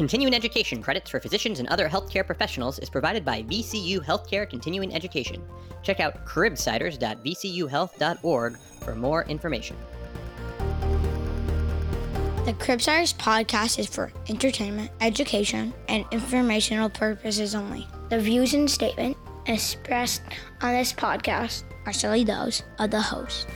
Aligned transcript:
Continuing 0.00 0.32
education 0.32 0.80
credits 0.82 1.10
for 1.10 1.20
physicians 1.20 1.58
and 1.58 1.68
other 1.68 1.86
healthcare 1.86 2.24
professionals 2.24 2.78
is 2.78 2.88
provided 2.88 3.22
by 3.22 3.42
VCU 3.42 4.02
Healthcare 4.02 4.48
Continuing 4.48 4.94
Education. 4.94 5.42
Check 5.82 6.00
out 6.00 6.24
cribsiders.vcuhealth.org 6.24 8.56
for 8.56 8.94
more 8.94 9.24
information. 9.24 9.76
The 12.46 12.54
Cribsiders 12.54 13.14
podcast 13.14 13.78
is 13.78 13.88
for 13.88 14.10
entertainment, 14.30 14.90
education, 15.02 15.74
and 15.88 16.06
informational 16.12 16.88
purposes 16.88 17.54
only. 17.54 17.86
The 18.08 18.20
views 18.20 18.54
and 18.54 18.70
statement 18.70 19.18
expressed 19.44 20.22
on 20.62 20.72
this 20.72 20.94
podcast 20.94 21.64
are 21.84 21.92
solely 21.92 22.24
those 22.24 22.62
of 22.78 22.90
the 22.90 23.02
host. 23.02 23.46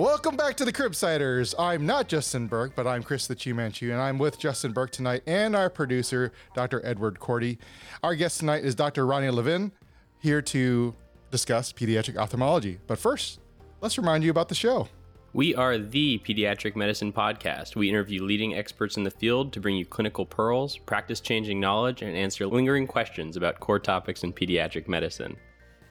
Welcome 0.00 0.34
back 0.34 0.56
to 0.56 0.64
the 0.64 0.72
Cribsiders. 0.72 1.54
I'm 1.58 1.84
not 1.84 2.08
Justin 2.08 2.46
Berk, 2.46 2.74
but 2.74 2.86
I'm 2.86 3.02
Chris 3.02 3.26
the 3.26 3.36
Chi 3.36 3.52
Manchu, 3.52 3.92
and 3.92 4.00
I'm 4.00 4.16
with 4.16 4.38
Justin 4.38 4.72
Berk 4.72 4.92
tonight 4.92 5.22
and 5.26 5.54
our 5.54 5.68
producer, 5.68 6.32
Dr. 6.54 6.80
Edward 6.86 7.20
Cordy. 7.20 7.58
Our 8.02 8.14
guest 8.14 8.40
tonight 8.40 8.64
is 8.64 8.74
Dr. 8.74 9.04
Roni 9.04 9.30
Levin, 9.30 9.72
here 10.18 10.40
to 10.40 10.94
discuss 11.30 11.70
pediatric 11.70 12.16
ophthalmology. 12.16 12.78
But 12.86 12.98
first, 12.98 13.40
let's 13.82 13.98
remind 13.98 14.24
you 14.24 14.30
about 14.30 14.48
the 14.48 14.54
show. 14.54 14.88
We 15.34 15.54
are 15.54 15.76
the 15.76 16.18
pediatric 16.26 16.76
medicine 16.76 17.12
podcast. 17.12 17.76
We 17.76 17.90
interview 17.90 18.24
leading 18.24 18.54
experts 18.54 18.96
in 18.96 19.04
the 19.04 19.10
field 19.10 19.52
to 19.52 19.60
bring 19.60 19.76
you 19.76 19.84
clinical 19.84 20.24
pearls, 20.24 20.78
practice 20.78 21.20
changing 21.20 21.60
knowledge, 21.60 22.00
and 22.00 22.16
answer 22.16 22.46
lingering 22.46 22.86
questions 22.86 23.36
about 23.36 23.60
core 23.60 23.78
topics 23.78 24.24
in 24.24 24.32
pediatric 24.32 24.88
medicine. 24.88 25.36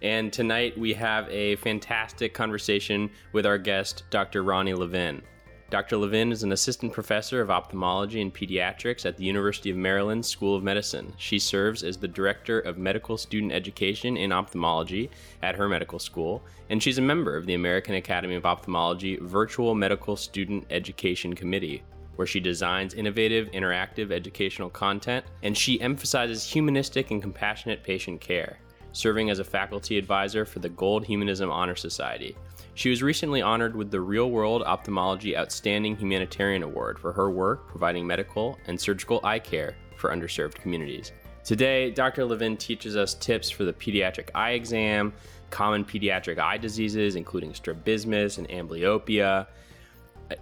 And 0.02 0.31
tonight 0.31 0.77
we 0.77 0.94
have 0.94 1.27
a 1.30 1.58
fantastic 1.58 2.34
conversation 2.34 3.10
with 3.34 3.46
our 3.46 3.57
guest, 3.57 4.04
Dr. 4.10 4.43
Roni 4.43 4.77
Levin. 4.77 5.21
Dr. 5.70 5.98
Levin 5.98 6.32
is 6.32 6.41
an 6.41 6.54
assistant 6.54 6.93
professor 6.93 7.41
of 7.41 7.51
ophthalmology 7.51 8.21
and 8.21 8.34
pediatrics 8.34 9.05
at 9.05 9.18
the 9.18 9.26
University 9.26 9.70
of 9.70 9.77
Maryland 9.77 10.26
School 10.26 10.55
of 10.55 10.63
Medicine. 10.63 11.13
She 11.18 11.37
serves 11.37 11.84
as 11.84 11.98
the 11.98 12.07
director 12.07 12.62
of 12.62 12.77
medical 12.77 13.18
student 13.18 13.51
education 13.51 14.18
in 14.18 14.32
ophthalmology 14.32 15.12
at 15.43 15.55
her 15.55 15.70
medical 15.70 15.99
school, 15.99 16.41
and 16.70 16.81
she's 16.81 16.98
a 16.98 17.04
member 17.04 17.35
of 17.35 17.46
the 17.46 17.54
American 17.54 17.96
Academy 17.96 18.35
of 18.35 18.48
Ophthalmology 18.48 19.18
Virtual 19.18 19.76
Medical 19.76 20.15
Student 20.15 20.65
Education 20.71 21.35
Committee, 21.35 21.84
where 22.15 22.26
she 22.26 22.40
designs 22.40 22.96
innovative, 22.96 23.52
interactive 23.52 24.12
educational 24.12 24.70
content, 24.70 25.24
and 25.43 25.55
she 25.55 25.79
emphasizes 25.81 26.46
humanistic 26.46 27.12
and 27.12 27.21
compassionate 27.21 27.84
patient 27.84 28.21
care 28.21 28.57
serving 28.91 29.29
as 29.29 29.40
a 29.40 29.43
faculty 29.43 29.98
advisor 29.98 30.45
for 30.45 30.59
the 30.59 30.70
Gold 30.70 31.05
Humanism 31.05 31.49
Honor 31.49 31.76
Society. 31.76 32.35
She 32.73 32.90
was 32.90 33.04
recently 33.04 33.41
honored 33.41 33.76
with 33.76 33.91
the 33.91 34.01
Real 34.01 34.31
World 34.31 34.63
Ophthalmology 34.63 35.35
Outstanding 35.35 35.96
Humanitarian 35.96 36.63
Award 36.63 36.98
for 36.98 37.12
her 37.12 37.29
work 37.29 37.68
providing 37.68 38.07
medical 38.07 38.57
and 38.68 38.79
surgical 38.79 39.20
eye 39.23 39.40
care 39.40 39.76
for 39.98 40.12
underserved 40.12 40.55
communities. 40.55 41.12
Today, 41.43 41.91
Dr. 41.91 42.26
Levin 42.26 42.57
teaches 42.57 42.96
us 42.96 43.15
tips 43.15 43.49
for 43.49 43.63
the 43.63 43.73
pediatric 43.73 44.29
eye 44.35 44.51
exam, 44.51 45.13
common 45.49 45.84
pediatric 45.84 46.37
eye 46.37 46.57
diseases, 46.57 47.15
including 47.15 47.53
strabismus 47.53 48.37
and 48.37 48.48
amblyopia. 48.49 49.48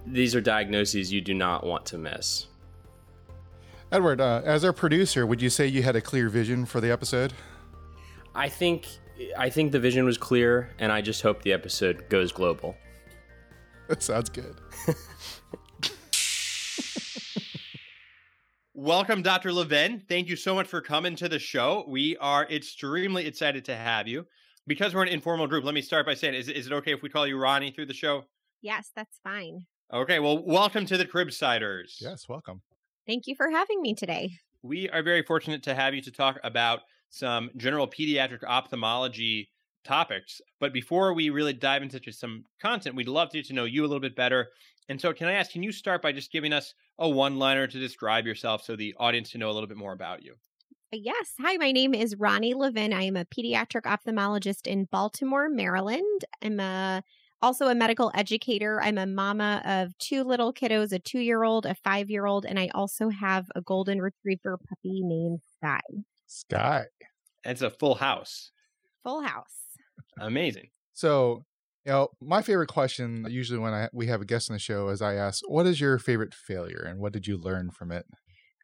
These 0.06 0.36
are 0.36 0.42
diagnoses 0.42 1.11
you 1.11 1.22
do 1.22 1.34
not 1.34 1.66
want 1.66 1.86
to 1.88 1.98
miss. 1.98 2.48
Edward, 3.92 4.20
uh, 4.20 4.42
as 4.44 4.66
our 4.66 4.73
producer, 4.73 5.26
would 5.26 5.42
you 5.42 5.50
say 5.50 5.66
you 5.66 5.82
had 5.82 5.95
a 5.95 6.02
clear 6.02 6.28
vision 6.28 6.66
for 6.66 6.82
the 6.82 6.92
episode? 6.92 7.34
I 8.38 8.48
think 8.50 8.88
I 9.36 9.50
think 9.50 9.72
the 9.72 9.80
vision 9.80 10.06
was 10.06 10.16
clear, 10.16 10.70
and 10.78 10.92
I 10.92 11.02
just 11.02 11.24
hope 11.24 11.42
the 11.42 11.54
episode 11.54 12.08
goes 12.08 12.32
global. 12.32 12.78
That 13.88 14.04
sounds 14.04 14.30
good. 14.30 14.62
Welcome, 18.76 19.23
Dr. 19.23 19.52
Levin. 19.52 20.04
Thank 20.08 20.28
you 20.28 20.36
so 20.36 20.54
much 20.54 20.67
for 20.67 20.82
coming 20.82 21.16
to 21.16 21.28
the 21.28 21.39
show. 21.39 21.84
We 21.88 22.16
are 22.17 22.45
extremely 22.45 23.26
excited 23.26 23.66
to 23.66 23.76
have 23.76 24.08
you. 24.08 24.28
Because 24.67 24.94
we're 24.94 25.02
an 25.02 25.08
informal 25.08 25.48
group, 25.48 25.64
let 25.64 25.73
me 25.73 25.82
start 25.82 26.06
by 26.06 26.14
saying, 26.14 26.36
is, 26.36 26.48
is 26.48 26.67
it 26.67 26.73
okay 26.73 26.94
if 26.94 27.02
we 27.02 27.10
call 27.10 27.26
you 27.26 27.38
Roni 27.38 27.73
through 27.73 27.88
the 27.88 27.94
show? 27.95 28.26
Yes, 28.61 28.92
that's 28.95 29.20
fine. 29.23 29.66
Okay, 29.92 30.20
well, 30.20 30.45
welcome 30.45 30.86
to 30.86 30.98
the 30.98 31.06
Cribsiders. 31.06 31.95
Yes, 32.00 32.30
welcome. 32.30 32.61
Thank 33.08 33.26
you 33.26 33.34
for 33.36 33.50
having 33.50 33.82
me 33.82 33.95
today. 33.95 34.34
We 34.61 34.90
are 34.90 35.02
very 35.02 35.23
fortunate 35.23 35.64
to 35.64 35.73
have 35.73 35.95
you 35.95 36.02
to 36.04 36.11
talk 36.11 36.38
about 36.44 36.82
some 37.10 37.50
general 37.56 37.88
pediatric 37.88 38.44
ophthalmology 38.44 39.50
topics. 39.84 40.42
But 40.60 40.73
before 40.73 41.14
we 41.14 41.30
really 41.30 41.54
dive 41.54 41.82
into 41.82 42.00
some 42.12 42.44
content, 42.62 42.95
we'd 42.95 43.08
love 43.08 43.30
to, 43.30 43.38
get 43.38 43.48
to 43.48 43.54
know 43.54 43.66
you 43.66 43.82
a 43.82 43.88
little 43.88 44.00
bit 44.00 44.16
better. 44.16 44.50
And 44.90 45.00
so, 45.00 45.14
can 45.14 45.28
I 45.28 45.34
ask, 45.34 45.52
can 45.52 45.64
you 45.64 45.72
start 45.72 46.02
by 46.02 46.12
just 46.12 46.32
giving 46.32 46.54
us 46.54 46.73
a 47.00 47.10
one 47.10 47.38
liner 47.38 47.67
to 47.67 47.80
describe 47.80 48.26
yourself 48.26 48.64
so 48.64 48.76
the 48.76 48.96
audience 48.98 49.32
can 49.32 49.40
know 49.40 49.50
a 49.50 49.54
little 49.54 49.67
bit 49.67 49.78
more 49.78 49.94
about 49.94 50.23
you? 50.23 50.36
Yes. 50.94 51.34
Hi, 51.42 51.58
my 51.58 51.73
name 51.73 51.94
is 51.94 52.16
Roni 52.16 52.56
Levin. 52.56 52.94
I 52.94 53.04
am 53.04 53.17
a 53.17 53.26
pediatric 53.26 53.82
ophthalmologist 53.84 54.67
in 54.67 54.86
Baltimore, 54.86 55.50
Maryland. 55.50 56.23
I'm 56.42 56.60
a 56.62 57.04
also 57.42 57.67
a 57.67 57.76
medical 57.76 58.12
educator. 58.16 58.82
I'm 58.82 58.98
a 58.98 59.06
mama 59.06 59.62
of 59.66 59.98
two 59.98 60.23
little 60.23 60.54
kiddos, 60.54 60.94
a 60.94 61.00
two 61.00 61.20
year 61.20 61.44
old, 61.44 61.66
a 61.66 61.76
five 61.76 62.10
year 62.10 62.26
old, 62.26 62.46
and 62.46 62.58
I 62.58 62.70
also 62.73 63.10
have 63.10 63.48
a 63.56 63.62
golden 63.62 64.02
retriever 64.02 64.58
puppy 64.58 65.02
named 65.04 65.42
Sky. 65.58 65.82
Sky. 66.27 66.86
It's 67.43 67.61
a 67.61 67.70
full 67.70 67.95
house. 67.95 68.52
Full 69.04 69.21
house. 69.21 69.55
Amazing. 70.20 70.70
So, 70.93 71.43
you 71.86 71.92
know, 71.92 72.10
my 72.21 72.42
favorite 72.42 72.67
question 72.67 73.26
usually 73.30 73.60
when 73.60 73.73
I 73.73 73.89
we 73.93 74.08
have 74.08 74.21
a 74.21 74.26
guest 74.26 74.49
on 74.49 74.55
the 74.55 74.60
show 74.60 74.89
is 74.89 75.02
I 75.02 75.16
ask, 75.16 75.42
"What 75.48 75.66
is 75.66 75.80
your 75.80 75.98
favorite 75.99 76.33
failure, 76.33 76.83
and 76.86 76.99
what 76.99 77.14
did 77.14 77.27
you 77.27 77.37
learn 77.37 77.71
from 77.71 77.92
it?" 77.92 78.05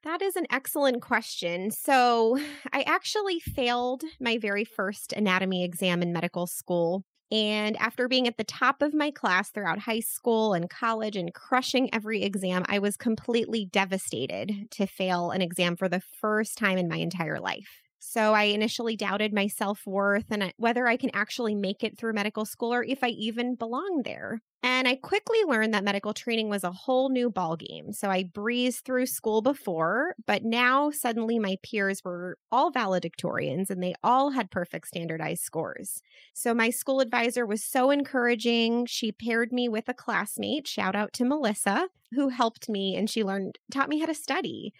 That 0.03 0.21
is 0.21 0.35
an 0.35 0.45
excellent 0.51 1.01
question. 1.01 1.71
So, 1.71 2.37
I 2.73 2.81
actually 2.83 3.39
failed 3.39 4.03
my 4.19 4.37
very 4.37 4.65
first 4.65 5.13
anatomy 5.13 5.63
exam 5.63 6.01
in 6.01 6.11
medical 6.11 6.47
school. 6.47 7.05
And 7.31 7.75
after 7.77 8.07
being 8.07 8.27
at 8.27 8.37
the 8.37 8.43
top 8.43 8.81
of 8.81 8.93
my 8.93 9.09
class 9.09 9.49
throughout 9.49 9.79
high 9.79 10.01
school 10.01 10.53
and 10.53 10.69
college 10.69 11.15
and 11.15 11.33
crushing 11.33 11.89
every 11.93 12.21
exam, 12.21 12.63
I 12.67 12.79
was 12.79 12.95
completely 12.95 13.65
devastated 13.65 14.69
to 14.71 14.85
fail 14.85 15.31
an 15.31 15.41
exam 15.41 15.75
for 15.75 15.89
the 15.89 16.01
first 16.21 16.57
time 16.57 16.77
in 16.77 16.87
my 16.87 16.97
entire 16.97 17.39
life. 17.39 17.81
So 17.99 18.33
I 18.33 18.43
initially 18.43 18.95
doubted 18.95 19.33
my 19.33 19.47
self 19.47 19.81
worth 19.87 20.25
and 20.29 20.53
whether 20.57 20.87
I 20.87 20.97
can 20.97 21.09
actually 21.13 21.55
make 21.55 21.83
it 21.83 21.97
through 21.97 22.13
medical 22.13 22.45
school 22.45 22.73
or 22.73 22.83
if 22.83 23.03
I 23.03 23.07
even 23.09 23.55
belong 23.55 24.01
there. 24.05 24.41
And 24.65 24.87
I 24.87 24.95
quickly 24.95 25.39
learned 25.45 25.73
that 25.73 25.83
medical 25.83 26.13
training 26.13 26.47
was 26.47 26.63
a 26.63 26.71
whole 26.71 27.09
new 27.09 27.29
ballgame. 27.29 27.93
So 27.93 28.09
I 28.09 28.23
breezed 28.23 28.85
through 28.85 29.07
school 29.07 29.41
before, 29.41 30.15
but 30.25 30.45
now 30.45 30.89
suddenly 30.89 31.37
my 31.37 31.57
peers 31.63 32.01
were 32.05 32.37
all 32.49 32.71
valedictorians 32.71 33.69
and 33.69 33.83
they 33.83 33.93
all 34.05 34.29
had 34.29 34.51
perfect 34.51 34.87
standardized 34.87 35.43
scores. 35.43 36.01
So 36.33 36.53
my 36.53 36.69
school 36.69 37.01
advisor 37.01 37.45
was 37.45 37.61
so 37.61 37.91
encouraging. 37.91 38.85
She 38.85 39.11
paired 39.11 39.51
me 39.51 39.67
with 39.67 39.89
a 39.89 39.93
classmate, 39.93 40.65
shout 40.65 40.95
out 40.95 41.11
to 41.13 41.25
Melissa, 41.25 41.89
who 42.13 42.29
helped 42.29 42.69
me 42.69 42.95
and 42.95 43.09
she 43.09 43.21
learned, 43.21 43.59
taught 43.69 43.89
me 43.89 43.99
how 43.99 44.05
to 44.05 44.13
study. 44.13 44.73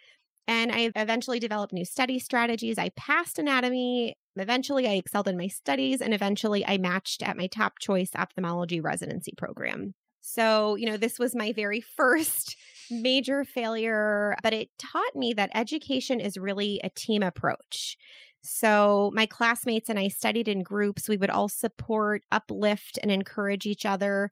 And 0.47 0.71
I 0.71 0.91
eventually 0.95 1.39
developed 1.39 1.73
new 1.73 1.85
study 1.85 2.19
strategies. 2.19 2.77
I 2.77 2.89
passed 2.89 3.39
anatomy. 3.39 4.15
Eventually, 4.35 4.87
I 4.87 4.93
excelled 4.93 5.27
in 5.27 5.37
my 5.37 5.47
studies. 5.47 6.01
And 6.01 6.13
eventually, 6.13 6.65
I 6.65 6.77
matched 6.77 7.23
at 7.23 7.37
my 7.37 7.47
top 7.47 7.79
choice 7.79 8.11
ophthalmology 8.15 8.81
residency 8.81 9.33
program. 9.37 9.93
So, 10.21 10.75
you 10.75 10.85
know, 10.85 10.97
this 10.97 11.19
was 11.19 11.35
my 11.35 11.51
very 11.53 11.81
first 11.97 12.55
major 12.89 13.43
failure, 13.43 14.35
but 14.43 14.53
it 14.53 14.69
taught 14.77 15.15
me 15.15 15.33
that 15.33 15.51
education 15.53 16.19
is 16.19 16.37
really 16.37 16.79
a 16.83 16.89
team 16.89 17.23
approach. 17.23 17.97
So, 18.45 19.11
my 19.13 19.25
classmates 19.25 19.89
and 19.89 19.97
I 19.97 20.09
studied 20.09 20.49
in 20.49 20.63
groups. 20.63 21.07
We 21.07 21.15
would 21.15 21.29
all 21.29 21.47
support, 21.47 22.23
uplift, 22.29 22.99
and 23.01 23.09
encourage 23.09 23.65
each 23.65 23.85
other. 23.85 24.31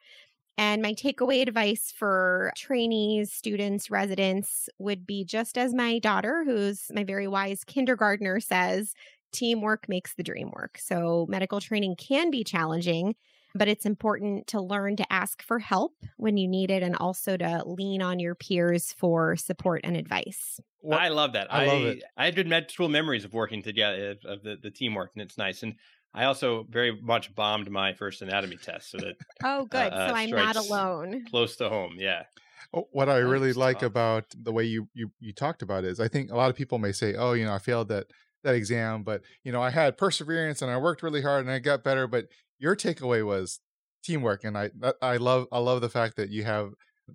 And 0.57 0.81
my 0.81 0.93
takeaway 0.93 1.41
advice 1.41 1.93
for 1.95 2.51
trainees, 2.55 3.31
students, 3.31 3.89
residents 3.89 4.69
would 4.77 5.07
be 5.07 5.23
just 5.25 5.57
as 5.57 5.73
my 5.73 5.99
daughter, 5.99 6.43
who's 6.45 6.85
my 6.93 7.03
very 7.03 7.27
wise 7.27 7.63
kindergartner, 7.63 8.39
says 8.39 8.93
teamwork 9.31 9.87
makes 9.89 10.13
the 10.13 10.23
dream 10.23 10.51
work. 10.51 10.77
So, 10.77 11.25
medical 11.29 11.59
training 11.59 11.95
can 11.95 12.31
be 12.31 12.43
challenging, 12.43 13.15
but 13.55 13.67
it's 13.67 13.85
important 13.85 14.47
to 14.47 14.61
learn 14.61 14.95
to 14.97 15.13
ask 15.13 15.41
for 15.41 15.59
help 15.59 15.93
when 16.17 16.37
you 16.37 16.47
need 16.47 16.69
it 16.69 16.83
and 16.83 16.95
also 16.95 17.37
to 17.37 17.63
lean 17.65 18.01
on 18.01 18.19
your 18.19 18.35
peers 18.35 18.93
for 18.93 19.35
support 19.35 19.81
and 19.83 19.97
advice. 19.97 20.59
Well, 20.81 20.99
I 20.99 21.09
love 21.09 21.33
that. 21.33 21.53
I, 21.53 21.63
I 21.63 21.67
love 21.67 21.83
it. 21.83 22.03
I 22.17 22.25
had 22.25 22.35
good 22.35 22.47
med 22.47 22.71
school 22.71 22.89
memories 22.89 23.25
of 23.25 23.33
working 23.33 23.61
together, 23.61 24.15
of 24.25 24.43
the, 24.43 24.57
the 24.61 24.71
teamwork, 24.71 25.11
and 25.15 25.21
it's 25.21 25.37
nice. 25.37 25.63
And 25.63 25.75
I 26.13 26.25
also 26.25 26.65
very 26.69 26.99
much 27.01 27.33
bombed 27.35 27.69
my 27.71 27.93
first 27.93 28.21
anatomy 28.21 28.57
test, 28.57 28.91
so 28.91 28.97
that 28.97 29.15
oh, 29.43 29.65
good. 29.65 29.93
Uh, 29.93 30.09
so 30.09 30.15
I'm 30.15 30.29
not 30.29 30.55
alone. 30.55 31.25
Close 31.29 31.55
to 31.57 31.69
home, 31.69 31.95
yeah. 31.97 32.23
What 32.71 33.09
I 33.09 33.17
really 33.17 33.53
like 33.53 33.81
about 33.81 34.25
the 34.33 34.51
way 34.51 34.63
you, 34.63 34.87
you 34.93 35.11
you 35.19 35.33
talked 35.33 35.61
about 35.61 35.83
it 35.83 35.89
is, 35.89 35.99
I 35.99 36.07
think 36.07 36.31
a 36.31 36.35
lot 36.35 36.49
of 36.49 36.55
people 36.55 36.79
may 36.79 36.91
say, 36.91 37.15
"Oh, 37.15 37.33
you 37.33 37.45
know, 37.45 37.53
I 37.53 37.59
failed 37.59 37.89
that 37.89 38.07
that 38.43 38.55
exam, 38.55 39.03
but 39.03 39.21
you 39.43 39.51
know, 39.51 39.61
I 39.61 39.69
had 39.69 39.97
perseverance 39.97 40.61
and 40.61 40.71
I 40.71 40.77
worked 40.77 41.03
really 41.03 41.21
hard 41.21 41.41
and 41.41 41.51
I 41.51 41.59
got 41.59 41.83
better." 41.83 42.07
But 42.07 42.27
your 42.59 42.75
takeaway 42.75 43.25
was 43.25 43.59
teamwork, 44.03 44.43
and 44.43 44.57
I 44.57 44.71
I 45.01 45.17
love 45.17 45.47
I 45.51 45.59
love 45.59 45.81
the 45.81 45.89
fact 45.89 46.17
that 46.17 46.29
you 46.29 46.43
have 46.43 46.71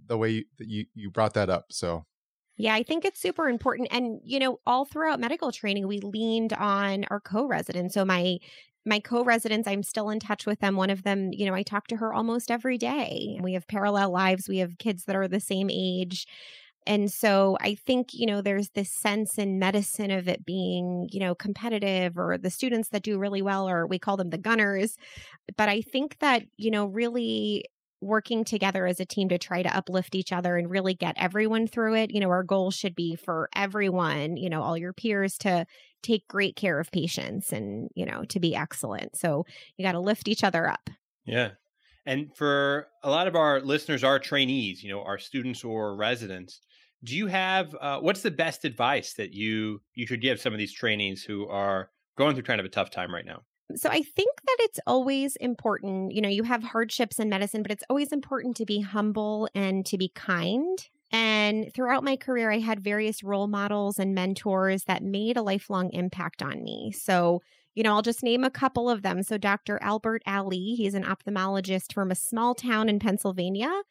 the 0.06 0.18
way 0.18 0.44
that 0.58 0.68
you, 0.68 0.86
you 0.94 1.10
brought 1.10 1.34
that 1.34 1.48
up. 1.48 1.66
So 1.70 2.04
yeah, 2.58 2.74
I 2.74 2.82
think 2.82 3.04
it's 3.04 3.20
super 3.20 3.48
important. 3.48 3.88
And, 3.90 4.20
you 4.24 4.38
know, 4.38 4.60
all 4.66 4.86
throughout 4.86 5.20
medical 5.20 5.52
training, 5.52 5.86
we 5.86 6.00
leaned 6.00 6.54
on 6.54 7.04
our 7.10 7.20
co 7.20 7.46
residents. 7.46 7.94
So, 7.94 8.04
my 8.04 8.38
my 8.86 9.00
co-residents 9.00 9.68
i'm 9.68 9.82
still 9.82 10.10
in 10.10 10.20
touch 10.20 10.46
with 10.46 10.60
them. 10.60 10.76
One 10.76 10.90
of 10.90 11.02
them 11.02 11.30
you 11.32 11.46
know 11.46 11.54
i 11.54 11.62
talk 11.62 11.88
to 11.88 11.96
her 11.96 12.14
almost 12.14 12.50
every 12.50 12.78
day. 12.78 13.38
We 13.42 13.54
have 13.54 13.66
parallel 13.68 14.10
lives. 14.10 14.48
We 14.48 14.58
have 14.58 14.78
kids 14.78 15.04
that 15.04 15.16
are 15.16 15.28
the 15.28 15.40
same 15.40 15.68
age. 15.70 16.26
And 16.86 17.10
so 17.12 17.58
i 17.60 17.74
think 17.74 18.08
you 18.12 18.26
know 18.26 18.40
there's 18.40 18.70
this 18.70 18.90
sense 18.90 19.38
in 19.38 19.58
medicine 19.58 20.10
of 20.12 20.28
it 20.28 20.46
being 20.46 21.08
you 21.10 21.20
know 21.20 21.34
competitive 21.34 22.16
or 22.16 22.38
the 22.38 22.50
students 22.50 22.90
that 22.90 23.02
do 23.02 23.18
really 23.18 23.42
well 23.42 23.68
or 23.68 23.86
we 23.86 23.98
call 23.98 24.16
them 24.16 24.30
the 24.30 24.38
gunners. 24.38 24.96
But 25.56 25.68
i 25.68 25.82
think 25.82 26.18
that 26.20 26.44
you 26.56 26.70
know 26.70 26.86
really 26.86 27.64
working 28.00 28.44
together 28.44 28.86
as 28.86 29.00
a 29.00 29.06
team 29.06 29.28
to 29.28 29.38
try 29.38 29.62
to 29.62 29.74
uplift 29.74 30.14
each 30.14 30.32
other 30.32 30.56
and 30.56 30.70
really 30.70 30.94
get 30.94 31.14
everyone 31.18 31.66
through 31.66 31.94
it. 31.94 32.10
You 32.10 32.20
know, 32.20 32.30
our 32.30 32.42
goal 32.42 32.70
should 32.70 32.94
be 32.94 33.16
for 33.16 33.48
everyone, 33.54 34.36
you 34.36 34.50
know, 34.50 34.62
all 34.62 34.76
your 34.76 34.92
peers 34.92 35.38
to 35.38 35.66
take 36.02 36.28
great 36.28 36.56
care 36.56 36.78
of 36.78 36.90
patients 36.90 37.52
and, 37.52 37.88
you 37.94 38.06
know, 38.06 38.24
to 38.26 38.38
be 38.38 38.54
excellent. 38.54 39.16
So 39.16 39.46
you 39.76 39.84
got 39.84 39.92
to 39.92 40.00
lift 40.00 40.28
each 40.28 40.44
other 40.44 40.68
up. 40.68 40.90
Yeah. 41.24 41.50
And 42.04 42.34
for 42.36 42.86
a 43.02 43.10
lot 43.10 43.26
of 43.26 43.34
our 43.34 43.60
listeners, 43.60 44.04
our 44.04 44.18
trainees, 44.18 44.82
you 44.82 44.90
know, 44.90 45.02
our 45.02 45.18
students 45.18 45.64
or 45.64 45.96
residents, 45.96 46.60
do 47.02 47.16
you 47.16 47.26
have 47.26 47.74
uh, 47.80 47.98
what's 47.98 48.22
the 48.22 48.30
best 48.30 48.64
advice 48.64 49.14
that 49.14 49.32
you 49.32 49.80
you 49.94 50.06
could 50.06 50.20
give 50.20 50.40
some 50.40 50.52
of 50.52 50.58
these 50.58 50.72
trainees 50.72 51.22
who 51.22 51.46
are 51.48 51.90
going 52.16 52.34
through 52.34 52.44
kind 52.44 52.60
of 52.60 52.66
a 52.66 52.70
tough 52.70 52.90
time 52.90 53.12
right 53.12 53.26
now? 53.26 53.42
So 53.74 53.88
I 53.90 54.02
think 54.02 54.30
that 54.46 54.56
it's 54.60 54.80
always 54.86 55.36
important, 55.36 56.12
you 56.12 56.20
know, 56.20 56.28
you 56.28 56.44
have 56.44 56.62
hardships 56.62 57.18
in 57.18 57.28
medicine, 57.28 57.62
but 57.62 57.72
it's 57.72 57.84
always 57.90 58.12
important 58.12 58.56
to 58.56 58.64
be 58.64 58.80
humble 58.80 59.48
and 59.54 59.84
to 59.86 59.98
be 59.98 60.08
kind. 60.08 60.78
And 61.10 61.72
throughout 61.74 62.04
my 62.04 62.16
career, 62.16 62.50
I 62.50 62.58
had 62.58 62.80
various 62.80 63.22
role 63.22 63.48
models 63.48 63.98
and 63.98 64.14
mentors 64.14 64.84
that 64.84 65.02
made 65.02 65.36
a 65.36 65.42
lifelong 65.42 65.90
impact 65.90 66.42
on 66.42 66.62
me. 66.62 66.92
So, 66.92 67.42
you 67.74 67.82
know, 67.82 67.92
I'll 67.94 68.02
just 68.02 68.22
name 68.22 68.44
a 68.44 68.50
couple 68.50 68.88
of 68.88 69.02
them. 69.02 69.22
So, 69.22 69.36
Dr. 69.36 69.78
Albert 69.82 70.22
Ali, 70.26 70.74
he's 70.76 70.94
an 70.94 71.04
ophthalmologist 71.04 71.92
from 71.92 72.10
a 72.10 72.16
small 72.16 72.54
town 72.54 72.88
in 72.88 72.98
Pennsylvania 72.98 73.82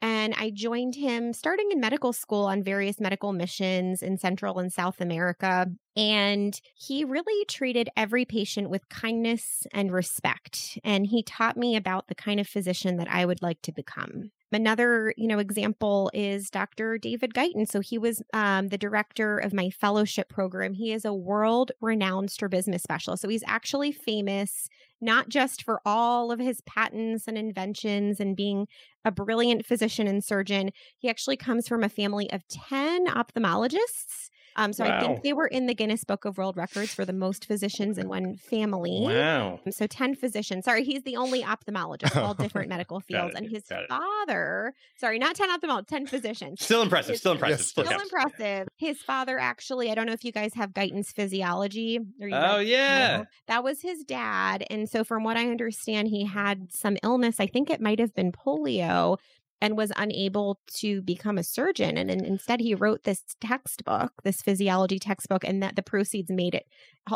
and 0.00 0.34
I 0.36 0.50
joined 0.50 0.94
him 0.94 1.32
starting 1.32 1.70
in 1.72 1.80
medical 1.80 2.12
school 2.12 2.44
on 2.44 2.62
various 2.62 3.00
medical 3.00 3.32
missions 3.32 4.02
in 4.02 4.16
Central 4.18 4.58
and 4.58 4.72
South 4.72 5.00
America. 5.00 5.66
And 5.96 6.60
he 6.74 7.04
really 7.04 7.44
treated 7.46 7.88
every 7.96 8.24
patient 8.24 8.70
with 8.70 8.88
kindness 8.88 9.66
and 9.72 9.90
respect. 9.90 10.78
And 10.84 11.06
he 11.06 11.22
taught 11.22 11.56
me 11.56 11.74
about 11.74 12.06
the 12.06 12.14
kind 12.14 12.38
of 12.38 12.46
physician 12.46 12.96
that 12.98 13.10
I 13.10 13.24
would 13.24 13.42
like 13.42 13.60
to 13.62 13.72
become. 13.72 14.30
Another, 14.50 15.12
you 15.16 15.28
know, 15.28 15.38
example 15.38 16.10
is 16.14 16.48
Dr. 16.50 16.96
David 16.96 17.34
Guyton. 17.34 17.68
So 17.68 17.80
he 17.80 17.98
was 17.98 18.22
um, 18.32 18.68
the 18.68 18.78
director 18.78 19.38
of 19.38 19.52
my 19.52 19.68
fellowship 19.68 20.28
program. 20.30 20.72
He 20.72 20.92
is 20.92 21.04
a 21.04 21.12
world-renowned 21.12 22.30
strabismus 22.30 22.82
specialist. 22.82 23.20
So 23.20 23.28
he's 23.28 23.44
actually 23.46 23.92
famous 23.92 24.68
not 25.00 25.28
just 25.28 25.62
for 25.62 25.80
all 25.84 26.32
of 26.32 26.40
his 26.40 26.60
patents 26.62 27.28
and 27.28 27.38
inventions 27.38 28.20
and 28.20 28.34
being 28.34 28.66
a 29.04 29.12
brilliant 29.12 29.64
physician 29.64 30.08
and 30.08 30.24
surgeon. 30.24 30.70
He 30.98 31.08
actually 31.08 31.36
comes 31.36 31.68
from 31.68 31.84
a 31.84 31.88
family 31.88 32.30
of 32.32 32.46
10 32.48 33.06
ophthalmologists 33.06 34.30
um, 34.58 34.72
so 34.72 34.84
wow. 34.84 34.98
I 34.98 35.00
think 35.00 35.22
they 35.22 35.32
were 35.32 35.46
in 35.46 35.66
the 35.66 35.74
Guinness 35.74 36.02
Book 36.02 36.24
of 36.24 36.36
World 36.36 36.56
Records 36.56 36.92
for 36.92 37.04
the 37.04 37.12
most 37.12 37.46
physicians 37.46 37.96
in 37.96 38.08
one 38.08 38.36
family. 38.36 39.02
Wow. 39.02 39.60
Um, 39.64 39.70
so 39.70 39.86
10 39.86 40.16
physicians. 40.16 40.64
Sorry, 40.64 40.82
he's 40.82 41.04
the 41.04 41.16
only 41.16 41.44
ophthalmologist, 41.44 42.16
all 42.16 42.34
different 42.34 42.68
medical 42.68 42.98
fields. 42.98 43.36
and 43.36 43.48
his 43.48 43.62
father, 43.88 44.74
sorry, 44.96 45.20
not 45.20 45.36
10 45.36 45.48
ophthalmologists, 45.48 45.86
10 45.86 46.06
physicians. 46.08 46.64
Still 46.64 46.82
impressive. 46.82 47.12
His, 47.12 47.20
still 47.20 47.32
impressive. 47.32 47.66
Still, 47.66 47.84
still 47.84 48.00
impressive. 48.00 48.66
His 48.76 49.00
father 49.00 49.38
actually, 49.38 49.92
I 49.92 49.94
don't 49.94 50.06
know 50.06 50.12
if 50.12 50.24
you 50.24 50.32
guys 50.32 50.54
have 50.54 50.74
Guyton's 50.74 51.12
physiology. 51.12 52.00
oh, 52.20 52.58
yeah. 52.58 53.24
that 53.46 53.62
was 53.62 53.80
his 53.80 54.02
dad. 54.02 54.64
And 54.70 54.90
so 54.90 55.04
from 55.04 55.22
what 55.22 55.36
I 55.36 55.48
understand, 55.48 56.08
he 56.08 56.24
had 56.24 56.72
some 56.72 56.96
illness. 57.04 57.38
I 57.38 57.46
think 57.46 57.70
it 57.70 57.80
might 57.80 58.00
have 58.00 58.12
been 58.12 58.32
polio 58.32 59.18
and 59.60 59.76
was 59.76 59.92
unable 59.96 60.60
to 60.74 61.02
become 61.02 61.38
a 61.38 61.42
surgeon. 61.42 61.96
And, 61.96 62.10
and, 62.10 62.24
instead, 62.24 62.60
he 62.60 62.74
wrote 62.74 63.04
this 63.04 63.22
textbook, 63.40 64.12
this 64.22 64.40
physiology 64.40 64.98
textbook, 64.98 65.44
and 65.44 65.62
that 65.62 65.76
the 65.76 65.82
proceeds 65.82 66.30
made 66.30 66.54
it, 66.54 66.66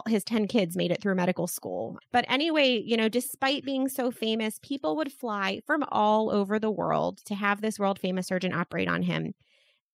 his 0.09 0.25
10 0.25 0.49
kids 0.49 0.77
made 0.77 0.91
it 0.91 1.01
through 1.01 1.15
medical 1.15 1.47
school. 1.47 1.99
But 2.13 2.25
anyway, 2.29 2.83
you 2.85 2.97
know, 2.97 3.09
despite 3.09 3.65
being 3.65 3.89
so 3.89 4.11
famous, 4.11 4.59
people 4.63 4.97
would 4.97 5.13
fly 5.13 5.61
from 5.67 5.85
all 5.91 6.31
over 6.31 6.59
the 6.59 6.71
world 6.71 7.19
to 7.27 7.35
have 7.35 7.61
this 7.61 7.79
world 7.79 7.99
famous 7.99 8.27
surgeon 8.27 8.53
operate 8.53 8.89
on 8.89 9.03
him. 9.03 9.35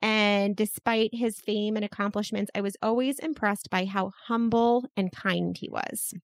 And 0.00 0.54
despite 0.54 1.10
his 1.12 1.40
fame 1.40 1.76
and 1.76 1.84
accomplishments, 1.84 2.50
I 2.54 2.60
was 2.60 2.76
always 2.82 3.18
impressed 3.18 3.68
by 3.68 3.84
how 3.84 4.12
humble 4.26 4.86
and 4.96 5.10
kind 5.10 5.56
he 5.56 5.68
was. 5.68 6.14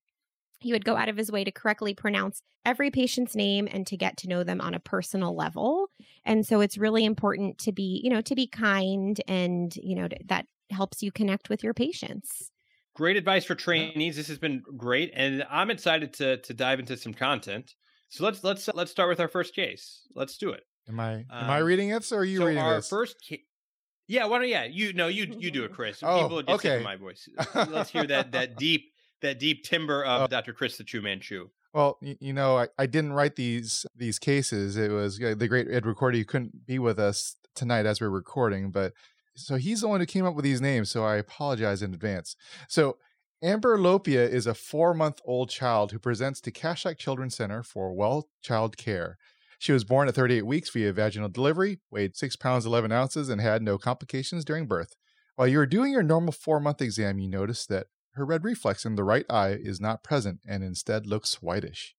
He 0.65 0.73
would 0.73 0.85
go 0.85 0.97
out 0.97 1.11
of 1.11 1.17
his 1.17 1.31
way 1.31 1.45
to 1.45 1.53
correctly 1.53 1.93
pronounce 1.93 2.41
every 2.65 2.91
patient's 2.91 3.37
name 3.37 3.69
and 3.71 3.87
to 3.87 3.99
get 3.99 4.17
to 4.17 4.29
know 4.29 4.43
them 4.43 4.63
on 4.63 4.73
a 4.73 4.81
personal 4.81 5.37
level. 5.37 5.91
And 6.25 6.47
so 6.47 6.63
it's 6.63 6.79
really 6.79 7.05
important 7.05 7.59
to 7.59 7.73
be, 7.73 8.01
you 8.03 8.09
know, 8.09 8.23
to 8.23 8.35
be 8.35 8.47
kind 8.47 9.21
and, 9.29 9.77
you 9.77 9.95
know, 9.95 10.09
that 10.25 10.47
helps 10.71 11.03
you 11.03 11.13
connect 11.13 11.51
with 11.51 11.63
your 11.63 11.75
patients. 11.75 12.51
Great 12.97 13.19
advice 13.19 13.45
for 13.45 13.55
trainees. 13.55 14.17
This 14.17 14.29
has 14.29 14.39
been 14.39 14.63
great 14.77 15.13
and 15.15 15.45
I'm 15.51 15.71
excited 15.71 16.15
to 16.15 16.39
to 16.39 16.55
dive 16.55 16.81
into 16.81 16.97
some 16.97 17.13
content. 17.13 17.75
So 18.09 18.25
let's 18.25 18.43
let's 18.43 18.69
let's 18.73 18.91
start 18.91 19.11
with 19.11 19.21
our 19.21 19.29
first 19.29 19.55
case. 19.55 20.07
Let's 20.15 20.39
do 20.39 20.51
it. 20.51 20.63
Am 20.89 20.99
I 20.99 21.13
am 21.13 21.27
um, 21.31 21.51
I 21.51 21.59
reading 21.59 21.91
it 21.91 22.11
or 22.11 22.21
are 22.21 22.25
you 22.25 22.39
so 22.39 22.47
reading 22.47 22.63
our 22.63 22.77
this? 22.77 22.89
first 22.89 23.17
case 23.21 23.41
yeah, 24.07 24.27
why 24.27 24.39
don't 24.39 24.49
yeah, 24.49 24.65
you 24.65 24.93
no, 24.93 25.09
you 25.09 25.35
you 25.39 25.51
do 25.51 25.65
it, 25.65 25.73
Chris. 25.75 26.01
Oh, 26.03 26.23
People 26.23 26.43
just 26.43 26.65
okay. 26.65 26.83
my 26.83 26.97
voice. 26.97 27.29
Let's 27.55 27.91
hear 27.91 28.07
that 28.07 28.33
that 28.33 28.57
deep 28.59 28.93
that 29.25 29.39
deep 29.39 29.65
timber 29.65 30.05
of 30.05 30.23
uh, 30.23 30.27
Dr. 30.29 30.53
Chris 30.53 30.77
the 30.77 30.85
True 30.85 31.03
Manchu. 31.03 31.49
Well, 31.73 31.99
you, 32.01 32.17
you 32.21 32.33
know, 32.33 32.59
I, 32.59 32.69
I 32.79 32.87
didn't 32.87 33.13
write 33.13 33.37
these 33.37 33.85
these 33.97 34.19
cases. 34.19 34.77
It 34.77 34.91
was 34.91 35.21
uh, 35.21 35.35
the 35.37 35.49
great 35.49 35.69
Ed 35.71 35.85
Cordy 35.97 36.19
who 36.19 36.25
couldn't 36.25 36.67
be 36.67 36.79
with 36.79 36.99
us 36.99 37.37
tonight 37.55 37.87
as 37.87 38.01
we're 38.01 38.11
recording, 38.11 38.71
but 38.71 38.93
so 39.37 39.57
he's 39.57 39.81
the 39.81 39.89
one 39.89 40.01
who 40.01 40.07
came 40.07 40.25
up 40.25 40.35
with 40.35 40.45
these 40.45 40.61
names. 40.61 40.91
So 40.91 41.05
I 41.05 41.17
apologize 41.17 41.83
in 41.83 41.93
advance. 41.93 42.37
So 42.69 42.99
Amber 43.43 43.77
Lopia 43.77 44.29
is 44.29 44.47
a 44.47 44.55
four 44.55 44.95
month 44.95 45.21
old 45.25 45.51
child 45.51 45.93
who 45.93 45.99
presents 45.99 46.41
to 46.43 46.53
Kashlak 46.53 46.99
Children's 46.99 47.37
Center 47.37 47.63
for 47.63 47.93
Well 47.93 48.29
Child 48.43 48.77
Care. 48.77 49.19
She 49.59 49.73
was 49.73 49.85
born 49.85 50.09
at 50.09 50.15
38 50.15 50.47
weeks 50.47 50.71
via 50.71 50.93
vaginal 50.93 51.29
delivery, 51.29 51.81
weighed 51.91 52.17
6 52.17 52.37
pounds 52.37 52.67
11 52.67 52.93
ounces, 52.93 53.29
and 53.29 53.41
had 53.41 53.63
no 53.63 53.79
complications 53.79 54.45
during 54.45 54.67
birth. 54.67 54.95
While 55.37 55.49
you 55.49 55.59
were 55.59 55.67
doing 55.67 55.93
your 55.93 56.03
normal 56.03 56.33
four 56.33 56.61
month 56.61 56.81
exam, 56.81 57.19
you 57.19 57.29
noticed 57.29 57.69
that 57.69 57.87
her 58.15 58.25
red 58.25 58.45
reflex 58.45 58.85
in 58.85 58.97
the 58.97 59.05
right 59.05 59.27
eye 59.29 59.51
is 59.61 59.81
not 59.81 60.03
present 60.03 60.41
and 60.47 60.63
instead 60.63 61.07
looks 61.07 61.43
whitish. 61.43 61.95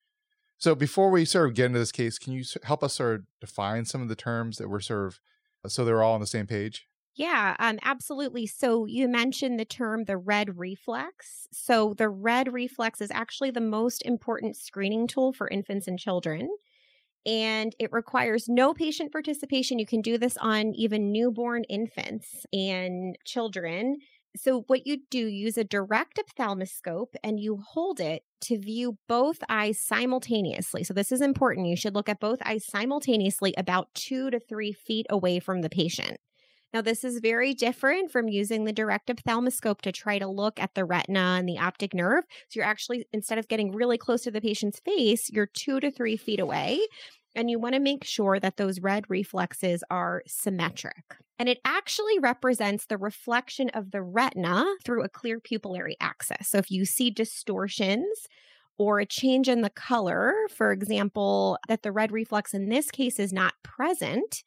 So 0.58 0.74
before 0.76 1.12
we 1.12 1.26
sort 1.26 1.50
of 1.50 1.56
get 1.56 1.66
into 1.66 1.80
this 1.80 1.92
case, 1.92 2.18
can 2.18 2.34
you 2.34 2.44
help 2.64 2.84
us 2.84 2.94
sort 2.94 3.16
of 3.16 3.26
define 3.42 3.86
some 3.86 4.02
of 4.02 4.08
the 4.08 4.16
terms 4.16 4.58
that 4.58 4.70
we're 4.70 4.80
sort 4.80 5.08
of 5.08 5.20
uh, 5.64 5.70
so 5.70 5.84
they're 5.84 6.02
all 6.02 6.14
on 6.14 6.22
the 6.22 6.28
same 6.28 6.48
page? 6.48 6.88
Yeah, 7.16 7.56
um, 7.60 7.80
absolutely. 7.82 8.46
So 8.46 8.86
you 8.86 9.08
mentioned 9.08 9.58
the 9.58 9.66
term 9.66 10.04
the 10.04 10.18
red 10.18 10.58
reflex. 10.58 11.48
So 11.52 11.94
the 11.98 12.10
red 12.10 12.54
reflex 12.54 13.00
is 13.00 13.12
actually 13.12 13.52
the 13.52 13.62
most 13.62 14.02
important 14.06 14.58
screening 14.58 15.08
tool 15.08 15.32
for 15.32 15.48
infants 15.48 15.88
and 15.88 15.98
children. 15.98 16.50
And 17.26 17.74
it 17.80 17.92
requires 17.92 18.48
no 18.48 18.74
patient 18.74 19.12
participation. 19.12 19.80
You 19.80 19.86
can 19.86 20.02
do 20.02 20.18
this 20.18 20.38
on 20.38 20.74
even 20.76 21.12
newborn 21.12 21.64
infants 21.66 22.46
and 22.54 23.18
children. 23.26 23.98
So, 24.36 24.63
what 24.68 24.86
you 24.86 24.98
do, 25.10 25.27
use 25.27 25.58
a 25.58 25.63
direct 25.63 26.20
ophthalmoscope 26.20 27.15
and 27.24 27.39
you 27.39 27.58
hold 27.65 28.00
it 28.00 28.24
to 28.42 28.58
view 28.60 28.98
both 29.08 29.38
eyes 29.48 29.80
simultaneously. 29.80 30.84
So, 30.84 30.94
this 30.94 31.12
is 31.12 31.22
important. 31.22 31.68
You 31.68 31.77
should 31.77 31.96
look 31.96 32.10
at 32.10 32.20
both 32.20 32.39
eyes 32.44 32.65
simultaneously 32.65 33.54
about 33.58 33.94
two 33.94 34.30
to 34.32 34.39
three 34.39 34.74
feet 34.74 35.06
away 35.10 35.39
from 35.39 35.62
the 35.62 35.70
patient. 35.70 36.18
Now, 36.74 36.82
this 36.82 37.06
is 37.06 37.20
very 37.22 37.54
different 37.54 38.12
from 38.12 38.27
using 38.27 38.65
the 38.65 38.74
direct 38.74 39.10
ophthalmoscope 39.10 39.82
to 39.82 39.94
try 39.94 40.20
to 40.20 40.27
look 40.27 40.60
at 40.60 40.75
the 40.75 40.84
retina 40.84 41.38
and 41.39 41.48
the 41.48 41.58
optic 41.58 41.94
nerve. 41.94 42.25
So, 42.50 42.60
you're 42.60 42.65
actually, 42.65 43.06
instead 43.13 43.38
of 43.38 43.48
getting 43.48 43.72
really 43.72 43.98
close 43.98 44.24
to 44.24 44.32
the 44.32 44.42
patient's 44.42 44.82
face, 44.82 45.30
you're 45.32 45.46
two 45.48 45.80
to 45.80 45.92
three 45.92 46.18
feet 46.18 46.42
away 46.42 46.82
and 47.36 47.50
you 47.50 47.60
want 47.60 47.75
to 47.75 47.80
make 47.80 48.04
sure 48.04 48.39
that 48.39 48.58
those 48.58 48.80
red 48.80 49.06
reflexes 49.10 49.84
are 49.89 50.24
symmetric. 50.25 51.15
And 51.38 51.50
it 51.50 51.60
actually 51.65 52.18
represents 52.20 52.86
the 52.86 52.98
reflection 52.98 53.70
of 53.70 53.92
the 53.92 54.01
retina 54.01 54.65
through 54.84 55.04
a 55.04 55.10
clear 55.10 55.39
pupillary 55.39 55.96
axis. 56.00 56.48
So 56.48 56.58
if 56.58 56.72
you 56.72 56.86
see 56.86 57.10
distortions, 57.10 58.27
or 58.77 59.00
a 59.00 59.06
change 59.06 59.48
in 59.48 59.62
the 59.62 59.70
color, 59.70 60.34
for 60.50 60.72
example, 60.72 61.58
that 61.68 61.84
the 61.84 61.92
red 61.92 62.12
reflex 62.12 62.54
in 62.54 62.70
this 62.70 62.92
case 62.92 63.20
is 63.20 63.32
not 63.32 63.54
present, 63.63 64.44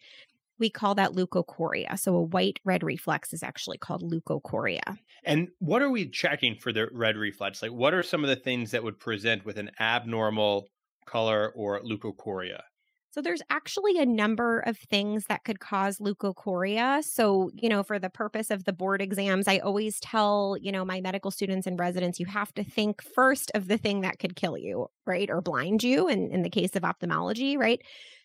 we 0.58 0.68
call 0.68 0.94
that 0.96 1.12
leukocoria. 1.12 1.98
So 1.98 2.14
a 2.14 2.22
white 2.22 2.58
red 2.64 2.82
reflex 2.82 3.32
is 3.32 3.42
actually 3.42 3.78
called 3.78 4.02
leukocoria. 4.02 4.98
And 5.24 5.48
what 5.60 5.82
are 5.82 5.90
we 5.90 6.08
checking 6.08 6.56
for 6.56 6.72
the 6.72 6.88
red 6.92 7.16
reflex? 7.16 7.62
Like, 7.62 7.72
what 7.72 7.94
are 7.94 8.02
some 8.02 8.24
of 8.24 8.28
the 8.28 8.36
things 8.36 8.72
that 8.72 8.82
would 8.82 8.98
present 8.98 9.44
with 9.44 9.56
an 9.56 9.70
abnormal 9.78 10.68
color 11.06 11.52
or 11.54 11.80
leukocoria? 11.80 12.62
So 13.10 13.22
there's 13.22 13.42
actually 13.48 13.98
a 13.98 14.06
number 14.06 14.60
of 14.60 14.76
things 14.76 15.26
that 15.26 15.44
could 15.44 15.60
cause 15.60 15.98
leukocoria. 15.98 17.02
So, 17.02 17.50
you 17.54 17.68
know, 17.68 17.82
for 17.82 17.98
the 17.98 18.10
purpose 18.10 18.50
of 18.50 18.64
the 18.64 18.72
board 18.72 19.00
exams, 19.00 19.48
I 19.48 19.58
always 19.58 19.98
tell, 20.00 20.56
you 20.60 20.70
know, 20.70 20.84
my 20.84 21.00
medical 21.00 21.30
students 21.30 21.66
and 21.66 21.78
residents, 21.78 22.20
you 22.20 22.26
have 22.26 22.52
to 22.54 22.64
think 22.64 23.02
first 23.02 23.50
of 23.54 23.66
the 23.66 23.78
thing 23.78 24.02
that 24.02 24.18
could 24.18 24.36
kill 24.36 24.58
you, 24.58 24.88
right? 25.06 25.30
Or 25.30 25.40
blind 25.40 25.82
you 25.82 26.08
in, 26.08 26.30
in 26.30 26.42
the 26.42 26.50
case 26.50 26.76
of 26.76 26.84
ophthalmology, 26.84 27.56
right? 27.56 27.80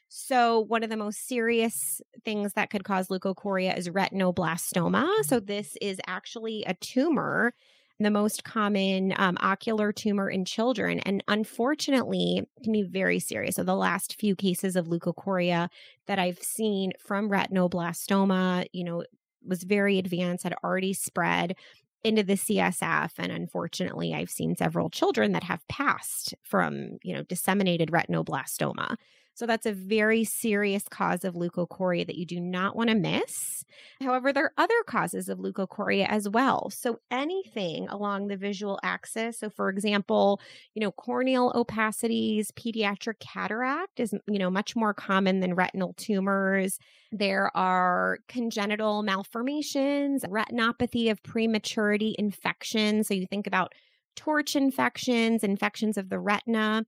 So, 0.09 0.59
one 0.59 0.83
of 0.83 0.91
the 0.91 0.97
most 0.97 1.27
serious 1.27 1.99
things 2.23 2.53
that 2.53 2.69
could 2.69 2.83
cause 2.83 3.07
leukocoria 3.07 3.75
is 3.75 3.89
retinoblastoma. 3.89 5.23
So, 5.23 5.39
this 5.39 5.75
is 5.81 5.99
actually 6.05 6.63
a 6.67 6.75
tumor 6.75 7.53
the 7.99 8.11
most 8.11 8.43
common 8.43 9.13
um, 9.17 9.37
ocular 9.39 9.91
tumor 9.91 10.29
in 10.29 10.45
children, 10.45 10.99
and 10.99 11.23
unfortunately, 11.27 12.43
can 12.63 12.73
be 12.73 12.83
very 12.83 13.19
serious. 13.19 13.55
So, 13.55 13.63
the 13.63 13.75
last 13.75 14.19
few 14.19 14.35
cases 14.35 14.75
of 14.75 14.87
leukocoria 14.87 15.69
that 16.07 16.19
I've 16.19 16.39
seen 16.39 16.93
from 16.99 17.29
retinoblastoma, 17.29 18.65
you 18.73 18.83
know, 18.83 19.03
was 19.45 19.63
very 19.63 19.99
advanced, 19.99 20.43
had 20.43 20.55
already 20.63 20.93
spread 20.93 21.55
into 22.03 22.23
the 22.23 22.33
CSF. 22.33 23.11
And 23.17 23.31
unfortunately, 23.31 24.13
I've 24.13 24.29
seen 24.29 24.55
several 24.55 24.89
children 24.89 25.31
that 25.31 25.43
have 25.43 25.65
passed 25.67 26.33
from, 26.43 26.97
you 27.03 27.13
know, 27.15 27.23
disseminated 27.23 27.91
retinoblastoma. 27.91 28.97
So 29.35 29.45
that's 29.45 29.65
a 29.65 29.73
very 29.73 30.23
serious 30.23 30.83
cause 30.87 31.23
of 31.23 31.35
leukocoria 31.35 32.05
that 32.05 32.17
you 32.17 32.25
do 32.25 32.39
not 32.39 32.75
want 32.75 32.89
to 32.89 32.95
miss. 32.95 33.63
However, 34.01 34.31
there 34.31 34.45
are 34.45 34.53
other 34.57 34.83
causes 34.85 35.29
of 35.29 35.39
leukocoria 35.39 36.07
as 36.07 36.29
well. 36.29 36.69
So 36.69 36.99
anything 37.09 37.87
along 37.87 38.27
the 38.27 38.37
visual 38.37 38.79
axis. 38.83 39.39
So 39.39 39.49
for 39.49 39.69
example, 39.69 40.39
you 40.75 40.81
know, 40.81 40.91
corneal 40.91 41.51
opacities, 41.53 42.51
pediatric 42.51 43.19
cataract 43.19 43.99
is, 43.99 44.13
you 44.27 44.39
know, 44.39 44.51
much 44.51 44.75
more 44.75 44.93
common 44.93 45.39
than 45.39 45.55
retinal 45.55 45.93
tumors. 45.97 46.77
There 47.11 47.55
are 47.55 48.19
congenital 48.27 49.03
malformations, 49.03 50.23
retinopathy 50.23 51.09
of 51.09 51.21
prematurity 51.23 52.15
infections. 52.17 53.07
So 53.07 53.13
you 53.13 53.25
think 53.27 53.47
about 53.47 53.73
torch 54.15 54.55
infections, 54.55 55.43
infections 55.43 55.97
of 55.97 56.09
the 56.09 56.19
retina. 56.19 56.85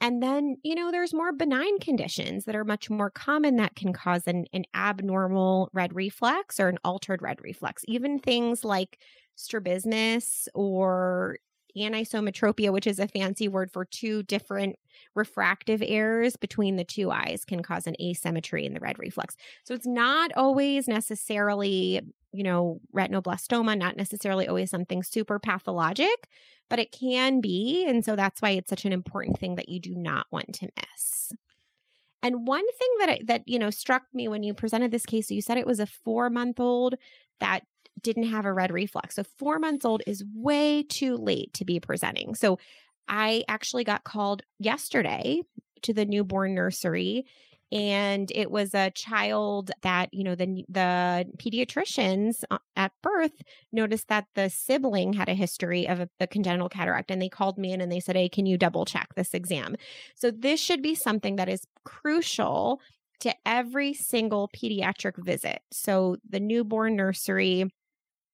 And 0.00 0.22
then, 0.22 0.56
you 0.62 0.74
know, 0.74 0.90
there's 0.90 1.12
more 1.12 1.32
benign 1.32 1.78
conditions 1.78 2.44
that 2.46 2.56
are 2.56 2.64
much 2.64 2.88
more 2.88 3.10
common 3.10 3.56
that 3.56 3.76
can 3.76 3.92
cause 3.92 4.26
an, 4.26 4.46
an 4.52 4.64
abnormal 4.74 5.68
red 5.72 5.94
reflex 5.94 6.58
or 6.58 6.68
an 6.68 6.78
altered 6.84 7.20
red 7.20 7.40
reflex. 7.42 7.84
Even 7.86 8.18
things 8.18 8.64
like 8.64 8.98
strabismus 9.36 10.48
or 10.54 11.36
anisometropia, 11.76 12.72
which 12.72 12.86
is 12.86 12.98
a 12.98 13.08
fancy 13.08 13.46
word 13.46 13.70
for 13.70 13.84
two 13.84 14.22
different 14.24 14.76
refractive 15.14 15.82
errors 15.86 16.36
between 16.36 16.76
the 16.76 16.84
two 16.84 17.10
eyes, 17.10 17.44
can 17.44 17.62
cause 17.62 17.86
an 17.86 17.94
asymmetry 18.00 18.66
in 18.66 18.74
the 18.74 18.80
red 18.80 18.98
reflex. 18.98 19.36
So 19.64 19.74
it's 19.74 19.86
not 19.86 20.32
always 20.34 20.88
necessarily, 20.88 22.00
you 22.32 22.42
know, 22.42 22.80
retinoblastoma, 22.94 23.76
not 23.76 23.96
necessarily 23.96 24.46
always 24.46 24.70
something 24.70 25.02
super 25.02 25.38
pathologic, 25.38 26.28
but 26.68 26.78
it 26.78 26.92
can 26.92 27.40
be. 27.40 27.84
And 27.86 28.04
so 28.04 28.16
that's 28.16 28.40
why 28.40 28.50
it's 28.50 28.70
such 28.70 28.84
an 28.84 28.92
important 28.92 29.38
thing 29.38 29.56
that 29.56 29.68
you 29.68 29.80
do 29.80 29.94
not 29.94 30.26
want 30.30 30.54
to 30.54 30.68
miss. 30.76 31.32
And 32.22 32.46
one 32.46 32.66
thing 32.66 32.88
that 32.98 33.08
I, 33.08 33.20
that 33.26 33.42
you 33.46 33.58
know 33.58 33.70
struck 33.70 34.02
me 34.12 34.28
when 34.28 34.42
you 34.42 34.54
presented 34.54 34.90
this 34.90 35.06
case, 35.06 35.30
you 35.30 35.42
said 35.42 35.58
it 35.58 35.66
was 35.66 35.80
a 35.80 35.86
four 35.86 36.30
month 36.30 36.60
old 36.60 36.94
that 37.40 37.62
didn't 38.02 38.24
have 38.24 38.44
a 38.44 38.52
red 38.52 38.70
reflex. 38.70 39.16
So 39.16 39.24
four 39.38 39.58
months 39.58 39.84
old 39.84 40.02
is 40.06 40.24
way 40.34 40.82
too 40.82 41.16
late 41.16 41.52
to 41.54 41.64
be 41.64 41.80
presenting. 41.80 42.34
So 42.34 42.58
I 43.08 43.44
actually 43.48 43.84
got 43.84 44.04
called 44.04 44.42
yesterday 44.58 45.42
to 45.82 45.92
the 45.92 46.04
newborn 46.04 46.54
nursery 46.54 47.26
and 47.72 48.32
it 48.34 48.50
was 48.50 48.74
a 48.74 48.90
child 48.90 49.70
that 49.82 50.12
you 50.12 50.24
know 50.24 50.34
the 50.34 50.64
the 50.68 51.26
pediatricians 51.38 52.42
uh, 52.50 52.58
at 52.76 52.92
birth 53.02 53.42
noticed 53.72 54.08
that 54.08 54.26
the 54.34 54.50
sibling 54.50 55.12
had 55.12 55.28
a 55.28 55.34
history 55.34 55.86
of 55.88 56.00
a, 56.00 56.08
a, 56.18 56.26
congenital 56.26 56.68
cataract 56.68 57.10
and 57.10 57.22
they 57.22 57.28
called 57.28 57.58
me 57.58 57.72
in 57.72 57.80
and 57.80 57.90
they 57.90 58.00
said 58.00 58.16
hey 58.16 58.28
can 58.28 58.46
you 58.46 58.58
double 58.58 58.84
check 58.84 59.08
this 59.14 59.34
exam? 59.34 59.76
So 60.16 60.30
this 60.30 60.60
should 60.60 60.82
be 60.82 60.94
something 60.94 61.36
that 61.36 61.48
is 61.48 61.66
crucial 61.84 62.80
to 63.20 63.34
every 63.44 63.92
single 63.92 64.48
pediatric 64.48 65.22
visit. 65.22 65.60
So 65.70 66.16
the 66.28 66.40
newborn 66.40 66.96
nursery 66.96 67.70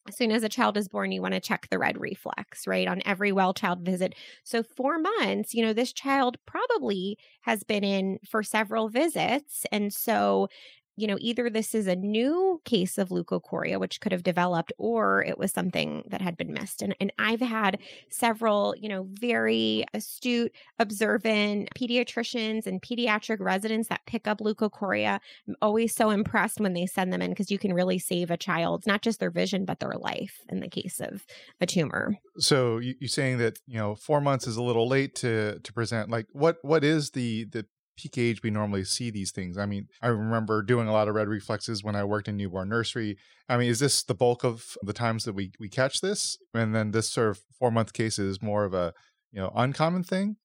as 0.08 0.16
soon 0.16 0.30
as 0.32 0.42
a 0.42 0.48
child 0.48 0.76
is 0.76 0.88
born, 0.88 1.12
you 1.12 1.22
want 1.22 1.34
to 1.34 1.40
check 1.40 1.68
the 1.70 1.78
red 1.78 2.00
reflex, 2.00 2.66
right, 2.66 2.88
on 2.88 3.02
every 3.04 3.32
well 3.32 3.54
child 3.54 3.80
visit. 3.80 4.14
So, 4.44 4.62
four 4.62 4.98
months, 4.98 5.54
you 5.54 5.62
know, 5.64 5.72
this 5.72 5.92
child 5.92 6.36
probably 6.46 7.18
has 7.42 7.62
been 7.64 7.84
in 7.84 8.18
for 8.28 8.42
several 8.42 8.88
visits. 8.88 9.64
And 9.72 9.92
so, 9.92 10.48
you 10.96 11.06
know, 11.06 11.18
either 11.20 11.50
this 11.50 11.74
is 11.74 11.86
a 11.86 11.94
new 11.94 12.60
case 12.64 12.96
of 12.96 13.10
leukocoria, 13.10 13.78
which 13.78 14.00
could 14.00 14.12
have 14.12 14.22
developed, 14.22 14.72
or 14.78 15.22
it 15.24 15.38
was 15.38 15.52
something 15.52 16.02
that 16.08 16.22
had 16.22 16.36
been 16.36 16.52
missed. 16.52 16.80
And, 16.80 16.96
and 17.00 17.12
I've 17.18 17.40
had 17.40 17.78
several, 18.08 18.74
you 18.76 18.88
know, 18.88 19.06
very 19.20 19.84
astute, 19.92 20.52
observant 20.78 21.68
pediatricians 21.76 22.66
and 22.66 22.80
pediatric 22.80 23.40
residents 23.40 23.88
that 23.88 24.06
pick 24.06 24.26
up 24.26 24.38
leukocoria. 24.38 25.20
I'm 25.46 25.56
always 25.60 25.94
so 25.94 26.10
impressed 26.10 26.60
when 26.60 26.72
they 26.72 26.86
send 26.86 27.12
them 27.12 27.20
in 27.20 27.30
because 27.30 27.50
you 27.50 27.58
can 27.58 27.74
really 27.74 27.98
save 27.98 28.30
a 28.30 28.36
child's, 28.36 28.86
not 28.86 29.02
just 29.02 29.20
their 29.20 29.30
vision, 29.30 29.64
but 29.66 29.80
their 29.80 29.94
life 29.98 30.40
in 30.48 30.60
the 30.60 30.68
case 30.68 31.00
of 31.00 31.26
a 31.60 31.66
tumor. 31.66 32.16
So 32.38 32.78
you, 32.78 32.94
you're 33.00 33.08
saying 33.08 33.38
that, 33.38 33.58
you 33.66 33.78
know, 33.78 33.94
four 33.94 34.20
months 34.20 34.46
is 34.46 34.56
a 34.56 34.62
little 34.62 34.88
late 34.88 35.14
to, 35.16 35.58
to 35.58 35.72
present. 35.72 36.10
Like 36.10 36.26
what, 36.32 36.56
what 36.62 36.84
is 36.84 37.10
the, 37.10 37.44
the 37.44 37.66
peak 37.96 38.18
age 38.18 38.42
we 38.42 38.50
normally 38.50 38.84
see 38.84 39.10
these 39.10 39.30
things. 39.30 39.58
I 39.58 39.66
mean, 39.66 39.88
I 40.02 40.08
remember 40.08 40.62
doing 40.62 40.88
a 40.88 40.92
lot 40.92 41.08
of 41.08 41.14
red 41.14 41.28
reflexes 41.28 41.82
when 41.82 41.96
I 41.96 42.04
worked 42.04 42.28
in 42.28 42.36
newborn 42.36 42.68
nursery. 42.68 43.16
I 43.48 43.56
mean, 43.56 43.70
is 43.70 43.78
this 43.78 44.02
the 44.02 44.14
bulk 44.14 44.44
of 44.44 44.76
the 44.82 44.92
times 44.92 45.24
that 45.24 45.34
we 45.34 45.52
we 45.58 45.68
catch 45.68 46.00
this? 46.00 46.38
And 46.54 46.74
then 46.74 46.90
this 46.90 47.08
sort 47.08 47.30
of 47.30 47.40
four 47.58 47.70
month 47.70 47.92
case 47.92 48.18
is 48.18 48.42
more 48.42 48.64
of 48.64 48.74
a 48.74 48.92
you 49.32 49.40
know 49.40 49.52
uncommon 49.54 50.04
thing. 50.04 50.36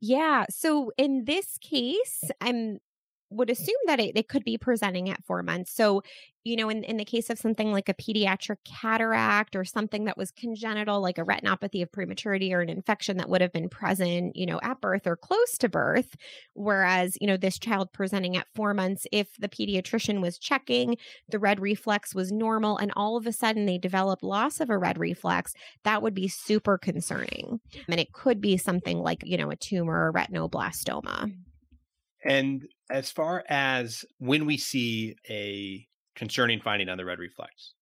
Yeah. 0.00 0.46
So 0.50 0.92
in 0.96 1.24
this 1.26 1.58
case, 1.58 2.24
I'm 2.40 2.78
would 3.34 3.50
assume 3.50 3.74
that 3.86 4.00
it, 4.00 4.16
it 4.16 4.28
could 4.28 4.44
be 4.44 4.58
presenting 4.58 5.10
at 5.10 5.24
four 5.24 5.42
months. 5.42 5.74
So, 5.74 6.02
you 6.44 6.56
know, 6.56 6.68
in, 6.68 6.82
in 6.82 6.96
the 6.96 7.04
case 7.04 7.30
of 7.30 7.38
something 7.38 7.70
like 7.70 7.88
a 7.88 7.94
pediatric 7.94 8.56
cataract 8.64 9.54
or 9.54 9.64
something 9.64 10.06
that 10.06 10.18
was 10.18 10.32
congenital, 10.32 11.00
like 11.00 11.18
a 11.18 11.24
retinopathy 11.24 11.82
of 11.82 11.92
prematurity 11.92 12.52
or 12.52 12.60
an 12.60 12.68
infection 12.68 13.16
that 13.18 13.28
would 13.28 13.40
have 13.40 13.52
been 13.52 13.68
present, 13.68 14.34
you 14.34 14.46
know, 14.46 14.58
at 14.62 14.80
birth 14.80 15.06
or 15.06 15.16
close 15.16 15.56
to 15.58 15.68
birth. 15.68 16.16
Whereas, 16.54 17.16
you 17.20 17.28
know, 17.28 17.36
this 17.36 17.60
child 17.60 17.92
presenting 17.92 18.36
at 18.36 18.48
four 18.54 18.74
months, 18.74 19.06
if 19.12 19.28
the 19.38 19.48
pediatrician 19.48 20.20
was 20.20 20.38
checking, 20.38 20.96
the 21.28 21.38
red 21.38 21.60
reflex 21.60 22.12
was 22.14 22.32
normal, 22.32 22.76
and 22.76 22.92
all 22.96 23.16
of 23.16 23.26
a 23.26 23.32
sudden 23.32 23.66
they 23.66 23.78
developed 23.78 24.24
loss 24.24 24.60
of 24.60 24.68
a 24.68 24.78
red 24.78 24.98
reflex, 24.98 25.54
that 25.84 26.02
would 26.02 26.14
be 26.14 26.26
super 26.26 26.76
concerning. 26.76 27.60
And 27.88 28.00
it 28.00 28.12
could 28.12 28.40
be 28.40 28.56
something 28.56 28.98
like, 28.98 29.22
you 29.24 29.36
know, 29.36 29.50
a 29.50 29.56
tumor 29.56 30.08
or 30.08 30.12
retinoblastoma. 30.12 31.32
And 32.24 32.66
as 32.90 33.10
far 33.10 33.44
as 33.48 34.04
when 34.18 34.46
we 34.46 34.56
see 34.56 35.16
a 35.28 35.86
concerning 36.14 36.60
finding 36.60 36.88
on 36.88 36.98
the 36.98 37.04
red 37.04 37.18
reflex, 37.18 37.74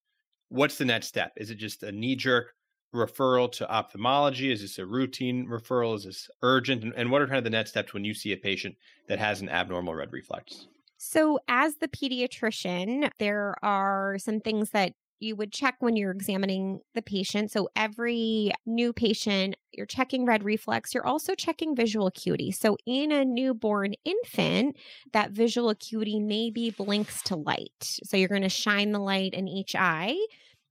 what's 0.48 0.78
the 0.78 0.84
next 0.84 1.06
step? 1.06 1.32
Is 1.36 1.50
it 1.50 1.56
just 1.56 1.82
a 1.82 1.92
knee 1.92 2.16
jerk 2.16 2.54
referral 2.94 3.50
to 3.52 3.70
ophthalmology? 3.70 4.50
Is 4.52 4.62
this 4.62 4.78
a 4.78 4.86
routine 4.86 5.46
referral? 5.46 5.96
Is 5.96 6.04
this 6.04 6.30
urgent? 6.42 6.92
And 6.96 7.10
what 7.10 7.22
are 7.22 7.26
kind 7.26 7.38
of 7.38 7.44
the 7.44 7.50
next 7.50 7.70
steps 7.70 7.92
when 7.92 8.04
you 8.04 8.14
see 8.14 8.32
a 8.32 8.36
patient 8.36 8.76
that 9.08 9.18
has 9.18 9.40
an 9.40 9.48
abnormal 9.48 9.94
red 9.94 10.12
reflex? 10.12 10.66
So, 11.02 11.38
as 11.48 11.76
the 11.76 11.88
pediatrician, 11.88 13.10
there 13.18 13.54
are 13.62 14.18
some 14.18 14.40
things 14.40 14.70
that 14.70 14.92
you 15.20 15.36
would 15.36 15.52
check 15.52 15.76
when 15.80 15.96
you're 15.96 16.10
examining 16.10 16.80
the 16.94 17.02
patient. 17.02 17.50
So 17.50 17.68
every 17.76 18.52
new 18.66 18.92
patient, 18.92 19.54
you're 19.72 19.86
checking 19.86 20.24
red 20.24 20.42
reflex, 20.42 20.94
you're 20.94 21.06
also 21.06 21.34
checking 21.34 21.76
visual 21.76 22.06
acuity. 22.06 22.50
So 22.50 22.76
in 22.86 23.12
a 23.12 23.24
newborn 23.24 23.94
infant, 24.04 24.76
that 25.12 25.30
visual 25.30 25.68
acuity 25.68 26.18
maybe 26.18 26.70
blinks 26.70 27.22
to 27.24 27.36
light. 27.36 27.70
So 27.80 28.16
you're 28.16 28.28
going 28.28 28.42
to 28.42 28.48
shine 28.48 28.92
the 28.92 28.98
light 28.98 29.34
in 29.34 29.46
each 29.46 29.76
eye 29.76 30.16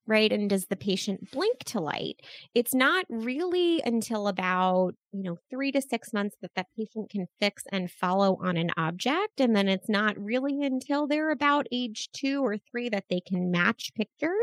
right? 0.10 0.34
And 0.34 0.50
does 0.50 0.66
the 0.66 0.76
patient 0.76 1.32
blink 1.32 1.60
to 1.66 1.80
light? 1.80 2.20
It's 2.56 2.74
not 2.74 3.06
really 3.10 3.82
until 3.86 4.28
about, 4.28 4.96
you 5.14 5.24
know, 5.24 5.38
three 5.50 5.72
to 5.72 5.82
six 5.82 6.12
months 6.12 6.36
that 6.42 6.52
that 6.56 6.66
patient 6.76 7.12
can 7.12 7.28
fix 7.40 7.64
and 7.72 7.92
follow 7.92 8.38
on 8.42 8.58
an 8.58 8.72
object. 8.76 9.40
And 9.40 9.56
then 9.56 9.70
it's 9.70 9.88
not 9.88 10.18
really 10.18 10.64
until 10.64 11.08
they're 11.08 11.30
about 11.30 11.68
age 11.72 12.10
two 12.12 12.44
or 12.44 12.58
three 12.58 12.90
that 12.90 13.06
they 13.10 13.22
can 13.22 13.52
match 13.52 13.92
pictures. 13.96 14.34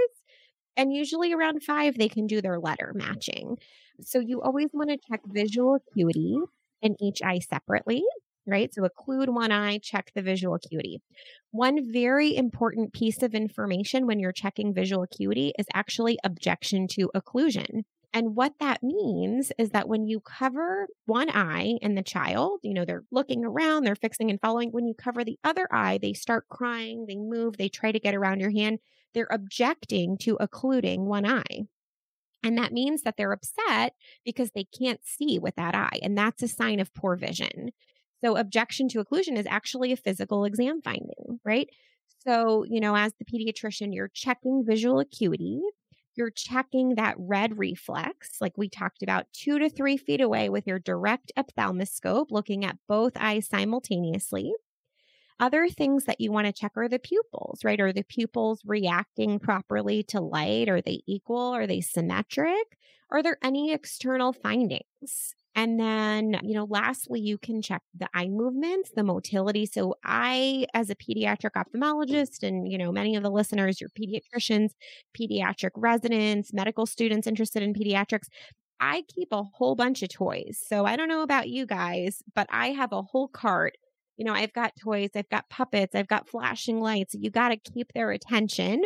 And 0.76 0.92
usually 0.92 1.32
around 1.32 1.64
five, 1.64 1.98
they 1.98 2.08
can 2.08 2.26
do 2.26 2.40
their 2.40 2.60
letter 2.60 2.92
matching. 2.94 3.58
So 4.00 4.20
you 4.20 4.40
always 4.42 4.70
want 4.72 4.90
to 4.90 4.98
check 5.10 5.20
visual 5.26 5.74
acuity 5.74 6.36
in 6.80 6.96
each 7.02 7.22
eye 7.22 7.40
separately 7.40 8.04
right? 8.46 8.72
So 8.72 8.82
occlude 8.82 9.28
one 9.28 9.52
eye, 9.52 9.78
check 9.78 10.12
the 10.14 10.22
visual 10.22 10.54
acuity. 10.54 11.00
One 11.50 11.92
very 11.92 12.36
important 12.36 12.92
piece 12.92 13.22
of 13.22 13.34
information 13.34 14.06
when 14.06 14.18
you're 14.18 14.32
checking 14.32 14.74
visual 14.74 15.02
acuity 15.02 15.52
is 15.58 15.66
actually 15.74 16.18
objection 16.24 16.86
to 16.88 17.10
occlusion. 17.14 17.82
And 18.12 18.34
what 18.34 18.54
that 18.60 18.82
means 18.82 19.52
is 19.58 19.70
that 19.70 19.88
when 19.88 20.06
you 20.06 20.20
cover 20.20 20.88
one 21.04 21.28
eye 21.28 21.74
in 21.82 21.96
the 21.96 22.02
child, 22.02 22.60
you 22.62 22.72
know, 22.72 22.84
they're 22.84 23.04
looking 23.10 23.44
around, 23.44 23.84
they're 23.84 23.94
fixing 23.94 24.30
and 24.30 24.40
following. 24.40 24.70
When 24.70 24.86
you 24.86 24.94
cover 24.94 25.22
the 25.22 25.38
other 25.44 25.68
eye, 25.70 25.98
they 26.00 26.14
start 26.14 26.48
crying, 26.48 27.04
they 27.06 27.16
move, 27.16 27.58
they 27.58 27.68
try 27.68 27.92
to 27.92 28.00
get 28.00 28.14
around 28.14 28.40
your 28.40 28.52
hand. 28.52 28.78
They're 29.12 29.28
objecting 29.30 30.16
to 30.18 30.38
occluding 30.40 31.04
one 31.04 31.26
eye. 31.26 31.66
And 32.42 32.56
that 32.58 32.72
means 32.72 33.02
that 33.02 33.16
they're 33.16 33.32
upset 33.32 33.94
because 34.24 34.50
they 34.52 34.64
can't 34.64 35.00
see 35.04 35.38
with 35.38 35.56
that 35.56 35.74
eye. 35.74 35.98
And 36.02 36.16
that's 36.16 36.42
a 36.42 36.48
sign 36.48 36.80
of 36.80 36.94
poor 36.94 37.16
vision. 37.16 37.70
So, 38.24 38.36
objection 38.36 38.88
to 38.88 39.04
occlusion 39.04 39.36
is 39.36 39.46
actually 39.46 39.92
a 39.92 39.96
physical 39.96 40.44
exam 40.44 40.80
finding, 40.82 41.40
right? 41.44 41.68
So, 42.26 42.64
you 42.64 42.80
know, 42.80 42.96
as 42.96 43.12
the 43.18 43.24
pediatrician, 43.24 43.94
you're 43.94 44.10
checking 44.12 44.64
visual 44.66 44.98
acuity 45.00 45.60
you're 46.16 46.30
checking 46.30 46.94
that 46.94 47.14
red 47.18 47.58
reflex, 47.58 48.40
like 48.40 48.56
we 48.56 48.68
talked 48.68 49.02
about, 49.02 49.26
two 49.32 49.58
to 49.58 49.68
three 49.68 49.96
feet 49.96 50.20
away 50.20 50.48
with 50.48 50.66
your 50.66 50.78
direct 50.78 51.30
ophthalmoscope, 51.36 52.30
looking 52.30 52.64
at 52.64 52.78
both 52.88 53.12
eyes 53.16 53.46
simultaneously. 53.46 54.52
Other 55.38 55.68
things 55.68 56.06
that 56.06 56.20
you 56.20 56.32
want 56.32 56.46
to 56.46 56.52
check 56.52 56.72
are 56.76 56.88
the 56.88 56.98
pupils, 56.98 57.62
right? 57.62 57.78
Are 57.78 57.92
the 57.92 58.02
pupils 58.02 58.62
reacting 58.64 59.38
properly 59.38 60.02
to 60.04 60.20
light? 60.20 60.70
Are 60.70 60.80
they 60.80 61.02
equal? 61.06 61.54
Are 61.54 61.66
they 61.66 61.82
symmetric? 61.82 62.78
Are 63.10 63.22
there 63.22 63.36
any 63.42 63.72
external 63.72 64.32
findings? 64.32 65.34
And 65.56 65.80
then, 65.80 66.38
you 66.44 66.54
know, 66.54 66.66
lastly, 66.70 67.18
you 67.20 67.38
can 67.38 67.62
check 67.62 67.82
the 67.98 68.08
eye 68.14 68.28
movements, 68.28 68.92
the 68.94 69.02
motility. 69.02 69.66
So 69.66 69.94
I, 70.04 70.66
as 70.74 70.90
a 70.90 70.94
pediatric 70.94 71.52
ophthalmologist, 71.56 72.42
and, 72.42 72.70
you 72.70 72.78
know, 72.78 72.92
many 72.92 73.16
of 73.16 73.22
the 73.22 73.30
listeners, 73.30 73.80
your 73.80 73.90
pediatricians, 73.98 74.72
pediatric 75.18 75.70
residents, 75.74 76.52
medical 76.52 76.86
students 76.86 77.26
interested 77.26 77.62
in 77.62 77.72
pediatrics, 77.72 78.28
I 78.80 79.04
keep 79.08 79.28
a 79.32 79.42
whole 79.42 79.74
bunch 79.74 80.02
of 80.02 80.10
toys. 80.10 80.62
So 80.68 80.84
I 80.84 80.96
don't 80.96 81.08
know 81.08 81.22
about 81.22 81.48
you 81.48 81.66
guys, 81.66 82.22
but 82.34 82.46
I 82.50 82.68
have 82.72 82.92
a 82.92 83.02
whole 83.02 83.28
cart. 83.28 83.76
You 84.18 84.26
know, 84.26 84.34
I've 84.34 84.52
got 84.52 84.72
toys, 84.82 85.10
I've 85.16 85.28
got 85.30 85.48
puppets, 85.48 85.94
I've 85.94 86.08
got 86.08 86.28
flashing 86.28 86.80
lights. 86.80 87.14
You 87.18 87.30
got 87.30 87.48
to 87.48 87.56
keep 87.56 87.92
their 87.94 88.10
attention. 88.10 88.82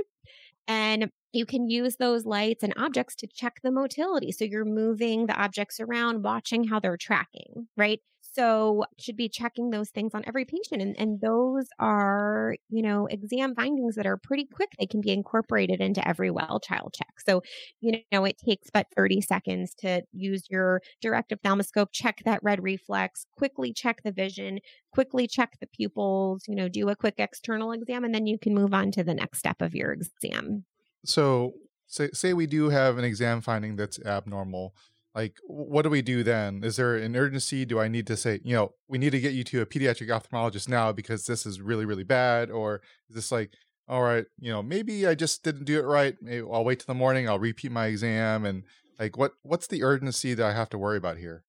And 0.71 1.11
you 1.33 1.47
can 1.47 1.69
use 1.69 1.97
those 1.97 2.25
lights 2.25 2.63
and 2.63 2.73
objects 2.77 3.17
to 3.17 3.27
check 3.27 3.61
the 3.63 3.73
motility. 3.73 4.31
So 4.33 4.45
you're 4.45 4.65
moving 4.65 5.27
the 5.27 5.35
objects 5.35 5.81
around, 5.81 6.23
watching 6.23 6.65
how 6.69 6.79
they're 6.81 6.97
tracking, 6.97 7.69
right? 7.77 8.01
So 8.33 8.85
should 8.99 9.17
be 9.17 9.29
checking 9.29 9.71
those 9.71 9.91
things 9.91 10.15
on 10.15 10.23
every 10.27 10.45
patient. 10.45 10.83
And, 10.83 10.99
and 10.99 11.21
those 11.21 11.67
are, 11.79 12.57
you 12.69 12.83
know, 12.83 13.07
exam 13.07 13.55
findings 13.55 13.97
that 13.97 14.07
are 14.07 14.17
pretty 14.17 14.45
quick. 14.45 14.71
They 14.79 14.87
can 14.87 15.01
be 15.01 15.11
incorporated 15.11 15.81
into 15.81 16.07
every 16.07 16.31
well 16.31 16.61
child 16.61 16.95
check. 16.95 17.21
So, 17.27 17.43
you 17.81 18.01
know, 18.13 18.25
it 18.25 18.39
takes 18.39 18.71
but 18.71 18.87
30 18.97 19.21
seconds 19.21 19.75
to 19.79 20.03
use 20.13 20.45
your 20.49 20.81
direct 21.01 21.33
ophthalmoscope, 21.33 21.91
check 21.93 22.23
that 22.25 22.43
red 22.43 22.63
reflex, 22.63 23.27
quickly 23.37 23.73
check 23.73 24.03
the 24.05 24.13
vision, 24.13 24.61
quickly 24.93 25.27
check 25.27 25.59
the 25.61 25.67
pupils, 25.67 26.45
you 26.47 26.55
know, 26.55 26.69
do 26.69 26.89
a 26.89 26.97
quick 26.97 27.15
external 27.19 27.73
exam, 27.73 28.05
and 28.05 28.15
then 28.15 28.27
you 28.27 28.39
can 28.39 28.55
move 28.55 28.73
on 28.75 28.91
to 28.93 29.05
the 29.05 29.15
next 29.15 29.39
step 29.39 29.61
of 29.61 29.75
your 29.75 29.93
exam. 29.93 30.65
So 31.05 31.55
say 31.87 32.11
say 32.13 32.33
we 32.33 32.47
do 32.47 32.69
have 32.69 32.99
an 32.99 33.05
exam 33.05 33.41
finding 33.41 33.77
that's 33.77 34.01
abnormal. 34.01 34.75
Like 35.15 35.39
what 35.47 35.83
do 35.83 35.91
we 35.91 36.03
do 36.03 36.23
then? 36.23 36.63
Is 36.63 36.77
there 36.77 36.97
an 36.97 37.17
urgency? 37.17 37.65
Do 37.65 37.81
I 37.81 37.89
need 37.89 38.07
to 38.07 38.17
say, 38.17 38.41
you 38.45 38.55
know, 38.55 38.75
we 38.89 38.99
need 38.99 39.11
to 39.11 39.21
get 39.21 39.33
you 39.33 39.43
to 39.45 39.63
a 39.63 39.67
pediatric 39.67 40.09
ophthalmologist 40.09 40.69
now 40.69 40.93
because 40.93 41.27
this 41.27 41.47
is 41.47 41.61
really, 41.61 41.85
really 41.85 42.05
bad? 42.05 42.51
Or 42.51 42.81
is 43.09 43.17
this 43.17 43.33
like, 43.33 43.55
all 43.89 44.03
right, 44.03 44.27
you 44.39 44.53
know, 44.53 44.63
maybe 44.63 45.07
I 45.07 45.17
just 45.17 45.43
didn't 45.43 45.65
do 45.65 45.81
it 45.81 45.85
right. 45.85 46.17
Maybe 46.21 46.47
I'll 46.51 46.65
wait 46.65 46.81
till 46.81 46.95
the 46.95 46.99
morning, 46.99 47.29
I'll 47.29 47.41
repeat 47.41 47.73
my 47.73 47.87
exam 47.87 48.45
and 48.45 48.63
like 49.01 49.17
what 49.17 49.33
what's 49.43 49.67
the 49.67 49.83
urgency 49.83 50.35
that 50.35 50.47
I 50.47 50.53
have 50.53 50.69
to 50.71 50.79
worry 50.79 50.99
about 50.99 51.17
here? 51.17 51.45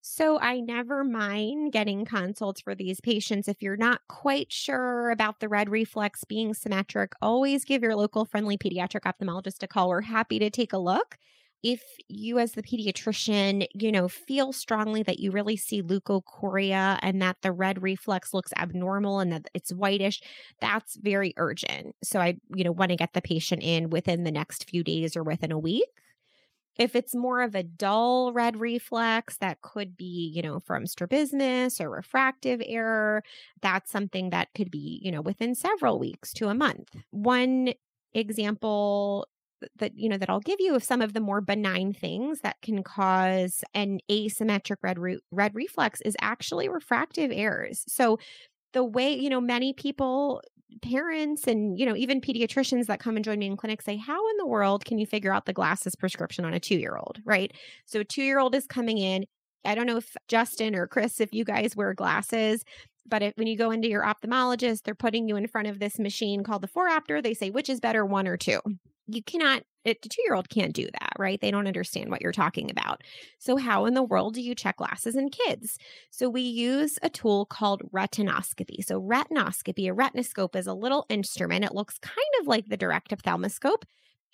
So 0.00 0.38
I 0.40 0.60
never 0.60 1.04
mind 1.04 1.72
getting 1.72 2.04
consults 2.04 2.60
for 2.62 2.74
these 2.74 3.00
patients. 3.00 3.46
If 3.46 3.62
you're 3.62 3.76
not 3.76 4.00
quite 4.08 4.50
sure 4.50 5.10
about 5.10 5.40
the 5.40 5.48
red 5.48 5.68
reflex 5.68 6.24
being 6.24 6.54
symmetric, 6.54 7.12
always 7.20 7.64
give 7.64 7.82
your 7.82 7.94
local 7.94 8.24
friendly 8.24 8.56
pediatric 8.56 9.02
ophthalmologist 9.02 9.62
a 9.62 9.66
call. 9.66 9.90
We're 9.90 10.00
happy 10.00 10.38
to 10.38 10.50
take 10.50 10.72
a 10.72 10.78
look. 10.78 11.18
If 11.62 11.82
you, 12.08 12.38
as 12.38 12.52
the 12.52 12.62
pediatrician, 12.62 13.66
you 13.74 13.90
know, 13.90 14.06
feel 14.06 14.52
strongly 14.52 15.02
that 15.02 15.18
you 15.18 15.32
really 15.32 15.56
see 15.56 15.82
leukocoria 15.82 16.98
and 17.02 17.20
that 17.20 17.38
the 17.42 17.50
red 17.50 17.82
reflex 17.82 18.32
looks 18.32 18.52
abnormal 18.56 19.18
and 19.18 19.32
that 19.32 19.48
it's 19.54 19.72
whitish, 19.72 20.20
that's 20.60 20.96
very 20.96 21.34
urgent. 21.36 21.96
So 22.02 22.20
I, 22.20 22.36
you 22.54 22.62
know, 22.62 22.70
want 22.70 22.90
to 22.90 22.96
get 22.96 23.12
the 23.12 23.20
patient 23.20 23.62
in 23.64 23.90
within 23.90 24.22
the 24.22 24.30
next 24.30 24.70
few 24.70 24.84
days 24.84 25.16
or 25.16 25.24
within 25.24 25.50
a 25.50 25.58
week. 25.58 25.88
If 26.78 26.94
it's 26.94 27.14
more 27.14 27.42
of 27.42 27.56
a 27.56 27.64
dull 27.64 28.32
red 28.32 28.60
reflex, 28.60 29.36
that 29.38 29.60
could 29.62 29.96
be, 29.96 30.32
you 30.32 30.42
know, 30.42 30.60
from 30.60 30.86
strabismus 30.86 31.80
or 31.80 31.90
refractive 31.90 32.62
error. 32.64 33.24
That's 33.62 33.90
something 33.90 34.30
that 34.30 34.48
could 34.54 34.70
be, 34.70 35.00
you 35.02 35.10
know, 35.10 35.20
within 35.20 35.56
several 35.56 35.98
weeks 35.98 36.32
to 36.34 36.48
a 36.48 36.54
month. 36.54 36.94
One 37.10 37.74
example 38.14 39.26
that 39.76 39.92
you 39.96 40.08
know 40.08 40.18
that 40.18 40.30
I'll 40.30 40.40
give 40.40 40.60
you 40.60 40.74
of 40.74 40.84
some 40.84 41.02
of 41.02 41.12
the 41.12 41.20
more 41.20 41.40
benign 41.40 41.92
things 41.92 42.40
that 42.40 42.56
can 42.62 42.82
cause 42.82 43.62
an 43.74 44.00
asymmetric 44.10 44.76
red 44.82 44.98
root 44.98 45.22
red 45.30 45.54
reflex 45.54 46.00
is 46.02 46.16
actually 46.20 46.68
refractive 46.68 47.30
errors. 47.32 47.84
So 47.88 48.18
the 48.72 48.84
way 48.84 49.14
you 49.14 49.30
know 49.30 49.40
many 49.40 49.72
people 49.72 50.42
parents 50.82 51.46
and 51.46 51.78
you 51.78 51.86
know 51.86 51.96
even 51.96 52.20
pediatricians 52.20 52.86
that 52.86 53.00
come 53.00 53.16
and 53.16 53.24
join 53.24 53.38
me 53.38 53.46
in 53.46 53.56
clinic 53.56 53.80
say 53.80 53.96
how 53.96 54.28
in 54.30 54.36
the 54.36 54.46
world 54.46 54.84
can 54.84 54.98
you 54.98 55.06
figure 55.06 55.32
out 55.32 55.46
the 55.46 55.52
glasses 55.52 55.96
prescription 55.96 56.44
on 56.44 56.54
a 56.54 56.60
2-year-old 56.60 57.20
right? 57.24 57.52
So 57.86 58.00
a 58.00 58.04
2-year-old 58.04 58.54
is 58.54 58.66
coming 58.66 58.98
in. 58.98 59.24
I 59.64 59.74
don't 59.74 59.86
know 59.86 59.96
if 59.96 60.14
justin 60.28 60.74
or 60.74 60.86
chris 60.86 61.20
if 61.20 61.32
you 61.32 61.44
guys 61.44 61.74
wear 61.74 61.94
glasses 61.94 62.62
but 63.06 63.22
if, 63.22 63.32
when 63.36 63.46
you 63.46 63.56
go 63.56 63.70
into 63.70 63.88
your 63.88 64.04
ophthalmologist 64.04 64.82
they're 64.82 64.94
putting 64.94 65.28
you 65.28 65.36
in 65.36 65.48
front 65.48 65.68
of 65.68 65.80
this 65.80 65.98
machine 65.98 66.42
called 66.42 66.62
the 66.62 66.68
phoropter 66.68 67.22
they 67.22 67.34
say 67.34 67.50
which 67.50 67.68
is 67.68 67.80
better 67.80 68.04
one 68.04 68.28
or 68.28 68.36
two 68.36 68.60
you 69.08 69.22
cannot 69.22 69.62
a 69.88 69.94
two 69.94 70.22
year 70.22 70.34
old 70.34 70.48
can't 70.48 70.74
do 70.74 70.84
that, 70.84 71.12
right? 71.18 71.40
They 71.40 71.50
don't 71.50 71.66
understand 71.66 72.10
what 72.10 72.20
you're 72.20 72.32
talking 72.32 72.70
about. 72.70 73.02
So, 73.38 73.56
how 73.56 73.86
in 73.86 73.94
the 73.94 74.02
world 74.02 74.34
do 74.34 74.42
you 74.42 74.54
check 74.54 74.76
glasses 74.76 75.16
in 75.16 75.30
kids? 75.30 75.78
So, 76.10 76.28
we 76.28 76.42
use 76.42 76.98
a 77.02 77.10
tool 77.10 77.46
called 77.46 77.82
retinoscopy. 77.92 78.84
So, 78.84 79.00
retinoscopy, 79.00 79.90
a 79.90 79.94
retinoscope 79.94 80.56
is 80.56 80.66
a 80.66 80.74
little 80.74 81.06
instrument. 81.08 81.64
It 81.64 81.74
looks 81.74 81.98
kind 81.98 82.16
of 82.40 82.46
like 82.46 82.68
the 82.68 82.76
direct 82.76 83.12
ophthalmoscope. 83.12 83.84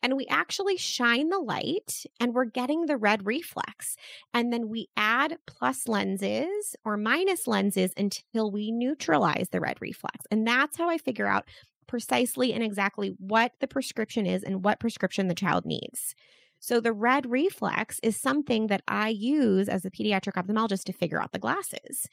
And 0.03 0.19
we 0.19 0.27
actually 0.29 0.77
shine 0.77 1.31
the 1.31 1.39
light 1.39 2.05
and 2.21 2.35
we're 2.35 2.45
getting 2.45 2.85
the 2.85 2.99
red 2.99 3.25
reflex. 3.25 3.97
And 4.35 4.53
then 4.53 4.69
we 4.69 4.89
add 4.99 5.39
plus 5.47 5.89
lenses 5.89 6.77
or 6.85 6.99
minus 6.99 7.47
lenses 7.47 7.95
until 7.97 8.51
we 8.51 8.71
neutralize 8.71 9.49
the 9.51 9.61
red 9.61 9.79
reflex. 9.81 10.27
And 10.31 10.47
that's 10.47 10.77
how 10.77 10.91
I 10.91 10.99
figure 10.99 11.27
out 11.27 11.47
precisely 11.87 12.53
and 12.53 12.63
exactly 12.63 13.15
what 13.19 13.53
the 13.61 13.67
prescription 13.67 14.27
is 14.27 14.43
and 14.43 14.65
what 14.65 14.81
prescription 14.81 15.29
the 15.29 15.35
child 15.35 15.65
needs. 15.65 16.15
So 16.61 16.81
the 16.81 16.93
red 16.93 17.31
reflex 17.31 18.01
is 18.03 18.17
something 18.17 18.69
that 18.69 18.83
I 18.89 19.11
use 19.11 19.69
as 19.69 19.85
a 19.85 19.91
pediatric 19.91 20.33
ophthalmologist 20.33 20.85
to 20.85 20.93
figure 20.93 21.21
out 21.21 21.33
the 21.33 21.39
glasses. 21.39 22.07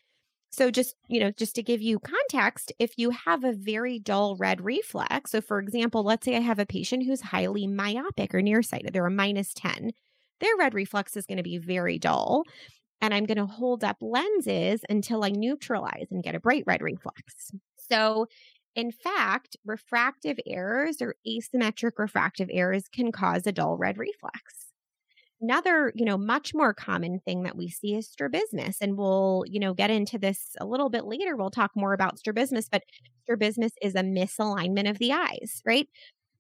So 0.51 0.69
just, 0.69 0.95
you 1.07 1.21
know, 1.21 1.31
just 1.31 1.55
to 1.55 1.63
give 1.63 1.81
you 1.81 1.99
context, 1.99 2.73
if 2.77 2.91
you 2.97 3.11
have 3.11 3.45
a 3.45 3.53
very 3.53 3.97
dull 3.97 4.35
red 4.35 4.59
reflex, 4.59 5.31
so 5.31 5.39
for 5.39 5.59
example, 5.59 6.03
let's 6.03 6.25
say 6.25 6.35
I 6.35 6.41
have 6.41 6.59
a 6.59 6.65
patient 6.65 7.05
who's 7.05 7.21
highly 7.21 7.67
myopic 7.67 8.35
or 8.35 8.41
nearsighted, 8.41 8.91
they're 8.91 9.05
a 9.05 9.11
minus 9.11 9.53
10, 9.53 9.91
their 10.41 10.57
red 10.57 10.73
reflex 10.73 11.15
is 11.15 11.25
going 11.25 11.37
to 11.37 11.43
be 11.43 11.57
very 11.57 11.97
dull. 11.97 12.43
And 12.99 13.13
I'm 13.13 13.25
going 13.25 13.37
to 13.37 13.45
hold 13.45 13.83
up 13.83 13.97
lenses 14.01 14.81
until 14.89 15.23
I 15.23 15.29
neutralize 15.29 16.07
and 16.11 16.21
get 16.21 16.35
a 16.35 16.39
bright 16.39 16.65
red 16.67 16.81
reflex. 16.81 17.51
So 17.89 18.27
in 18.75 18.91
fact, 18.91 19.57
refractive 19.65 20.39
errors 20.47 21.01
or 21.01 21.15
asymmetric 21.27 21.93
refractive 21.97 22.49
errors 22.51 22.87
can 22.87 23.11
cause 23.11 23.45
a 23.47 23.51
dull 23.51 23.77
red 23.77 23.97
reflex. 23.97 24.71
Another, 25.41 25.91
you 25.95 26.05
know, 26.05 26.17
much 26.17 26.53
more 26.53 26.73
common 26.73 27.19
thing 27.19 27.43
that 27.43 27.57
we 27.57 27.67
see 27.67 27.95
is 27.95 28.07
strabismus. 28.07 28.77
And 28.79 28.97
we'll, 28.97 29.43
you 29.47 29.59
know, 29.59 29.73
get 29.73 29.89
into 29.89 30.19
this 30.19 30.55
a 30.59 30.65
little 30.65 30.89
bit 30.89 31.05
later. 31.05 31.35
We'll 31.35 31.49
talk 31.49 31.71
more 31.75 31.93
about 31.93 32.19
strabismus, 32.19 32.69
but 32.69 32.83
strabismus 33.23 33.71
is 33.81 33.95
a 33.95 34.01
misalignment 34.01 34.89
of 34.89 34.99
the 34.99 35.13
eyes, 35.13 35.61
right? 35.65 35.87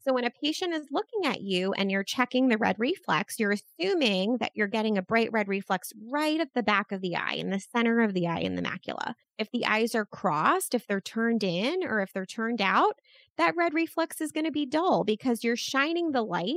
So 0.03 0.13
when 0.13 0.25
a 0.25 0.31
patient 0.31 0.73
is 0.73 0.87
looking 0.91 1.25
at 1.25 1.41
you 1.41 1.73
and 1.73 1.91
you're 1.91 2.03
checking 2.03 2.47
the 2.47 2.57
red 2.57 2.75
reflex, 2.79 3.39
you're 3.39 3.53
assuming 3.53 4.37
that 4.37 4.51
you're 4.55 4.67
getting 4.67 4.97
a 4.97 5.01
bright 5.01 5.31
red 5.31 5.47
reflex 5.47 5.93
right 6.09 6.39
at 6.39 6.53
the 6.55 6.63
back 6.63 6.91
of 6.91 7.01
the 7.01 7.15
eye, 7.15 7.35
in 7.35 7.51
the 7.51 7.59
center 7.59 8.01
of 8.01 8.13
the 8.13 8.27
eye, 8.27 8.39
in 8.39 8.55
the 8.55 8.63
macula. 8.63 9.13
If 9.37 9.51
the 9.51 9.65
eyes 9.65 9.93
are 9.93 10.05
crossed, 10.05 10.73
if 10.73 10.87
they're 10.87 11.01
turned 11.01 11.43
in 11.43 11.83
or 11.83 12.01
if 12.01 12.13
they're 12.13 12.25
turned 12.25 12.61
out, 12.61 12.97
that 13.37 13.55
red 13.55 13.73
reflex 13.73 14.21
is 14.21 14.31
going 14.31 14.45
to 14.45 14.51
be 14.51 14.65
dull 14.65 15.03
because 15.03 15.43
you're 15.43 15.55
shining 15.55 16.11
the 16.11 16.23
light 16.23 16.55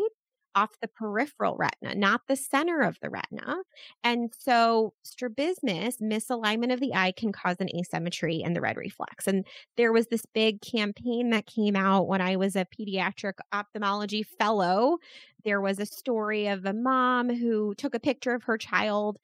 off 0.55 0.79
the 0.81 0.89
peripheral 0.89 1.57
retina, 1.57 1.95
not 1.95 2.23
the 2.29 2.37
center 2.37 2.81
of 2.81 2.99
the 3.01 3.11
retina. 3.11 3.57
And 4.03 4.33
so, 4.39 4.95
strabismus, 5.03 5.99
misalignment 5.99 6.73
of 6.73 6.81
the 6.81 6.95
eye, 6.95 7.13
can 7.13 7.33
cause 7.33 7.57
an 7.61 7.69
asymmetry 7.77 8.43
in 8.43 8.53
the 8.55 8.61
red 8.61 8.77
reflex. 8.77 9.27
And 9.27 9.47
there 9.77 9.93
was 9.93 10.07
this 10.09 10.25
big 10.35 10.61
campaign 10.63 11.31
that 11.31 11.47
came 11.47 11.77
out 11.77 12.09
when 12.09 12.21
I 12.21 12.37
was 12.37 12.57
a 12.57 12.67
pediatric 12.67 13.35
ophthalmology 13.53 14.23
fellow. 14.23 14.99
There 15.45 15.61
was 15.61 15.79
a 15.79 15.87
story 15.87 16.47
of 16.47 16.65
a 16.65 16.73
mom 16.73 17.29
who 17.35 17.75
took 17.75 17.95
a 17.95 18.01
picture 18.01 18.35
of 18.35 18.45
her 18.45 18.59
child 18.59 19.19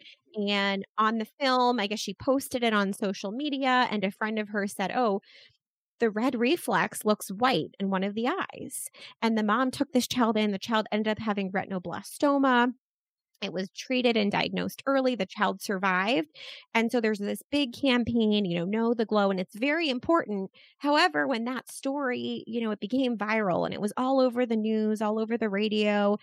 and 0.48 0.84
on 0.96 1.18
the 1.18 1.26
film, 1.40 1.80
I 1.80 1.86
guess 1.88 1.98
she 1.98 2.14
posted 2.14 2.62
it 2.62 2.72
on 2.72 2.92
social 2.92 3.32
media, 3.32 3.88
and 3.90 4.04
a 4.04 4.10
friend 4.12 4.38
of 4.38 4.48
hers 4.50 4.74
said, 4.74 4.92
Oh, 4.94 5.22
the 6.00 6.10
red 6.10 6.34
reflex 6.34 7.04
looks 7.04 7.30
white 7.30 7.74
in 7.78 7.90
one 7.90 8.02
of 8.04 8.14
the 8.14 8.28
eyes. 8.28 8.88
And 9.22 9.38
the 9.38 9.42
mom 9.42 9.70
took 9.70 9.92
this 9.92 10.08
child 10.08 10.36
in. 10.36 10.50
The 10.50 10.58
child 10.58 10.86
ended 10.90 11.10
up 11.10 11.18
having 11.18 11.52
retinoblastoma. 11.52 12.72
It 13.42 13.52
was 13.52 13.70
treated 13.70 14.16
and 14.16 14.30
diagnosed 14.30 14.82
early. 14.86 15.14
The 15.14 15.24
child 15.24 15.62
survived. 15.62 16.28
And 16.74 16.92
so 16.92 17.00
there's 17.00 17.18
this 17.18 17.42
big 17.50 17.72
campaign, 17.72 18.44
you 18.44 18.58
know, 18.58 18.64
know 18.66 18.92
the 18.92 19.06
glow, 19.06 19.30
and 19.30 19.40
it's 19.40 19.54
very 19.54 19.88
important. 19.88 20.50
However, 20.78 21.26
when 21.26 21.44
that 21.44 21.70
story, 21.70 22.44
you 22.46 22.60
know, 22.60 22.70
it 22.70 22.80
became 22.80 23.16
viral 23.16 23.64
and 23.64 23.72
it 23.72 23.80
was 23.80 23.94
all 23.96 24.20
over 24.20 24.44
the 24.44 24.56
news, 24.56 25.00
all 25.00 25.18
over 25.18 25.38
the 25.38 25.48
radio. 25.48 26.18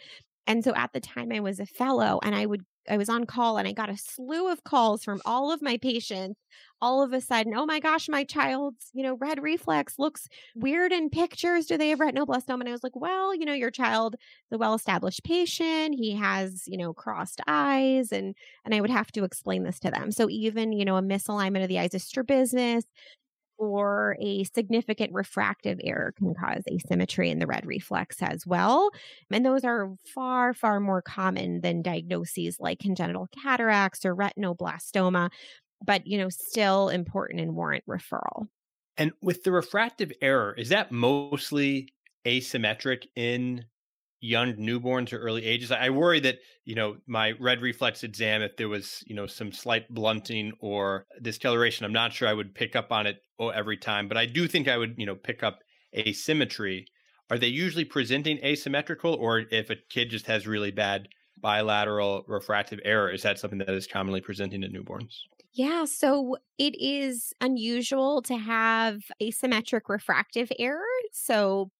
And 0.45 0.63
so 0.63 0.73
at 0.75 0.93
the 0.93 0.99
time 0.99 1.31
I 1.31 1.39
was 1.39 1.59
a 1.59 1.65
fellow 1.65 2.19
and 2.23 2.35
I 2.35 2.45
would 2.45 2.63
I 2.89 2.97
was 2.97 3.09
on 3.09 3.25
call 3.25 3.57
and 3.57 3.67
I 3.67 3.71
got 3.73 3.89
a 3.89 3.97
slew 3.97 4.51
of 4.51 4.63
calls 4.63 5.03
from 5.03 5.21
all 5.25 5.51
of 5.51 5.61
my 5.61 5.77
patients. 5.77 6.39
All 6.79 7.01
of 7.03 7.11
a 7.11 7.21
sudden, 7.21 7.55
oh 7.55 7.65
my 7.65 7.79
gosh, 7.79 8.07
my 8.07 8.23
child's, 8.23 8.91
you 8.93 9.01
know, 9.01 9.15
red 9.15 9.41
reflex 9.41 9.97
looks 9.97 10.27
weird 10.55 10.91
in 10.91 11.09
pictures. 11.09 11.65
Do 11.65 11.75
they 11.75 11.89
have 11.89 11.99
retinoblastoma? 11.99 12.59
And 12.59 12.69
I 12.69 12.71
was 12.71 12.83
like, 12.83 12.95
well, 12.95 13.33
you 13.33 13.45
know, 13.45 13.53
your 13.53 13.71
child, 13.71 14.15
the 14.51 14.59
well-established 14.59 15.23
patient, 15.23 15.95
he 15.97 16.15
has, 16.15 16.63
you 16.67 16.77
know, 16.77 16.93
crossed 16.93 17.41
eyes, 17.47 18.11
and 18.11 18.35
and 18.63 18.75
I 18.75 18.81
would 18.81 18.91
have 18.91 19.11
to 19.13 19.23
explain 19.23 19.63
this 19.63 19.79
to 19.79 19.91
them. 19.91 20.11
So 20.11 20.29
even, 20.29 20.71
you 20.71 20.85
know, 20.85 20.97
a 20.97 21.01
misalignment 21.01 21.63
of 21.63 21.69
the 21.69 21.79
eyes 21.79 21.95
is 21.95 22.03
strabismus 22.03 22.85
or 23.57 24.17
a 24.19 24.43
significant 24.45 25.13
refractive 25.13 25.79
error 25.83 26.13
can 26.17 26.33
cause 26.33 26.63
asymmetry 26.71 27.29
in 27.29 27.39
the 27.39 27.47
red 27.47 27.65
reflex 27.65 28.21
as 28.21 28.45
well. 28.45 28.89
And 29.31 29.45
those 29.45 29.63
are 29.63 29.95
far, 30.13 30.53
far 30.53 30.79
more 30.79 31.01
common 31.01 31.61
than 31.61 31.81
diagnoses 31.81 32.59
like 32.59 32.79
congenital 32.79 33.27
cataracts 33.27 34.05
or 34.05 34.15
retinoblastoma, 34.15 35.29
but, 35.83 36.05
you 36.07 36.17
know, 36.17 36.29
still 36.29 36.89
important 36.89 37.39
and 37.39 37.55
warrant 37.55 37.83
referral. 37.87 38.47
And 38.97 39.11
with 39.21 39.43
the 39.43 39.51
refractive 39.51 40.11
error, 40.21 40.53
is 40.57 40.69
that 40.69 40.91
mostly 40.91 41.93
asymmetric 42.25 43.07
in 43.15 43.65
young 44.19 44.53
newborns 44.53 45.13
or 45.13 45.19
early 45.19 45.45
ages. 45.45 45.71
I 45.71 45.89
worry 45.89 46.19
that, 46.21 46.39
you 46.65 46.75
know, 46.75 46.97
my 47.07 47.31
red 47.39 47.61
reflex 47.61 48.03
exam, 48.03 48.41
if 48.41 48.57
there 48.57 48.69
was, 48.69 49.03
you 49.05 49.15
know, 49.15 49.27
some 49.27 49.51
slight 49.51 49.87
blunting 49.93 50.53
or 50.59 51.05
discoloration, 51.21 51.85
I'm 51.85 51.93
not 51.93 52.13
sure 52.13 52.27
I 52.27 52.33
would 52.33 52.55
pick 52.55 52.75
up 52.75 52.91
on 52.91 53.07
it 53.07 53.17
every 53.39 53.77
time, 53.77 54.07
but 54.07 54.17
I 54.17 54.25
do 54.25 54.47
think 54.47 54.67
I 54.67 54.77
would, 54.77 54.95
you 54.97 55.05
know, 55.05 55.15
pick 55.15 55.43
up 55.43 55.59
asymmetry. 55.95 56.85
Are 57.29 57.37
they 57.37 57.47
usually 57.47 57.85
presenting 57.85 58.37
asymmetrical 58.43 59.13
or 59.13 59.45
if 59.51 59.69
a 59.69 59.75
kid 59.89 60.09
just 60.09 60.25
has 60.27 60.47
really 60.47 60.71
bad 60.71 61.09
bilateral 61.37 62.23
refractive 62.27 62.79
error, 62.83 63.11
is 63.11 63.21
that 63.23 63.37
something 63.37 63.59
that 63.59 63.69
is 63.69 63.85
commonly 63.85 64.21
presenting 64.21 64.63
in 64.63 64.71
newborns? 64.71 65.13
Yeah, 65.53 65.85
so 65.85 66.37
it 66.57 66.75
is 66.79 67.33
unusual 67.41 68.21
to 68.23 68.37
have 68.37 69.01
asymmetric 69.21 69.81
refractive 69.87 70.51
error. 70.59 70.85
So 71.11 71.71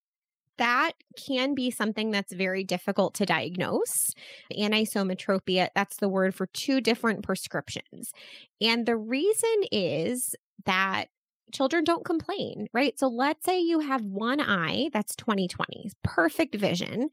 that 0.58 0.92
can 1.16 1.54
be 1.54 1.70
something 1.70 2.10
that's 2.10 2.32
very 2.32 2.64
difficult 2.64 3.14
to 3.14 3.26
diagnose. 3.26 4.12
Anisometropia, 4.52 5.68
that's 5.74 5.96
the 5.96 6.08
word 6.08 6.34
for 6.34 6.46
two 6.46 6.80
different 6.80 7.22
prescriptions. 7.22 8.12
And 8.60 8.86
the 8.86 8.96
reason 8.96 9.64
is 9.72 10.34
that 10.64 11.06
children 11.52 11.84
don't 11.84 12.04
complain, 12.04 12.68
right? 12.74 12.98
So 12.98 13.08
let's 13.08 13.44
say 13.44 13.60
you 13.60 13.80
have 13.80 14.02
one 14.02 14.40
eye 14.40 14.90
that's 14.92 15.16
20/20, 15.16 15.92
perfect 16.02 16.54
vision, 16.54 17.10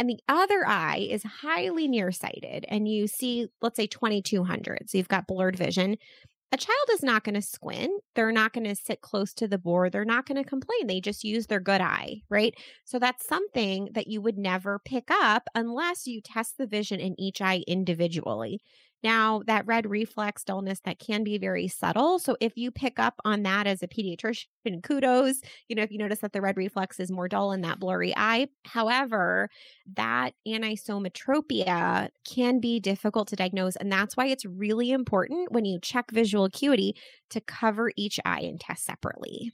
and 0.00 0.08
the 0.08 0.18
other 0.28 0.66
eye 0.66 1.06
is 1.10 1.22
highly 1.22 1.86
nearsighted 1.86 2.64
and 2.68 2.88
you 2.88 3.06
see 3.06 3.48
let's 3.60 3.76
say 3.76 3.86
2200 3.86 4.88
so 4.88 4.96
you've 4.96 5.08
got 5.08 5.26
blurred 5.26 5.56
vision 5.56 5.96
a 6.52 6.56
child 6.56 6.88
is 6.92 7.02
not 7.02 7.22
going 7.22 7.36
to 7.36 7.42
squint. 7.42 8.02
They're 8.14 8.32
not 8.32 8.52
going 8.52 8.64
to 8.64 8.74
sit 8.74 9.02
close 9.02 9.32
to 9.34 9.46
the 9.46 9.58
board. 9.58 9.92
They're 9.92 10.04
not 10.04 10.26
going 10.26 10.42
to 10.42 10.48
complain. 10.48 10.86
They 10.86 11.00
just 11.00 11.22
use 11.22 11.46
their 11.46 11.60
good 11.60 11.80
eye, 11.80 12.22
right? 12.28 12.54
So 12.84 12.98
that's 12.98 13.26
something 13.26 13.90
that 13.92 14.08
you 14.08 14.20
would 14.20 14.36
never 14.36 14.80
pick 14.84 15.10
up 15.10 15.48
unless 15.54 16.08
you 16.08 16.20
test 16.20 16.58
the 16.58 16.66
vision 16.66 16.98
in 16.98 17.18
each 17.20 17.40
eye 17.40 17.62
individually. 17.68 18.60
Now, 19.02 19.42
that 19.46 19.66
red 19.66 19.88
reflex 19.88 20.44
dullness 20.44 20.80
that 20.80 20.98
can 20.98 21.24
be 21.24 21.38
very 21.38 21.68
subtle. 21.68 22.18
So 22.18 22.36
if 22.40 22.56
you 22.56 22.70
pick 22.70 22.98
up 22.98 23.14
on 23.24 23.42
that 23.44 23.66
as 23.66 23.82
a 23.82 23.88
pediatrician, 23.88 24.82
kudos. 24.82 25.40
You 25.68 25.76
know, 25.76 25.82
if 25.82 25.90
you 25.90 25.98
notice 25.98 26.20
that 26.20 26.32
the 26.32 26.40
red 26.40 26.56
reflex 26.56 27.00
is 27.00 27.10
more 27.10 27.28
dull 27.28 27.52
in 27.52 27.62
that 27.62 27.80
blurry 27.80 28.12
eye. 28.16 28.48
However, 28.64 29.48
that 29.94 30.34
anisometropia 30.46 32.10
can 32.24 32.60
be 32.60 32.78
difficult 32.80 33.28
to 33.28 33.36
diagnose. 33.36 33.76
And 33.76 33.90
that's 33.90 34.16
why 34.16 34.26
it's 34.26 34.44
really 34.44 34.90
important 34.90 35.52
when 35.52 35.64
you 35.64 35.78
check 35.80 36.10
visual 36.10 36.44
acuity 36.44 36.94
to 37.30 37.40
cover 37.40 37.92
each 37.96 38.20
eye 38.24 38.40
and 38.40 38.60
test 38.60 38.84
separately. 38.84 39.52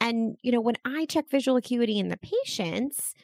And, 0.00 0.36
you 0.42 0.52
know, 0.52 0.60
when 0.60 0.76
I 0.84 1.06
check 1.06 1.28
visual 1.30 1.56
acuity 1.56 1.98
in 1.98 2.08
the 2.08 2.18
patients, 2.18 3.14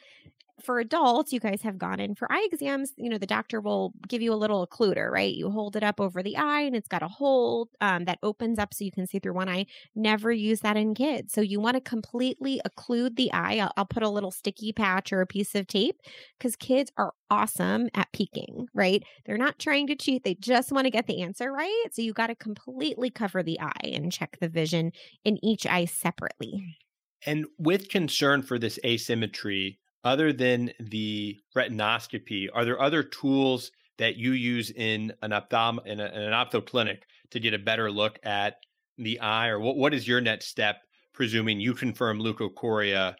for 0.63 0.79
adults, 0.79 1.33
you 1.33 1.39
guys 1.39 1.61
have 1.61 1.77
gone 1.77 1.99
in 1.99 2.15
for 2.15 2.31
eye 2.31 2.47
exams. 2.51 2.93
You 2.97 3.09
know, 3.09 3.17
the 3.17 3.25
doctor 3.25 3.59
will 3.59 3.93
give 4.07 4.21
you 4.21 4.33
a 4.33 4.35
little 4.35 4.65
occluder, 4.65 5.11
right? 5.11 5.33
You 5.33 5.49
hold 5.49 5.75
it 5.75 5.83
up 5.83 5.99
over 5.99 6.23
the 6.23 6.37
eye 6.37 6.61
and 6.61 6.75
it's 6.75 6.87
got 6.87 7.03
a 7.03 7.07
hole 7.07 7.69
um, 7.81 8.05
that 8.05 8.19
opens 8.23 8.57
up 8.57 8.73
so 8.73 8.83
you 8.83 8.91
can 8.91 9.07
see 9.07 9.19
through 9.19 9.33
one 9.33 9.49
eye. 9.49 9.65
Never 9.95 10.31
use 10.31 10.61
that 10.61 10.77
in 10.77 10.95
kids. 10.95 11.33
So 11.33 11.41
you 11.41 11.59
want 11.59 11.75
to 11.75 11.81
completely 11.81 12.61
occlude 12.67 13.15
the 13.15 13.31
eye. 13.33 13.59
I'll, 13.59 13.71
I'll 13.77 13.85
put 13.85 14.03
a 14.03 14.09
little 14.09 14.31
sticky 14.31 14.73
patch 14.73 15.11
or 15.11 15.21
a 15.21 15.27
piece 15.27 15.55
of 15.55 15.67
tape 15.67 15.99
because 16.37 16.55
kids 16.55 16.91
are 16.97 17.13
awesome 17.29 17.89
at 17.93 18.11
peeking, 18.13 18.67
right? 18.73 19.03
They're 19.25 19.37
not 19.37 19.59
trying 19.59 19.87
to 19.87 19.95
cheat. 19.95 20.23
They 20.23 20.35
just 20.35 20.71
want 20.71 20.85
to 20.85 20.91
get 20.91 21.07
the 21.07 21.21
answer 21.21 21.51
right. 21.51 21.85
So 21.91 22.01
you 22.01 22.13
got 22.13 22.27
to 22.27 22.35
completely 22.35 23.09
cover 23.09 23.43
the 23.43 23.59
eye 23.59 23.91
and 23.93 24.11
check 24.11 24.37
the 24.39 24.49
vision 24.49 24.91
in 25.23 25.43
each 25.43 25.65
eye 25.65 25.85
separately. 25.85 26.77
And 27.25 27.45
with 27.57 27.89
concern 27.89 28.43
for 28.43 28.59
this 28.59 28.77
asymmetry, 28.85 29.79
other 30.05 30.31
than 30.31 30.71
the 30.79 31.37
retinoscopy, 31.57 32.47
are 32.53 32.63
there 32.63 32.81
other 32.81 33.03
tools 33.03 33.71
that 33.97 34.15
you 34.15 34.31
use 34.31 34.71
in 34.71 35.11
an 35.21 35.33
ophthalm 35.33 35.79
in, 35.85 35.99
a, 35.99 36.05
in 36.05 36.21
an 36.21 36.31
ophtho 36.31 36.65
clinic 36.65 37.05
to 37.31 37.39
get 37.39 37.53
a 37.53 37.59
better 37.59 37.91
look 37.91 38.19
at 38.23 38.57
the 38.97 39.19
eye, 39.19 39.47
or 39.47 39.59
what, 39.59 39.75
what 39.75 39.93
is 39.93 40.07
your 40.07 40.21
next 40.21 40.45
step? 40.45 40.77
Presuming 41.13 41.59
you 41.59 41.73
confirm 41.73 42.19
leukocoria, 42.19 43.15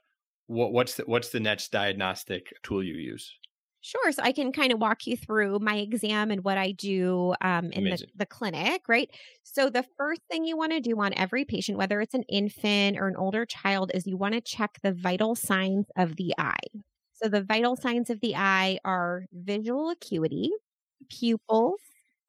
what, 0.47 0.71
what's 0.73 0.95
the, 0.95 1.03
what's 1.03 1.29
the 1.29 1.39
next 1.39 1.71
diagnostic 1.71 2.53
tool 2.61 2.83
you 2.83 2.95
use? 2.95 3.33
Sure. 3.85 4.11
So 4.11 4.23
I 4.23 4.31
can 4.31 4.51
kind 4.51 4.71
of 4.73 4.79
walk 4.79 5.05
you 5.05 5.15
through 5.15 5.59
my 5.59 5.75
exam 5.77 6.31
and 6.31 6.43
what 6.43 6.57
I 6.57 6.71
do 6.71 7.35
um, 7.41 7.71
in 7.71 7.89
the, 7.89 7.99
the 8.15 8.25
clinic, 8.25 8.81
right? 8.87 9.11
So, 9.43 9.69
the 9.69 9.85
first 9.95 10.21
thing 10.29 10.43
you 10.43 10.57
want 10.57 10.71
to 10.71 10.79
do 10.79 10.99
on 10.99 11.13
every 11.13 11.45
patient, 11.45 11.77
whether 11.77 12.01
it's 12.01 12.15
an 12.15 12.23
infant 12.23 12.97
or 12.97 13.07
an 13.07 13.15
older 13.15 13.45
child, 13.45 13.91
is 13.93 14.07
you 14.07 14.17
want 14.17 14.33
to 14.33 14.41
check 14.41 14.79
the 14.81 14.91
vital 14.91 15.35
signs 15.35 15.85
of 15.97 16.15
the 16.15 16.33
eye. 16.39 16.57
So, 17.13 17.29
the 17.29 17.43
vital 17.43 17.75
signs 17.75 18.09
of 18.09 18.21
the 18.21 18.35
eye 18.35 18.79
are 18.85 19.25
visual 19.31 19.91
acuity, 19.91 20.49
pupils, 21.09 21.79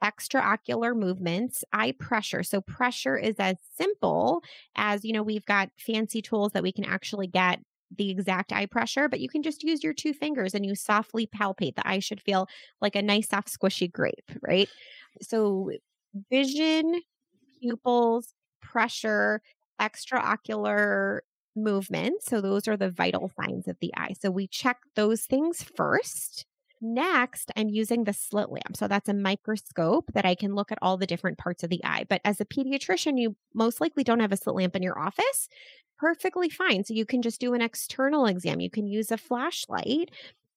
extraocular 0.05 0.95
movements, 0.95 1.65
eye 1.73 1.93
pressure. 1.99 2.43
So, 2.43 2.61
pressure 2.61 3.17
is 3.17 3.37
as 3.39 3.57
simple 3.79 4.43
as, 4.77 5.05
you 5.05 5.13
know, 5.15 5.23
we've 5.23 5.47
got 5.47 5.71
fancy 5.79 6.21
tools 6.21 6.53
that 6.53 6.63
we 6.63 6.73
can 6.73 6.85
actually 6.85 7.29
get 7.29 7.61
the 7.95 8.11
exact 8.11 8.53
eye 8.53 8.67
pressure, 8.67 9.09
but 9.09 9.21
you 9.21 9.29
can 9.29 9.43
just 9.43 9.63
use 9.63 9.83
your 9.83 9.93
two 9.93 10.13
fingers 10.13 10.55
and 10.55 10.65
you 10.65 10.75
softly 10.75 11.27
palpate. 11.27 11.77
The 11.77 11.87
eye 11.89 12.01
should 12.01 12.21
feel 12.21 12.49
like 12.81 12.97
a 12.97 13.03
nice, 13.03 13.29
soft, 13.29 13.49
squishy 13.49 13.91
grape, 13.91 14.31
right? 14.43 14.69
So, 15.23 15.71
vision, 16.31 17.01
pupils, 17.61 18.35
pressure, 18.61 19.41
extraocular 19.81 21.21
movement. 21.55 22.23
So, 22.23 22.41
those 22.41 22.69
are 22.69 22.77
the 22.77 22.91
vital 22.91 23.31
signs 23.41 23.69
of 23.69 23.77
the 23.81 23.93
eye. 23.97 24.15
So, 24.21 24.31
we 24.31 24.47
check 24.49 24.79
those 24.95 25.23
things 25.23 25.63
first. 25.63 26.47
Next, 26.81 27.51
I'm 27.57 27.71
using 27.71 28.05
the 28.05 28.13
slit 28.13 28.51
lamp. 28.51 28.77
So 28.77 28.87
that's 28.87 29.09
a 29.09 29.15
microscope 29.15 30.11
that 30.13 30.27
I 30.27 30.35
can 30.35 30.55
look 30.55 30.71
at 30.71 30.79
all 30.83 30.99
the 30.99 31.07
different 31.07 31.39
parts 31.39 31.65
of 31.65 31.71
the 31.71 31.83
eye. 31.85 32.05
But 32.07 32.21
as 32.23 32.39
a 32.39 32.45
pediatrician, 32.45 33.19
you 33.19 33.35
most 33.55 33.81
likely 33.81 34.05
don't 34.05 34.21
have 34.21 34.33
a 34.33 34.37
slit 34.37 34.57
lamp 34.57 34.77
in 34.77 34.83
your 34.83 34.99
office 34.99 35.49
perfectly 35.99 36.49
fine. 36.49 36.85
So 36.85 36.95
you 36.95 37.07
can 37.07 37.23
just 37.23 37.41
do 37.41 37.55
an 37.55 37.63
external 37.63 38.27
exam. 38.27 38.61
You 38.61 38.71
can 38.71 38.87
use 38.87 39.11
a 39.11 39.19
flashlight 39.19 40.11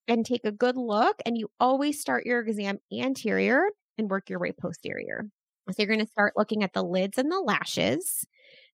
and 0.07 0.25
take 0.25 0.43
a 0.43 0.51
good 0.51 0.77
look. 0.77 1.17
And 1.25 1.37
you 1.37 1.49
always 1.59 1.99
start 1.99 2.25
your 2.25 2.39
exam 2.39 2.79
anterior 2.91 3.63
and 3.97 4.09
work 4.09 4.29
your 4.29 4.39
way 4.39 4.51
posterior. 4.51 5.25
So 5.69 5.75
you're 5.77 5.87
going 5.87 6.05
to 6.05 6.11
start 6.11 6.33
looking 6.35 6.63
at 6.63 6.73
the 6.73 6.83
lids 6.83 7.17
and 7.17 7.31
the 7.31 7.39
lashes, 7.39 8.25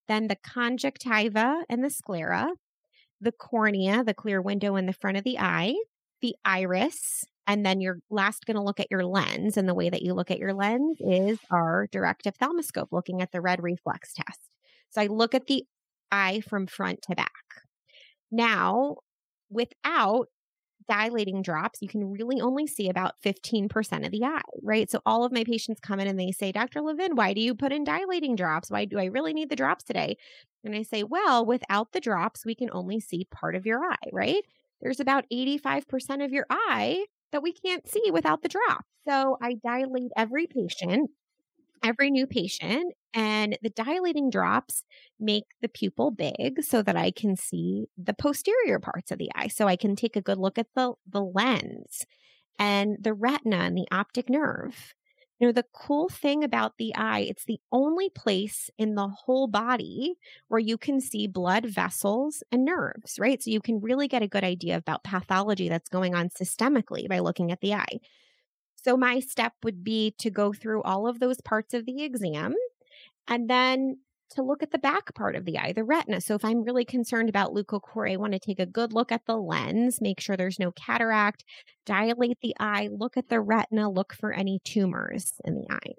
then 0.08 0.28
the 0.28 0.38
conjunctiva 0.38 1.66
and 1.68 1.84
the 1.84 1.90
sclera, 1.90 2.50
the 3.20 3.34
cornea, 3.34 4.04
the 4.04 4.14
clear 4.14 4.42
window 4.42 4.76
in 4.76 4.86
the 4.86 4.94
front 4.94 5.18
of 5.18 5.24
the 5.24 5.38
eye, 5.40 5.76
the 6.22 6.36
iris, 6.46 7.26
and 7.48 7.66
then 7.66 7.82
you're 7.82 8.00
last 8.10 8.46
going 8.46 8.56
to 8.56 8.64
look 8.64 8.80
at 8.80 8.90
your 8.90 9.06
lens. 9.06 9.58
And 9.58 9.68
the 9.68 9.74
way 9.74 9.90
that 9.90 10.02
you 10.02 10.14
look 10.14 10.32
at 10.32 10.40
your 10.40 10.54
lens 10.54 10.98
is 11.00 11.38
our 11.52 11.88
direct 11.92 12.26
ophthalmoscope, 12.26 12.92
looking 12.92 13.22
at 13.22 13.32
the 13.32 13.42
red 13.42 13.62
reflex 13.62 14.14
test. 14.14 14.40
So 14.90 15.02
I 15.02 15.08
look 15.08 15.36
at 15.36 15.48
the 15.48 15.66
eye 16.12 16.42
from 16.42 16.68
front 16.68 17.02
to 17.04 17.16
back. 17.16 17.32
Now, 18.32 18.98
without 19.50 20.28
dilating 20.88 21.42
drops, 21.42 21.82
you 21.82 21.88
can 21.88 22.12
really 22.12 22.42
only 22.42 22.68
see 22.68 22.90
about 22.90 23.16
15% 23.24 24.06
of 24.06 24.12
the 24.12 24.24
eye, 24.24 24.42
right? 24.62 24.90
So 24.90 25.02
all 25.06 25.24
of 25.24 25.32
my 25.32 25.44
patients 25.44 25.80
come 25.80 26.00
in 26.00 26.08
and 26.08 26.20
they 26.20 26.32
say, 26.32 26.52
Dr. 26.52 26.82
Levin, 26.82 27.16
why 27.16 27.34
do 27.34 27.42
you 27.42 27.56
put 27.56 27.72
in 27.72 27.84
dilating 27.84 28.36
drops? 28.36 28.70
Why 28.70 28.86
do 28.86 29.00
I 29.00 29.06
really 29.06 29.34
need 29.34 29.50
the 29.50 29.56
drops 29.56 29.84
today? 29.84 30.18
And 30.64 30.76
I 30.76 30.84
say, 30.84 31.04
well, 31.04 31.46
without 31.46 31.92
the 31.92 32.00
drops, 32.00 32.46
we 32.46 32.56
can 32.56 32.70
only 32.72 33.00
see 33.00 33.28
part 33.32 33.56
of 33.56 33.66
your 33.66 33.84
eye, 33.84 34.10
right? 34.12 34.44
There's 34.82 35.00
about 35.00 35.26
85% 35.32 36.24
of 36.24 36.32
your 36.32 36.46
eye 36.50 37.06
that 37.32 37.42
we 37.42 37.54
can't 37.54 37.88
see 37.88 38.12
without 38.12 38.44
the 38.44 38.50
drop. 38.50 38.86
So 39.08 39.38
I 39.42 39.56
dilate 39.64 40.12
every 40.16 40.48
patient 40.48 41.10
every 41.86 42.10
new 42.10 42.26
patient 42.26 42.94
and 43.16 43.58
the 43.64 43.72
dilating 43.72 44.30
drops 44.30 44.84
make 45.20 45.46
the 45.62 45.70
pupil 45.70 46.12
big 46.12 46.64
so 46.64 46.84
that 46.84 46.98
I 46.98 47.12
can 47.12 47.38
see 47.38 47.88
the 47.98 48.14
posterior 48.14 48.80
parts 48.80 49.12
of 49.12 49.20
the 49.20 49.32
eye. 49.36 49.48
So 49.48 49.68
I 49.68 49.78
can 49.78 49.96
take 49.96 50.18
a 50.18 50.22
good 50.22 50.38
look 50.38 50.60
at 50.60 50.68
the, 50.76 50.94
the 51.10 51.22
lens 51.24 52.06
and 52.60 52.98
the 53.02 53.14
retina 53.14 53.58
and 53.58 53.78
the 53.78 53.88
optic 53.92 54.30
nerve. 54.30 54.94
You 55.40 55.48
know, 55.48 55.54
the 55.54 55.66
cool 55.74 56.10
thing 56.10 56.44
about 56.46 56.74
the 56.78 56.96
eye, 56.96 57.20
it's 57.22 57.46
the 57.46 57.60
only 57.72 58.10
place 58.10 58.70
in 58.78 58.96
the 58.96 59.10
whole 59.10 59.48
body 59.48 60.16
where 60.48 60.62
you 60.62 60.78
can 60.78 61.02
see 61.02 61.28
blood 61.28 61.66
vessels 61.66 62.42
and 62.54 62.64
nerves, 62.66 63.20
right? 63.20 63.44
So 63.44 63.52
you 63.52 63.62
can 63.62 63.82
really 63.82 64.08
get 64.08 64.24
a 64.24 64.30
good 64.30 64.46
idea 64.46 64.78
about 64.78 65.04
pathology 65.04 65.68
that's 65.70 65.90
going 65.90 66.16
on 66.16 66.30
systemically 66.30 67.10
by 67.10 67.20
looking 67.20 67.52
at 67.52 67.60
the 67.62 67.74
eye. 67.74 68.00
So, 68.78 68.96
my 68.98 69.20
step 69.20 69.54
would 69.64 69.84
be 69.84 70.14
to 70.20 70.30
go 70.30 70.54
through 70.54 70.84
all 70.84 71.08
of 71.08 71.20
those 71.20 71.42
parts 71.42 71.74
of 71.74 71.86
the 71.86 72.04
exam 72.04 72.56
and 73.28 73.50
then 73.50 73.98
to 74.32 74.42
look 74.42 74.64
at 74.64 74.72
the 74.72 74.80
back 74.80 75.14
part 75.14 75.36
of 75.36 75.46
the 75.46 75.58
eye, 75.58 75.72
the 75.72 75.84
retina. 75.84 76.20
So, 76.20 76.36
if 76.36 76.44
I'm 76.44 76.64
really 76.64 76.86
concerned 76.86 77.30
about 77.30 77.54
leukocoria, 77.54 78.14
I 78.14 78.18
want 78.18 78.34
to 78.34 78.40
take 78.40 78.60
a 78.60 78.66
good 78.66 78.94
look 78.94 79.12
at 79.12 79.26
the 79.26 79.38
lens, 79.38 80.02
make 80.02 80.20
sure 80.20 80.36
there's 80.36 80.60
no 80.60 80.72
cataract, 80.72 81.44
dilate 81.86 82.40
the 82.42 82.56
eye, 82.60 82.90
look 82.92 83.18
at 83.18 83.30
the 83.30 83.40
retina, 83.40 83.90
look 83.90 84.14
for 84.14 84.34
any 84.34 84.60
tumors 84.64 85.34
in 85.44 85.56
the 85.56 85.68
eye. 85.70 85.94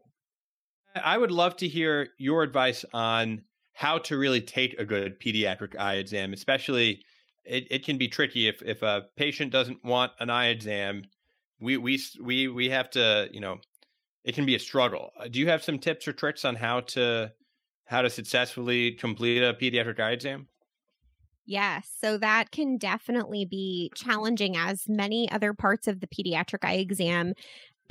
I 1.03 1.19
would 1.19 1.31
love 1.31 1.57
to 1.59 1.69
hear 1.69 2.09
your 2.19 2.43
advice 2.43 2.85
on 2.93 3.43
how 3.75 3.99
to 3.99 4.17
really 4.17 4.41
take 4.41 4.79
a 4.79 4.85
good 4.85 5.21
pediatric 5.21 5.79
eye 5.79 5.97
exam, 5.97 6.33
especially 6.33 7.03
it, 7.45 7.67
it 7.71 7.85
can 7.85 7.99
be 7.99 8.09
tricky 8.09 8.49
if, 8.49 8.63
if 8.63 8.83
a 8.83 9.05
patient 9.17 9.53
doesn't 9.53 9.85
want 9.85 10.13
an 10.19 10.31
eye 10.31 10.47
exam 10.47 11.05
we 11.61 11.77
we 11.77 12.01
we 12.21 12.49
we 12.49 12.71
have 12.71 12.91
to 12.91 13.29
you 13.33 13.41
know 13.41 13.59
it 14.27 14.35
can 14.35 14.45
be 14.45 14.55
a 14.55 14.59
struggle 14.59 15.13
uh, 15.19 15.29
do 15.29 15.39
you 15.39 15.49
have 15.49 15.63
some 15.63 15.79
tips 15.79 16.07
or 16.07 16.13
tricks 16.13 16.45
on 16.45 16.55
how 16.55 16.81
to 16.81 17.33
how 17.87 18.03
to 18.03 18.11
successfully 18.11 18.93
complete 18.93 19.43
a 19.43 19.55
pediatric 19.55 19.99
eye 19.99 20.13
exam 20.13 20.47
Yes, 21.49 21.89
so 22.01 22.19
that 22.19 22.51
can 22.51 22.77
definitely 22.77 23.45
be 23.45 23.93
challenging 23.95 24.57
as 24.57 24.89
many 24.89 25.31
other 25.31 25.55
parts 25.55 25.87
of 25.87 26.01
the 26.01 26.09
pediatric 26.09 26.65
eye 26.65 26.75
exam. 26.75 27.35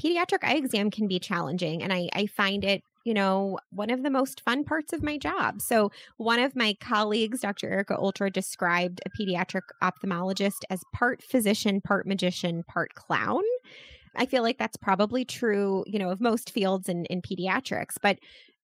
Pediatric 0.01 0.43
eye 0.43 0.55
exam 0.55 0.91
can 0.91 1.07
be 1.07 1.19
challenging, 1.19 1.81
and 1.81 1.93
I, 1.93 2.09
I 2.11 2.25
find 2.25 2.65
it 2.65 2.83
you 3.05 3.13
know, 3.13 3.59
one 3.69 3.91
of 3.91 4.01
the 4.01 4.09
most 4.09 4.41
fun 4.41 4.63
parts 4.63 4.91
of 4.91 5.03
my 5.03 5.15
job. 5.15 5.61
So, 5.61 5.91
one 6.17 6.39
of 6.39 6.55
my 6.55 6.75
colleagues, 6.81 7.41
Dr. 7.41 7.69
Erica 7.69 7.95
Ultra, 7.97 8.31
described 8.31 8.99
a 9.05 9.11
pediatric 9.11 9.61
ophthalmologist 9.81 10.63
as 10.71 10.81
part 10.91 11.21
physician, 11.21 11.81
part 11.81 12.07
magician, 12.07 12.63
part 12.63 12.95
clown. 12.95 13.43
I 14.17 14.25
feel 14.25 14.43
like 14.43 14.57
that's 14.57 14.77
probably 14.77 15.25
true, 15.25 15.83
you 15.87 15.99
know, 15.99 16.09
of 16.09 16.21
most 16.21 16.51
fields 16.51 16.89
in, 16.89 17.05
in 17.05 17.21
pediatrics. 17.21 17.95
But 18.01 18.19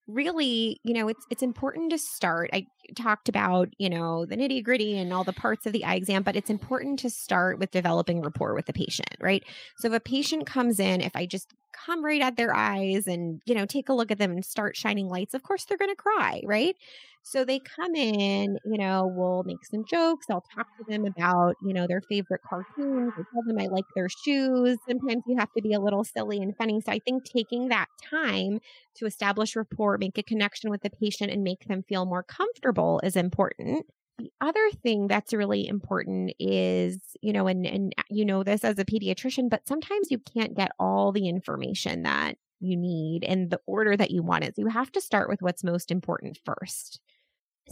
really, 0.07 0.79
you 0.83 0.93
know, 0.93 1.07
it's 1.07 1.25
it's 1.29 1.43
important 1.43 1.91
to 1.91 1.97
start. 1.97 2.49
I 2.53 2.65
talked 2.95 3.29
about, 3.29 3.69
you 3.77 3.89
know, 3.89 4.25
the 4.25 4.35
nitty 4.35 4.63
gritty 4.63 4.97
and 4.97 5.13
all 5.13 5.23
the 5.23 5.33
parts 5.33 5.65
of 5.65 5.73
the 5.73 5.85
eye 5.85 5.95
exam, 5.95 6.23
but 6.23 6.35
it's 6.35 6.49
important 6.49 6.99
to 6.99 7.09
start 7.09 7.59
with 7.59 7.71
developing 7.71 8.21
rapport 8.21 8.53
with 8.53 8.65
the 8.65 8.73
patient, 8.73 9.15
right? 9.19 9.43
So 9.77 9.87
if 9.87 9.93
a 9.93 9.99
patient 9.99 10.45
comes 10.45 10.79
in, 10.79 11.01
if 11.01 11.15
I 11.15 11.25
just 11.25 11.53
come 11.73 12.03
right 12.03 12.21
at 12.21 12.35
their 12.35 12.53
eyes 12.53 13.07
and, 13.07 13.41
you 13.45 13.55
know, 13.55 13.65
take 13.65 13.89
a 13.89 13.93
look 13.93 14.11
at 14.11 14.17
them 14.17 14.31
and 14.31 14.43
start 14.43 14.75
shining 14.75 15.07
lights, 15.07 15.33
of 15.33 15.43
course 15.43 15.65
they're 15.65 15.77
going 15.77 15.91
to 15.91 15.95
cry, 15.95 16.41
right? 16.43 16.75
So 17.23 17.45
they 17.45 17.59
come 17.59 17.95
in, 17.95 18.57
you 18.63 18.77
know, 18.77 19.07
we'll 19.07 19.43
make 19.43 19.65
some 19.65 19.83
jokes. 19.85 20.25
I'll 20.29 20.43
talk 20.55 20.67
to 20.77 20.83
them 20.87 21.05
about, 21.05 21.55
you 21.61 21.73
know, 21.73 21.85
their 21.87 22.01
favorite 22.01 22.41
cartoons. 22.47 23.13
I 23.17 23.23
tell 23.31 23.43
them 23.45 23.57
I 23.59 23.67
like 23.67 23.85
their 23.95 24.09
shoes. 24.09 24.79
Sometimes 24.87 25.23
you 25.27 25.37
have 25.37 25.51
to 25.55 25.61
be 25.61 25.73
a 25.73 25.79
little 25.79 26.03
silly 26.03 26.39
and 26.41 26.55
funny. 26.57 26.81
So 26.81 26.91
I 26.91 26.99
think 26.99 27.23
taking 27.25 27.69
that 27.69 27.87
time 28.09 28.59
to 28.95 29.05
establish 29.05 29.55
rapport, 29.55 29.97
make 29.97 30.17
a 30.17 30.23
connection 30.23 30.69
with 30.71 30.81
the 30.81 30.89
patient, 30.89 31.31
and 31.31 31.43
make 31.43 31.65
them 31.67 31.83
feel 31.87 32.05
more 32.05 32.23
comfortable 32.23 32.99
is 33.03 33.15
important. 33.15 33.85
The 34.17 34.31
other 34.41 34.69
thing 34.83 35.07
that's 35.07 35.33
really 35.33 35.67
important 35.67 36.33
is, 36.39 36.99
you 37.21 37.33
know, 37.33 37.47
and, 37.47 37.65
and 37.65 37.93
uh, 37.97 38.03
you 38.09 38.25
know 38.25 38.43
this 38.43 38.63
as 38.63 38.77
a 38.77 38.85
pediatrician, 38.85 39.49
but 39.49 39.67
sometimes 39.67 40.11
you 40.11 40.19
can't 40.19 40.55
get 40.55 40.71
all 40.79 41.11
the 41.11 41.27
information 41.27 42.03
that 42.03 42.37
you 42.59 42.77
need 42.77 43.23
in 43.23 43.49
the 43.49 43.59
order 43.65 43.97
that 43.97 44.11
you 44.11 44.21
want 44.21 44.43
it. 44.43 44.55
So 44.55 44.61
you 44.61 44.67
have 44.67 44.91
to 44.91 45.01
start 45.01 45.29
with 45.29 45.41
what's 45.41 45.63
most 45.63 45.89
important 45.91 46.37
first. 46.45 46.99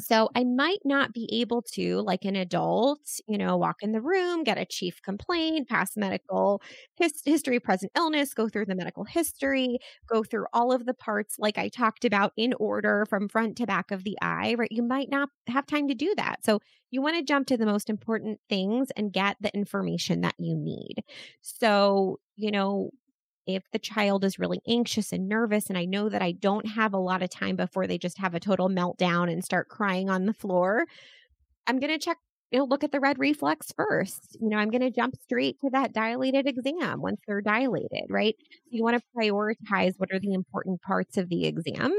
So 0.02 0.30
I 0.34 0.46
might 0.46 0.80
not 0.86 1.14
be 1.14 1.28
able 1.42 1.62
to, 1.74 2.00
like 2.02 2.24
an 2.24 2.38
adult, 2.38 3.02
you 3.28 3.38
know, 3.38 3.58
walk 3.58 3.78
in 3.82 3.92
the 3.92 4.02
room, 4.02 4.44
get 4.46 4.58
a 4.58 4.66
chief 4.66 5.02
complaint, 5.02 5.68
pass 5.68 5.98
medical 5.98 6.62
his- 6.96 7.22
history, 7.26 7.60
present 7.60 7.92
illness, 7.98 8.34
go 8.34 8.48
through 8.48 8.68
the 8.68 8.76
medical 8.76 9.04
history, 9.04 9.78
go 10.08 10.24
through 10.24 10.46
all 10.54 10.72
of 10.72 10.86
the 10.86 10.94
parts 10.94 11.36
like 11.38 11.58
I 11.58 11.68
talked 11.68 12.06
about 12.06 12.32
in 12.38 12.54
order 12.60 13.06
from 13.10 13.28
front 13.28 13.58
to 13.58 13.66
back 13.68 13.92
of 13.92 14.06
the 14.06 14.18
eye, 14.22 14.56
right? 14.58 14.72
You 14.72 14.84
might 14.84 15.10
not 15.10 15.30
have 15.48 15.66
time 15.66 15.90
to 15.90 15.96
do 15.96 16.14
that. 16.16 16.46
So 16.46 16.60
you 16.92 17.02
want 17.02 17.18
to 17.18 17.24
jump 17.24 17.48
to 17.48 17.58
the 17.58 17.66
most 17.66 17.90
important 17.90 18.40
things 18.48 18.90
and 18.96 19.12
get 19.12 19.36
the 19.42 19.54
information 19.54 20.22
that 20.22 20.36
you 20.40 20.56
need. 20.56 21.04
So, 21.42 22.20
you 22.36 22.52
know, 22.52 22.92
if 23.46 23.64
the 23.72 23.80
child 23.80 24.24
is 24.24 24.40
really 24.40 24.62
anxious 24.68 25.12
and 25.12 25.28
nervous 25.28 25.70
and 25.70 25.78
I 25.78 25.86
know 25.86 26.10
that 26.10 26.22
I 26.22 26.32
don't 26.34 26.68
have 26.68 26.94
a 26.94 27.00
lot 27.00 27.24
of 27.24 27.30
time 27.30 27.56
before 27.56 27.88
they 27.88 27.98
just 27.98 28.20
have 28.20 28.36
a 28.36 28.40
total 28.40 28.70
meltdown 28.70 29.32
and 29.32 29.44
start 29.44 29.70
crying 29.70 30.10
on 30.10 30.26
the 30.26 30.34
floor, 30.34 30.86
I'm 31.68 31.80
going 31.80 31.92
to 31.92 32.00
check 32.00 32.18
you 32.52 32.58
know, 32.58 32.66
look 32.66 32.84
at 32.84 32.92
the 32.92 33.00
red 33.00 33.20
reflex 33.20 33.72
first. 33.76 34.36
You 34.40 34.50
know, 34.50 34.58
I'm 34.58 34.72
going 34.72 34.82
to 34.82 34.90
jump 34.90 35.16
straight 35.22 35.60
to 35.62 35.70
that 35.72 35.94
dilated 35.94 36.48
exam 36.48 37.02
once 37.02 37.22
they're 37.28 37.42
dilated, 37.42 38.06
right? 38.10 38.36
So 38.40 38.70
you 38.72 38.84
want 38.84 38.98
to 38.98 39.04
prioritize 39.16 39.94
what 39.98 40.12
are 40.12 40.20
the 40.20 40.34
important 40.34 40.82
parts 40.82 41.18
of 41.18 41.30
the 41.30 41.46
exam. 41.46 41.94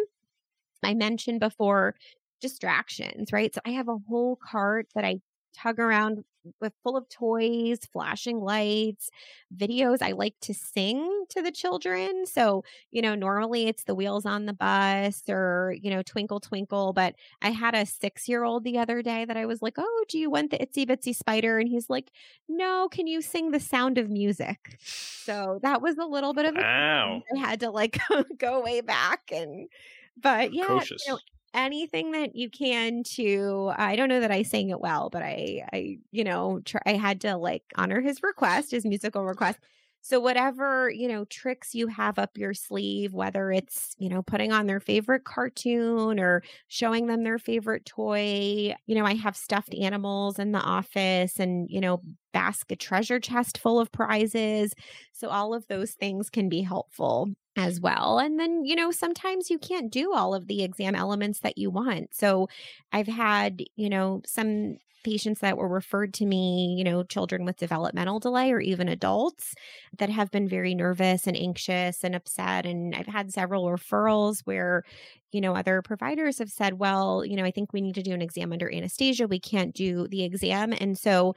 I 0.83 0.95
mentioned 0.95 1.41
before 1.41 1.95
distractions, 2.41 3.33
right? 3.33 3.55
So 3.55 3.61
I 3.65 3.71
have 3.71 3.89
a 3.89 3.99
whole 4.09 4.39
cart 4.43 4.89
that 4.95 5.05
I 5.05 5.21
tug 5.57 5.79
around 5.79 6.25
with 6.61 6.73
full 6.83 6.97
of 6.97 7.09
toys, 7.09 7.81
flashing 7.93 8.41
lights, 8.41 9.11
videos. 9.55 10.03
I 10.03 10.13
like 10.13 10.35
to 10.43 10.55
sing 10.55 11.25
to 11.31 11.43
the 11.43 11.51
children. 11.51 12.27
So, 12.27 12.65
you 12.91 13.03
know, 13.03 13.15
normally 13.15 13.67
it's 13.67 13.85
the 13.85 13.95
wheels 13.95 14.27
on 14.27 14.47
the 14.47 14.53
bus 14.53 15.23
or, 15.29 15.75
you 15.81 15.91
know, 15.91 16.03
twinkle 16.03 16.41
twinkle. 16.41 16.93
But 16.93 17.15
I 17.43 17.51
had 17.51 17.75
a 17.75 17.87
six 17.87 18.29
year 18.29 18.45
old 18.45 18.65
the 18.65 18.79
other 18.79 19.03
day 19.03 19.25
that 19.25 19.37
I 19.37 19.47
was 19.47 19.63
like, 19.63 19.75
Oh, 19.79 20.05
do 20.09 20.19
you 20.19 20.31
want 20.31 20.51
the 20.51 20.59
itsy 20.59 20.87
bitsy 20.89 21.15
spider? 21.15 21.59
And 21.59 21.69
he's 21.69 21.91
like, 21.91 22.11
No, 22.49 22.89
can 22.89 23.07
you 23.07 23.23
sing 23.23 23.51
the 23.51 23.61
sound 23.61 23.99
of 23.99 24.09
music? 24.11 24.77
So 24.81 25.59
that 25.63 25.83
was 25.83 25.97
a 25.99 26.07
little 26.07 26.35
bit 26.35 26.47
of 26.47 26.57
a 26.57 26.61
wow. 26.61 27.23
I 27.35 27.39
had 27.39 27.61
to 27.61 27.71
like 27.71 27.99
go 28.39 28.63
way 28.63 28.81
back 28.81 29.31
and 29.33 29.69
but 30.17 30.53
yeah, 30.53 30.81
you 30.81 30.97
know, 31.09 31.19
anything 31.55 32.13
that 32.13 32.37
you 32.37 32.49
can 32.51 33.03
to 33.03 33.69
uh, 33.73 33.75
i 33.79 33.97
don't 33.97 34.09
know 34.09 34.21
that 34.21 34.31
i 34.31 34.43
sang 34.43 34.71
it 34.71 34.81
well 34.81 35.11
but 35.11 35.23
i 35.23 35.65
i 35.73 35.99
you 36.13 36.25
know 36.25 36.61
try, 36.65 36.81
i 36.87 36.93
had 36.93 37.21
to 37.21 37.37
like 37.37 37.63
honor 37.77 38.01
his 38.01 38.23
request 38.23 38.71
his 38.71 38.85
musical 38.85 39.25
request. 39.25 39.59
So 40.03 40.19
whatever 40.19 40.89
you 40.91 41.09
know 41.09 41.25
tricks 41.27 41.75
you 41.75 41.87
have 41.89 42.19
up 42.19 42.39
your 42.39 42.55
sleeve 42.55 43.13
whether 43.13 43.53
it's 43.53 43.95
you 43.99 44.09
know 44.09 44.23
putting 44.23 44.51
on 44.53 44.67
their 44.67 44.81
favorite 44.81 45.25
cartoon 45.25 46.19
or 46.19 46.43
showing 46.69 47.07
them 47.07 47.23
their 47.25 47.39
favorite 47.39 47.85
toy 47.85 48.75
you 48.87 48.95
know 48.95 49.05
i 49.05 49.15
have 49.15 49.37
stuffed 49.37 49.75
animals 49.75 50.39
in 50.39 50.53
the 50.53 50.61
office 50.61 51.39
and 51.39 51.69
you 51.71 51.81
know 51.81 52.01
basket 52.33 52.79
treasure 52.79 53.19
chest 53.21 53.59
full 53.59 53.81
of 53.81 53.91
prizes. 53.93 54.73
So 55.13 55.29
all 55.29 55.53
of 55.53 55.67
those 55.67 55.93
things 55.93 56.31
can 56.31 56.49
be 56.49 56.63
helpful 56.63 57.29
as 57.57 57.81
well. 57.81 58.19
And 58.19 58.39
then, 58.39 58.65
you 58.65 58.77
know, 58.77 58.91
sometimes 58.91 59.51
you 59.51 59.59
can't 59.59 59.91
do 59.91 60.13
all 60.15 60.35
of 60.35 60.47
the 60.47 60.63
exam 60.63 60.95
elements 60.95 61.41
that 61.41 61.59
you 61.59 61.71
want. 61.71 62.15
So 62.15 62.49
I've 62.93 63.09
had, 63.09 63.63
you 63.77 63.89
know, 63.89 64.23
some 64.25 64.77
patients 65.03 65.41
that 65.41 65.57
were 65.57 65.69
referred 65.69 66.13
to 66.15 66.27
me, 66.27 66.75
you 66.77 66.85
know, 66.85 67.03
children 67.03 67.45
with 67.45 67.57
developmental 67.57 68.21
delay 68.21 68.53
or 68.53 68.61
even 68.61 68.89
adults 68.89 69.55
that 69.99 70.11
have 70.11 70.31
been 70.31 70.49
very 70.49 70.75
nervous 70.75 71.27
and 71.27 71.37
anxious 71.37 72.05
and 72.05 72.15
upset. 72.15 72.67
And 72.67 72.95
I've 72.95 73.07
had 73.07 73.33
several 73.33 73.65
referrals 73.65 74.41
where, 74.45 74.85
you 75.33 75.41
know, 75.41 75.55
other 75.57 75.83
providers 75.83 76.39
have 76.39 76.51
said, 76.51 76.79
well, 76.79 77.25
you 77.25 77.37
know, 77.37 77.45
I 77.45 77.51
think 77.51 77.73
we 77.73 77.81
need 77.81 77.95
to 77.95 78.03
do 78.03 78.13
an 78.13 78.23
exam 78.23 78.53
under 78.53 78.73
anesthesia. 78.73 79.27
We 79.27 79.41
can't 79.41 79.75
do 79.75 80.07
the 80.09 80.23
exam. 80.23 80.75
And 80.79 80.99
so 80.99 81.35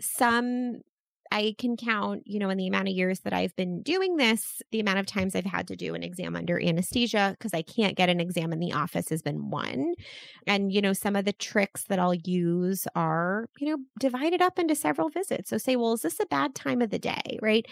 some 0.00 0.80
I 1.32 1.54
can 1.58 1.76
count, 1.76 2.22
you 2.26 2.38
know, 2.38 2.50
in 2.50 2.58
the 2.58 2.66
amount 2.66 2.88
of 2.88 2.94
years 2.94 3.20
that 3.20 3.32
I've 3.32 3.54
been 3.56 3.82
doing 3.82 4.16
this, 4.16 4.62
the 4.72 4.80
amount 4.80 4.98
of 4.98 5.06
times 5.06 5.36
I've 5.36 5.44
had 5.44 5.68
to 5.68 5.76
do 5.76 5.94
an 5.94 6.02
exam 6.02 6.34
under 6.34 6.60
anesthesia 6.60 7.36
because 7.38 7.54
I 7.54 7.62
can't 7.62 7.96
get 7.96 8.08
an 8.08 8.20
exam 8.20 8.52
in 8.52 8.58
the 8.58 8.72
office 8.72 9.08
has 9.10 9.22
been 9.22 9.50
one. 9.50 9.94
And, 10.46 10.72
you 10.72 10.80
know, 10.80 10.92
some 10.92 11.16
of 11.16 11.24
the 11.24 11.32
tricks 11.32 11.84
that 11.84 11.98
I'll 11.98 12.14
use 12.14 12.86
are, 12.96 13.46
you 13.58 13.68
know, 13.68 13.78
divided 13.98 14.42
up 14.42 14.58
into 14.58 14.74
several 14.74 15.08
visits. 15.08 15.50
So 15.50 15.58
say, 15.58 15.76
well, 15.76 15.92
is 15.92 16.02
this 16.02 16.20
a 16.20 16.26
bad 16.26 16.54
time 16.54 16.82
of 16.82 16.90
the 16.90 16.98
day, 16.98 17.38
right? 17.40 17.66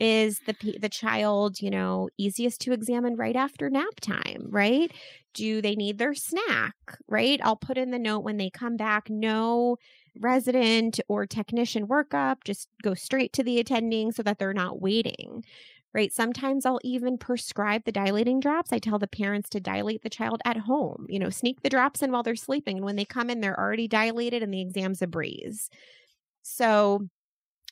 is 0.00 0.40
the 0.46 0.76
the 0.80 0.88
child 0.88 1.60
you 1.60 1.70
know 1.70 2.08
easiest 2.18 2.60
to 2.60 2.72
examine 2.72 3.14
right 3.14 3.36
after 3.36 3.70
nap 3.70 4.00
time 4.00 4.44
right 4.48 4.90
do 5.34 5.62
they 5.62 5.76
need 5.76 5.98
their 5.98 6.14
snack 6.14 6.74
right 7.08 7.40
i'll 7.44 7.56
put 7.56 7.78
in 7.78 7.90
the 7.92 7.98
note 7.98 8.24
when 8.24 8.36
they 8.36 8.50
come 8.50 8.76
back 8.76 9.08
no 9.08 9.76
resident 10.20 11.00
or 11.08 11.26
technician 11.26 11.86
workup 11.86 12.44
just 12.44 12.68
go 12.82 12.94
straight 12.94 13.32
to 13.32 13.42
the 13.42 13.58
attending 13.58 14.12
so 14.12 14.22
that 14.22 14.38
they're 14.38 14.54
not 14.54 14.80
waiting 14.80 15.44
right? 15.92 16.12
Sometimes 16.12 16.66
i'll 16.66 16.80
even 16.82 17.16
prescribe 17.18 17.84
the 17.84 17.92
dilating 17.92 18.40
drops. 18.40 18.72
I 18.72 18.78
tell 18.80 18.98
the 18.98 19.06
parents 19.06 19.48
to 19.50 19.60
dilate 19.60 20.02
the 20.02 20.10
child 20.10 20.40
at 20.44 20.56
home 20.56 21.06
you 21.08 21.18
know 21.18 21.30
sneak 21.30 21.62
the 21.62 21.70
drops 21.70 22.02
in 22.02 22.12
while 22.12 22.22
they're 22.22 22.36
sleeping 22.36 22.76
and 22.76 22.84
when 22.84 22.96
they 22.96 23.04
come 23.04 23.30
in 23.30 23.40
they're 23.40 23.58
already 23.58 23.88
dilated 23.88 24.42
and 24.42 24.52
the 24.52 24.60
exam's 24.60 25.02
a 25.02 25.06
breeze. 25.06 25.70
So 26.42 27.08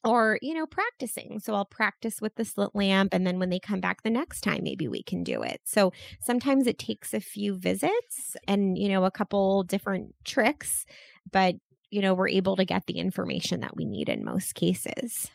or 0.05 0.39
you 0.43 0.55
know 0.55 0.67
practicing. 0.67 1.39
So 1.41 1.55
i'll 1.55 1.65
practice 1.65 2.21
with 2.21 2.35
the 2.37 2.45
slit 2.45 2.71
lamp 2.75 3.15
and 3.15 3.27
then 3.27 3.39
when 3.39 3.51
they 3.51 3.61
come 3.61 3.81
back 3.81 4.03
the 4.03 4.11
next 4.11 4.41
time 4.43 4.61
maybe 4.63 4.89
we 4.89 5.03
can 5.03 5.23
do 5.25 5.43
it. 5.43 5.61
So 5.65 5.93
sometimes 6.21 6.67
it 6.67 6.79
takes 6.79 7.15
a 7.15 7.21
few 7.21 7.55
visits 7.57 8.37
and 8.49 8.79
you 8.79 8.89
know 8.89 9.05
a 9.05 9.11
couple 9.11 9.63
different 9.65 10.15
tricks 10.25 10.85
but 11.31 11.57
you 11.93 12.01
know 12.01 12.15
we're 12.15 12.29
able 12.29 12.57
to 12.57 12.65
get 12.65 12.87
the 12.87 12.99
information 12.99 13.61
that 13.61 13.77
we 13.77 13.85
need 13.85 14.09
in 14.09 14.25
most 14.25 14.55
cases 14.55 15.31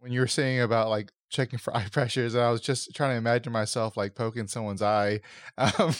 when 0.00 0.12
you 0.12 0.20
were 0.20 0.26
saying 0.26 0.60
about 0.60 0.88
like 0.88 1.10
checking 1.30 1.58
for 1.58 1.74
eye 1.76 1.86
pressures 1.90 2.34
and 2.34 2.42
i 2.42 2.50
was 2.50 2.60
just 2.60 2.94
trying 2.94 3.10
to 3.10 3.16
imagine 3.16 3.52
myself 3.52 3.96
like 3.96 4.14
poking 4.14 4.46
someone's 4.46 4.82
eye 4.82 5.20
um, 5.58 5.94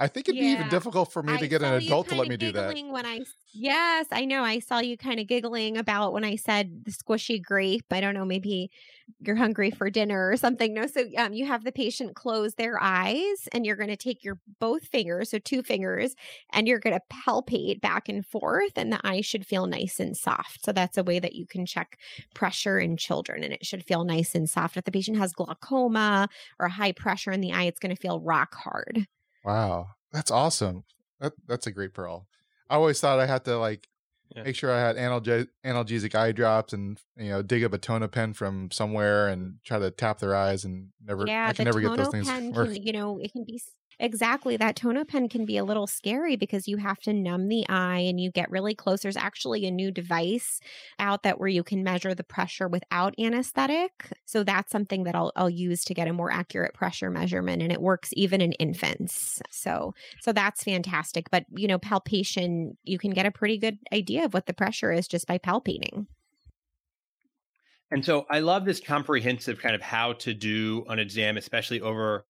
i 0.00 0.08
think 0.08 0.28
it'd 0.28 0.34
yeah. 0.34 0.42
be 0.42 0.46
even 0.48 0.68
difficult 0.68 1.12
for 1.12 1.22
me 1.22 1.34
I 1.34 1.36
to 1.38 1.48
get 1.48 1.62
an 1.62 1.74
adult 1.74 2.08
to 2.08 2.16
let 2.16 2.28
me 2.28 2.36
do 2.36 2.52
that 2.52 2.74
when 2.74 3.06
i 3.06 3.20
yes 3.54 4.06
i 4.10 4.24
know 4.24 4.42
i 4.42 4.58
saw 4.58 4.80
you 4.80 4.96
kind 4.96 5.20
of 5.20 5.26
giggling 5.26 5.76
about 5.76 6.12
when 6.12 6.24
i 6.24 6.36
said 6.36 6.84
the 6.84 6.90
squishy 6.90 7.42
grape 7.42 7.86
i 7.90 8.00
don't 8.00 8.14
know 8.14 8.24
maybe 8.24 8.70
you're 9.20 9.36
hungry 9.36 9.70
for 9.70 9.90
dinner 9.90 10.30
or 10.30 10.36
something 10.36 10.74
no 10.74 10.86
so 10.86 11.04
um, 11.18 11.32
you 11.32 11.46
have 11.46 11.64
the 11.64 11.72
patient 11.72 12.16
close 12.16 12.54
their 12.54 12.82
eyes 12.82 13.48
and 13.52 13.64
you're 13.64 13.76
going 13.76 13.88
to 13.88 13.96
take 13.96 14.24
your 14.24 14.38
both 14.58 14.86
fingers 14.86 15.30
so 15.30 15.38
two 15.38 15.62
fingers 15.62 16.14
and 16.52 16.66
you're 16.66 16.78
going 16.80 16.94
to 16.94 17.14
palpate 17.14 17.80
back 17.80 18.08
and 18.08 18.26
forth 18.26 18.72
and 18.76 18.92
the 18.92 19.00
eye 19.06 19.20
should 19.20 19.46
feel 19.46 19.66
nice 19.66 20.00
and 20.00 20.16
soft 20.16 20.64
so 20.64 20.72
that's 20.72 20.98
a 20.98 21.04
way 21.04 21.18
that 21.18 21.34
you 21.34 21.46
can 21.46 21.64
check 21.64 21.98
pressure 22.34 22.78
in 22.78 22.96
children 22.96 23.44
and 23.44 23.52
it 23.52 23.64
should 23.64 23.84
feel 23.84 24.04
nice 24.04 24.34
and 24.34 24.48
soft. 24.48 24.76
If 24.76 24.84
the 24.84 24.92
patient 24.92 25.18
has 25.18 25.32
glaucoma 25.32 26.28
or 26.58 26.68
high 26.68 26.92
pressure 26.92 27.32
in 27.32 27.40
the 27.40 27.52
eye, 27.52 27.64
it's 27.64 27.80
going 27.80 27.94
to 27.94 28.00
feel 28.00 28.20
rock 28.20 28.54
hard. 28.54 29.06
Wow, 29.44 29.88
that's 30.12 30.30
awesome. 30.30 30.84
That 31.20 31.32
that's 31.46 31.66
a 31.66 31.72
great 31.72 31.92
pearl. 31.92 32.26
I 32.74 32.76
always 32.76 33.00
thought 33.00 33.20
I 33.20 33.26
had 33.26 33.44
to 33.44 33.56
like 33.56 33.86
yeah. 34.34 34.42
make 34.42 34.56
sure 34.56 34.72
I 34.72 34.80
had 34.80 34.96
analge- 34.96 35.46
analgesic 35.64 36.16
eye 36.16 36.32
drops 36.32 36.72
and 36.72 36.98
you 37.16 37.28
know 37.28 37.40
dig 37.40 37.62
up 37.62 37.72
a 37.72 37.78
tono 37.78 38.08
pen 38.08 38.32
from 38.32 38.72
somewhere 38.72 39.28
and 39.28 39.58
try 39.64 39.78
to 39.78 39.92
tap 39.92 40.18
their 40.18 40.34
eyes 40.34 40.64
and 40.64 40.88
never 41.00 41.24
yeah, 41.24 41.46
I 41.48 41.52
can 41.52 41.66
never 41.66 41.80
get 41.80 41.96
those 41.96 42.08
things. 42.08 42.28
Can, 42.28 42.74
you 42.74 42.92
know, 42.92 43.18
it 43.18 43.32
can 43.32 43.44
be 43.44 43.62
Exactly. 44.00 44.56
That 44.56 44.76
tono-pen 44.76 45.28
can 45.28 45.44
be 45.44 45.56
a 45.56 45.64
little 45.64 45.86
scary 45.86 46.36
because 46.36 46.68
you 46.68 46.78
have 46.78 46.98
to 47.00 47.12
numb 47.12 47.48
the 47.48 47.68
eye 47.68 48.00
and 48.00 48.20
you 48.20 48.30
get 48.30 48.50
really 48.50 48.74
close. 48.74 49.02
There's 49.02 49.16
actually 49.16 49.66
a 49.66 49.70
new 49.70 49.90
device 49.90 50.60
out 50.98 51.22
that 51.22 51.38
where 51.38 51.48
you 51.48 51.62
can 51.62 51.84
measure 51.84 52.14
the 52.14 52.24
pressure 52.24 52.68
without 52.68 53.14
anesthetic. 53.18 54.12
So 54.24 54.42
that's 54.42 54.70
something 54.70 55.04
that 55.04 55.14
I'll 55.14 55.32
I'll 55.36 55.50
use 55.50 55.84
to 55.84 55.94
get 55.94 56.08
a 56.08 56.12
more 56.12 56.32
accurate 56.32 56.74
pressure 56.74 57.10
measurement 57.10 57.62
and 57.62 57.72
it 57.72 57.80
works 57.80 58.10
even 58.14 58.40
in 58.40 58.52
infants. 58.52 59.40
So 59.50 59.94
so 60.20 60.32
that's 60.32 60.64
fantastic. 60.64 61.30
But 61.30 61.44
you 61.54 61.68
know, 61.68 61.78
palpation, 61.78 62.76
you 62.82 62.98
can 62.98 63.10
get 63.10 63.26
a 63.26 63.30
pretty 63.30 63.58
good 63.58 63.78
idea 63.92 64.24
of 64.24 64.34
what 64.34 64.46
the 64.46 64.54
pressure 64.54 64.92
is 64.92 65.08
just 65.08 65.26
by 65.26 65.38
palpating. 65.38 66.06
And 67.90 68.04
so 68.04 68.26
I 68.28 68.40
love 68.40 68.64
this 68.64 68.80
comprehensive 68.80 69.60
kind 69.60 69.74
of 69.74 69.80
how 69.80 70.14
to 70.14 70.34
do 70.34 70.84
an 70.88 70.98
exam, 70.98 71.36
especially 71.36 71.80
over 71.80 72.26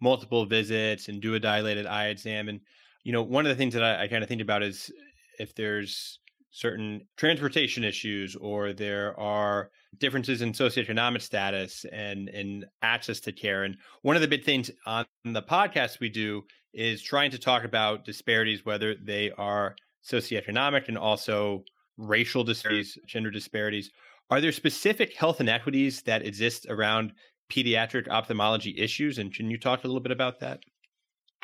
multiple 0.00 0.44
visits 0.46 1.08
and 1.08 1.20
do 1.20 1.34
a 1.34 1.40
dilated 1.40 1.86
eye 1.86 2.08
exam. 2.08 2.48
And, 2.48 2.60
you 3.04 3.12
know, 3.12 3.22
one 3.22 3.46
of 3.46 3.50
the 3.50 3.56
things 3.56 3.74
that 3.74 3.82
I, 3.82 4.04
I 4.04 4.08
kind 4.08 4.22
of 4.22 4.28
think 4.28 4.42
about 4.42 4.62
is 4.62 4.90
if 5.38 5.54
there's 5.54 6.20
certain 6.50 7.02
transportation 7.16 7.84
issues 7.84 8.34
or 8.36 8.72
there 8.72 9.18
are 9.18 9.70
differences 9.98 10.42
in 10.42 10.52
socioeconomic 10.52 11.22
status 11.22 11.84
and, 11.92 12.28
and 12.28 12.64
access 12.82 13.20
to 13.20 13.32
care. 13.32 13.64
And 13.64 13.76
one 14.02 14.16
of 14.16 14.22
the 14.22 14.28
big 14.28 14.44
things 14.44 14.70
on 14.86 15.06
the 15.24 15.42
podcast 15.42 16.00
we 16.00 16.08
do 16.08 16.42
is 16.74 17.02
trying 17.02 17.30
to 17.30 17.38
talk 17.38 17.64
about 17.64 18.04
disparities, 18.04 18.64
whether 18.64 18.94
they 18.94 19.30
are 19.38 19.76
socioeconomic 20.10 20.88
and 20.88 20.98
also 20.98 21.64
racial 21.96 22.44
disparities, 22.44 22.98
gender 23.06 23.30
disparities. 23.30 23.90
Are 24.30 24.40
there 24.40 24.52
specific 24.52 25.16
health 25.16 25.40
inequities 25.40 26.02
that 26.02 26.26
exist 26.26 26.66
around 26.68 27.12
pediatric 27.50 28.08
ophthalmology 28.08 28.78
issues. 28.78 29.18
And 29.18 29.32
can 29.32 29.50
you 29.50 29.58
talk 29.58 29.84
a 29.84 29.86
little 29.86 30.00
bit 30.00 30.12
about 30.12 30.40
that? 30.40 30.60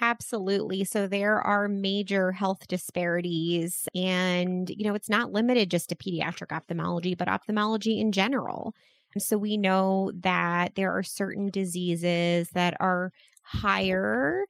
Absolutely. 0.00 0.82
So 0.84 1.06
there 1.06 1.40
are 1.40 1.68
major 1.68 2.32
health 2.32 2.66
disparities, 2.66 3.86
and, 3.94 4.68
you 4.68 4.84
know, 4.84 4.94
it's 4.94 5.08
not 5.08 5.30
limited 5.30 5.70
just 5.70 5.88
to 5.90 5.94
pediatric 5.94 6.50
ophthalmology, 6.50 7.14
but 7.14 7.28
ophthalmology 7.28 8.00
in 8.00 8.10
general. 8.10 8.74
And 9.14 9.22
so 9.22 9.38
we 9.38 9.56
know 9.56 10.10
that 10.16 10.74
there 10.74 10.90
are 10.90 11.04
certain 11.04 11.48
diseases 11.48 12.50
that 12.50 12.76
are 12.80 13.12
higher 13.42 14.44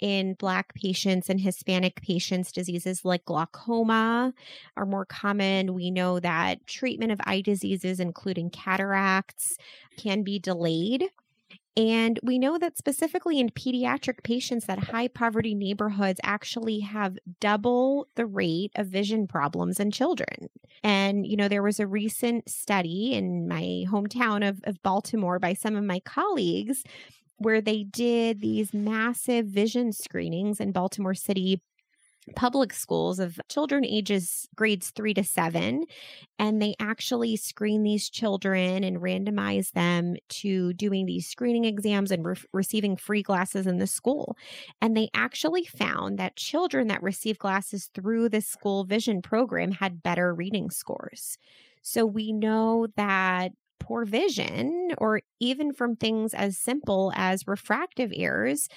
in 0.00 0.34
Black 0.34 0.74
patients 0.74 1.28
and 1.28 1.40
Hispanic 1.40 2.00
patients. 2.02 2.52
Diseases 2.52 3.04
like 3.04 3.24
glaucoma 3.24 4.32
are 4.76 4.86
more 4.86 5.04
common. 5.04 5.74
We 5.74 5.90
know 5.90 6.20
that 6.20 6.66
treatment 6.66 7.12
of 7.12 7.20
eye 7.24 7.40
diseases, 7.40 8.00
including 8.00 8.50
cataracts, 8.50 9.56
can 9.96 10.22
be 10.22 10.38
delayed. 10.38 11.04
And 11.76 12.18
we 12.24 12.40
know 12.40 12.58
that 12.58 12.76
specifically 12.76 13.38
in 13.38 13.50
pediatric 13.50 14.24
patients, 14.24 14.66
that 14.66 14.80
high 14.80 15.06
poverty 15.06 15.54
neighborhoods 15.54 16.18
actually 16.24 16.80
have 16.80 17.16
double 17.38 18.08
the 18.16 18.26
rate 18.26 18.72
of 18.74 18.88
vision 18.88 19.28
problems 19.28 19.78
in 19.78 19.92
children. 19.92 20.48
And, 20.82 21.24
you 21.24 21.36
know, 21.36 21.46
there 21.46 21.62
was 21.62 21.78
a 21.78 21.86
recent 21.86 22.48
study 22.48 23.14
in 23.14 23.46
my 23.46 23.84
hometown 23.88 24.48
of, 24.48 24.60
of 24.64 24.82
Baltimore 24.82 25.38
by 25.38 25.54
some 25.54 25.76
of 25.76 25.84
my 25.84 26.00
colleagues 26.00 26.82
where 27.38 27.60
they 27.60 27.84
did 27.84 28.40
these 28.40 28.74
massive 28.74 29.46
vision 29.46 29.92
screenings 29.92 30.60
in 30.60 30.72
Baltimore 30.72 31.14
City 31.14 31.60
public 32.36 32.72
schools 32.72 33.18
of 33.18 33.40
children 33.48 33.84
ages 33.84 34.48
grades 34.54 34.90
three 34.90 35.14
to 35.14 35.24
seven. 35.24 35.84
And 36.38 36.60
they 36.60 36.74
actually 36.80 37.36
screen 37.36 37.82
these 37.82 38.08
children 38.08 38.84
and 38.84 38.98
randomize 38.98 39.72
them 39.72 40.16
to 40.28 40.72
doing 40.74 41.06
these 41.06 41.26
screening 41.26 41.64
exams 41.64 42.10
and 42.10 42.24
re- 42.24 42.36
receiving 42.52 42.96
free 42.96 43.22
glasses 43.22 43.66
in 43.66 43.78
the 43.78 43.86
school. 43.86 44.36
And 44.80 44.96
they 44.96 45.08
actually 45.14 45.64
found 45.64 46.18
that 46.18 46.36
children 46.36 46.88
that 46.88 47.02
received 47.02 47.38
glasses 47.38 47.90
through 47.94 48.28
the 48.28 48.40
school 48.40 48.84
vision 48.84 49.22
program 49.22 49.72
had 49.72 50.02
better 50.02 50.34
reading 50.34 50.70
scores. 50.70 51.38
So 51.82 52.04
we 52.04 52.32
know 52.32 52.88
that 52.96 53.52
poor 53.80 54.04
vision, 54.04 54.92
or 54.98 55.20
even 55.40 55.72
from 55.72 55.96
things 55.96 56.34
as 56.34 56.58
simple 56.58 57.12
as 57.14 57.46
refractive 57.46 58.12
errors 58.14 58.68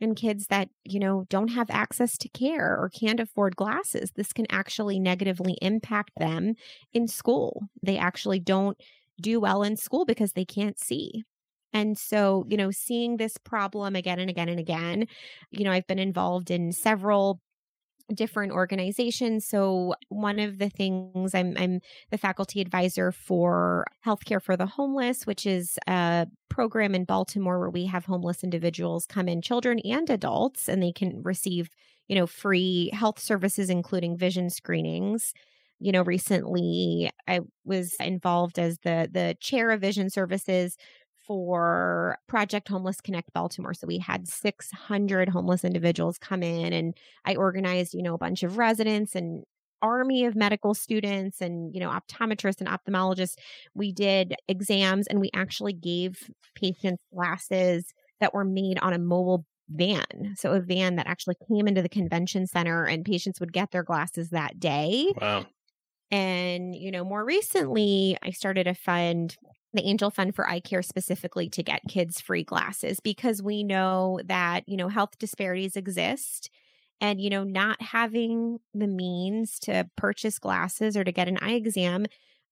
in 0.00 0.14
kids 0.14 0.46
that, 0.46 0.68
you 0.84 0.98
know, 0.98 1.24
don't 1.28 1.48
have 1.48 1.68
access 1.70 2.16
to 2.18 2.28
care 2.28 2.76
or 2.78 2.88
can't 2.88 3.20
afford 3.20 3.56
glasses. 3.56 4.12
This 4.16 4.32
can 4.32 4.46
actually 4.50 4.98
negatively 4.98 5.58
impact 5.60 6.12
them 6.16 6.54
in 6.92 7.06
school. 7.06 7.62
They 7.82 7.98
actually 7.98 8.40
don't 8.40 8.80
do 9.20 9.40
well 9.40 9.62
in 9.62 9.76
school 9.76 10.04
because 10.04 10.32
they 10.32 10.44
can't 10.44 10.78
see. 10.78 11.24
And 11.72 11.96
so, 11.96 12.44
you 12.48 12.56
know, 12.56 12.70
seeing 12.70 13.16
this 13.16 13.36
problem 13.36 13.94
again 13.94 14.18
and 14.18 14.30
again 14.30 14.48
and 14.48 14.58
again, 14.58 15.06
you 15.50 15.64
know, 15.64 15.70
I've 15.70 15.86
been 15.86 15.98
involved 15.98 16.50
in 16.50 16.72
several 16.72 17.40
different 18.14 18.52
organizations. 18.52 19.46
So 19.46 19.94
one 20.08 20.38
of 20.38 20.58
the 20.58 20.70
things 20.70 21.34
I'm 21.34 21.54
I'm 21.56 21.80
the 22.10 22.18
faculty 22.18 22.60
advisor 22.60 23.12
for 23.12 23.86
Healthcare 24.04 24.42
for 24.42 24.56
the 24.56 24.66
Homeless, 24.66 25.26
which 25.26 25.46
is 25.46 25.78
a 25.86 26.26
program 26.48 26.94
in 26.94 27.04
Baltimore 27.04 27.58
where 27.58 27.70
we 27.70 27.86
have 27.86 28.04
homeless 28.04 28.44
individuals 28.44 29.06
come 29.06 29.28
in, 29.28 29.42
children 29.42 29.78
and 29.80 30.08
adults, 30.10 30.68
and 30.68 30.82
they 30.82 30.92
can 30.92 31.22
receive, 31.22 31.68
you 32.08 32.16
know, 32.16 32.26
free 32.26 32.90
health 32.92 33.18
services 33.20 33.70
including 33.70 34.16
vision 34.16 34.50
screenings 34.50 35.32
you 35.80 35.92
know 35.92 36.02
recently 36.02 37.10
i 37.26 37.40
was 37.64 37.94
involved 38.00 38.58
as 38.58 38.78
the 38.80 39.08
the 39.10 39.34
chair 39.40 39.70
of 39.70 39.80
vision 39.80 40.10
services 40.10 40.76
for 41.30 42.18
Project 42.26 42.66
Homeless 42.66 43.00
Connect 43.00 43.32
Baltimore. 43.32 43.72
So 43.72 43.86
we 43.86 43.98
had 43.98 44.26
600 44.26 45.28
homeless 45.28 45.64
individuals 45.64 46.18
come 46.18 46.42
in 46.42 46.72
and 46.72 46.92
I 47.24 47.36
organized, 47.36 47.94
you 47.94 48.02
know, 48.02 48.14
a 48.14 48.18
bunch 48.18 48.42
of 48.42 48.58
residents 48.58 49.14
and 49.14 49.44
army 49.80 50.24
of 50.24 50.34
medical 50.34 50.74
students 50.74 51.40
and, 51.40 51.72
you 51.72 51.78
know, 51.78 51.88
optometrists 51.88 52.60
and 52.60 52.68
ophthalmologists. 52.68 53.36
We 53.74 53.92
did 53.92 54.34
exams 54.48 55.06
and 55.06 55.20
we 55.20 55.30
actually 55.32 55.72
gave 55.72 56.28
patients 56.56 57.04
glasses 57.14 57.94
that 58.18 58.34
were 58.34 58.44
made 58.44 58.80
on 58.80 58.92
a 58.92 58.98
mobile 58.98 59.46
van. 59.68 60.34
So 60.36 60.50
a 60.54 60.60
van 60.60 60.96
that 60.96 61.06
actually 61.06 61.36
came 61.48 61.68
into 61.68 61.80
the 61.80 61.88
convention 61.88 62.48
center 62.48 62.86
and 62.86 63.04
patients 63.04 63.38
would 63.38 63.52
get 63.52 63.70
their 63.70 63.84
glasses 63.84 64.30
that 64.30 64.58
day. 64.58 65.12
Wow. 65.20 65.46
And, 66.10 66.74
you 66.74 66.90
know, 66.90 67.04
more 67.04 67.24
recently, 67.24 68.16
I 68.20 68.32
started 68.32 68.66
a 68.66 68.74
fund, 68.74 69.36
the 69.72 69.86
Angel 69.86 70.10
Fund 70.10 70.34
for 70.34 70.48
Eye 70.48 70.60
Care 70.60 70.82
specifically 70.82 71.48
to 71.50 71.62
get 71.62 71.82
kids 71.88 72.20
free 72.20 72.44
glasses 72.44 73.00
because 73.00 73.42
we 73.42 73.62
know 73.62 74.20
that, 74.24 74.68
you 74.68 74.76
know, 74.76 74.88
health 74.88 75.18
disparities 75.18 75.76
exist. 75.76 76.50
And, 77.02 77.18
you 77.20 77.30
know, 77.30 77.44
not 77.44 77.80
having 77.80 78.58
the 78.74 78.86
means 78.86 79.58
to 79.60 79.88
purchase 79.96 80.38
glasses 80.38 80.98
or 80.98 81.04
to 81.04 81.12
get 81.12 81.28
an 81.28 81.38
eye 81.40 81.52
exam 81.54 82.06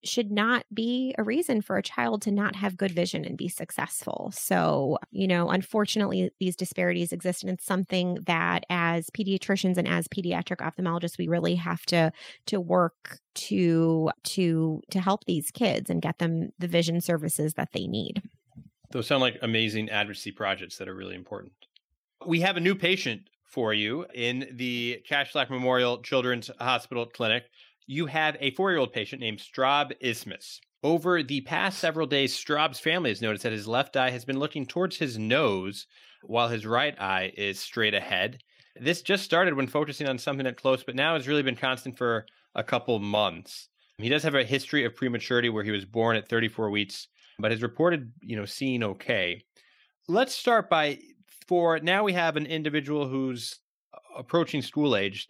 should 0.05 0.31
not 0.31 0.65
be 0.73 1.15
a 1.19 1.25
reason 1.25 1.61
for 1.61 1.77
a 1.77 1.83
child 1.83 2.23
to 2.23 2.31
not 2.31 2.57
have 2.57 2.77
good 2.77 2.93
vision 2.93 3.25
and 3.25 3.37
be 3.37 3.49
successful. 3.49 4.31
So, 4.35 4.99
you 5.11 5.27
know, 5.27 5.51
unfortunately, 5.51 6.31
these 6.39 6.57
disparities 6.57 7.13
exist, 7.13 7.43
and 7.43 7.53
it's 7.53 7.65
something 7.65 8.19
that 8.27 8.65
as 8.71 9.11
pediatricians 9.11 9.77
and 9.77 9.89
as 9.89 10.09
pediatric 10.09 10.59
ophthalmologists, 10.59 11.19
we 11.19 11.29
really 11.29 11.57
have 11.57 11.85
to 11.87 12.13
to 12.47 12.61
work 12.61 13.19
to 13.35 14.11
to 14.25 14.81
to 14.91 15.01
help 15.01 15.25
these 15.25 15.51
kids 15.51 15.91
and 15.91 16.03
get 16.03 16.19
them 16.19 16.51
the 16.59 16.69
vision 16.69 17.01
services 17.01 17.55
that 17.55 17.73
they 17.73 17.87
need. 17.87 18.23
Those 18.91 19.07
sound 19.07 19.21
like 19.21 19.39
amazing 19.43 19.91
advocacy 19.91 20.33
projects 20.33 20.79
that 20.79 20.89
are 20.89 20.95
really 20.95 21.15
important. 21.15 21.53
We 22.27 22.41
have 22.41 22.57
a 22.57 22.61
new 22.61 22.75
patient 22.75 23.23
for 23.45 23.73
you 23.73 24.07
in 24.15 24.49
the 24.53 25.03
Cash 25.09 25.33
Slack 25.33 25.51
Memorial 25.51 25.99
Children's 26.03 26.51
Hospital 26.61 27.07
Clinic 27.07 27.45
you 27.89 28.07
have 28.07 28.37
a 28.39 28.53
four 28.53 28.71
year 28.71 28.79
old 28.79 28.93
patient 28.93 29.21
named 29.21 29.39
Straub 29.39 29.93
Isthmus. 30.01 30.61
Over 30.85 31.25
the 31.25 31.41
past 31.41 31.79
several 31.81 32.07
days, 32.07 32.37
Straub's 32.37 32.79
family 32.79 33.11
has 33.11 33.23
noticed 33.23 33.43
that 33.43 33.53
his 33.53 33.67
left 33.67 33.97
eye 33.97 34.11
has 34.11 34.25
been 34.25 34.39
looking 34.39 34.65
towards 34.65 34.97
his 34.97 35.19
nose 35.19 35.87
while 36.23 36.49
his 36.49 36.65
right 36.65 36.95
eye 37.01 37.33
is 37.37 37.59
straight 37.59 37.95
ahead. 37.95 38.39
This 38.81 39.03
just 39.03 39.25
started 39.25 39.55
when 39.55 39.67
focusing 39.67 40.07
on 40.07 40.19
something 40.19 40.47
at 40.47 40.57
close, 40.57 40.85
but 40.85 40.95
now 40.95 41.15
has 41.15 41.27
really 41.27 41.43
been 41.43 41.57
constant 41.57 41.99
for 41.99 42.27
a 42.55 42.63
couple 42.63 42.97
months. 43.01 43.69
He 43.97 44.09
does 44.09 44.23
have 44.23 44.37
a 44.37 44.45
history 44.45 44.85
of 44.85 44.95
prematurity 44.95 45.49
where 45.49 45.65
he 45.65 45.73
was 45.73 45.85
born 45.85 46.15
at 46.15 46.29
34 46.29 46.71
weeks, 46.71 47.09
but 47.41 47.51
has 47.51 47.63
reported, 47.63 48.13
you 48.21 48.37
know, 48.37 48.45
seeing 48.45 48.85
okay. 48.85 49.43
Let's 50.07 50.35
start 50.35 50.71
by 50.71 50.99
for 51.49 51.81
now 51.81 52.05
we 52.05 52.13
have 52.13 52.37
an 52.37 52.47
individual 52.47 53.09
who's 53.09 53.59
approaching 54.17 54.63
school 54.63 54.95
age 54.95 55.27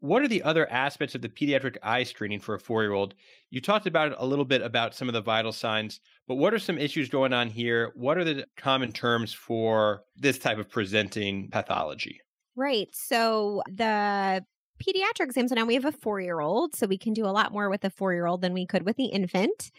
what 0.00 0.22
are 0.22 0.28
the 0.28 0.42
other 0.42 0.70
aspects 0.70 1.14
of 1.14 1.22
the 1.22 1.28
pediatric 1.28 1.76
eye 1.82 2.04
screening 2.04 2.40
for 2.40 2.54
a 2.54 2.60
four 2.60 2.82
year 2.82 2.92
old? 2.92 3.14
You 3.50 3.60
talked 3.60 3.86
about 3.86 4.12
it 4.12 4.18
a 4.18 4.26
little 4.26 4.44
bit 4.44 4.62
about 4.62 4.94
some 4.94 5.08
of 5.08 5.14
the 5.14 5.20
vital 5.20 5.52
signs, 5.52 6.00
but 6.28 6.36
what 6.36 6.54
are 6.54 6.58
some 6.58 6.78
issues 6.78 7.08
going 7.08 7.32
on 7.32 7.48
here? 7.48 7.92
What 7.94 8.16
are 8.16 8.24
the 8.24 8.46
common 8.56 8.92
terms 8.92 9.32
for 9.32 10.02
this 10.16 10.38
type 10.38 10.58
of 10.58 10.70
presenting 10.70 11.50
pathology? 11.50 12.20
Right. 12.56 12.88
So 12.92 13.62
the 13.68 14.44
pediatric 14.80 15.26
exams, 15.26 15.50
so 15.50 15.54
now 15.56 15.66
we 15.66 15.74
have 15.74 15.84
a 15.84 15.92
four 15.92 16.20
year 16.20 16.40
old, 16.40 16.74
so 16.74 16.86
we 16.86 16.98
can 16.98 17.12
do 17.12 17.26
a 17.26 17.28
lot 17.28 17.52
more 17.52 17.68
with 17.68 17.84
a 17.84 17.90
four 17.90 18.12
year 18.12 18.26
old 18.26 18.42
than 18.42 18.52
we 18.52 18.66
could 18.66 18.84
with 18.84 18.96
the 18.96 19.06
infant. 19.06 19.70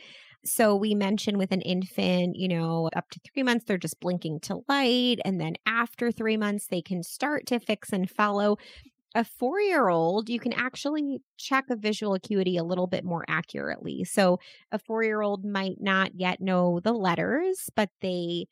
So 0.44 0.76
we 0.76 0.96
mentioned 0.96 1.38
with 1.38 1.52
an 1.52 1.62
infant, 1.62 2.36
you 2.36 2.48
know, 2.48 2.90
up 2.96 3.10
to 3.12 3.20
three 3.20 3.44
months, 3.44 3.66
they're 3.66 3.78
just 3.78 4.00
blinking 4.00 4.40
to 4.42 4.62
light. 4.68 5.20
And 5.24 5.40
then 5.40 5.54
after 5.68 6.12
three 6.12 6.38
months, 6.38 6.66
they 6.68 6.82
can 6.82 7.04
start 7.04 7.46
to 7.48 7.60
fix 7.60 7.94
and 7.94 8.10
follow 8.10 8.58
a 9.16 9.24
four 9.24 9.60
year 9.60 9.90
old, 9.90 10.30
you 10.30 10.40
can 10.40 10.54
actually 10.54 11.22
check 11.38 11.66
a 11.70 11.76
visual 11.76 12.14
acuity 12.14 12.58
a 12.58 12.64
little 12.64 12.88
bit 12.88 13.04
more 13.04 13.26
accurately. 13.28 14.04
So, 14.06 14.40
a 14.72 14.80
four 14.80 15.04
year 15.04 15.22
old 15.22 15.46
might 15.46 15.82
not 15.82 16.16
yet 16.16 16.42
know 16.42 16.80
the 16.80 16.94
letters, 16.94 17.70
but 17.76 17.90
they 18.02 18.48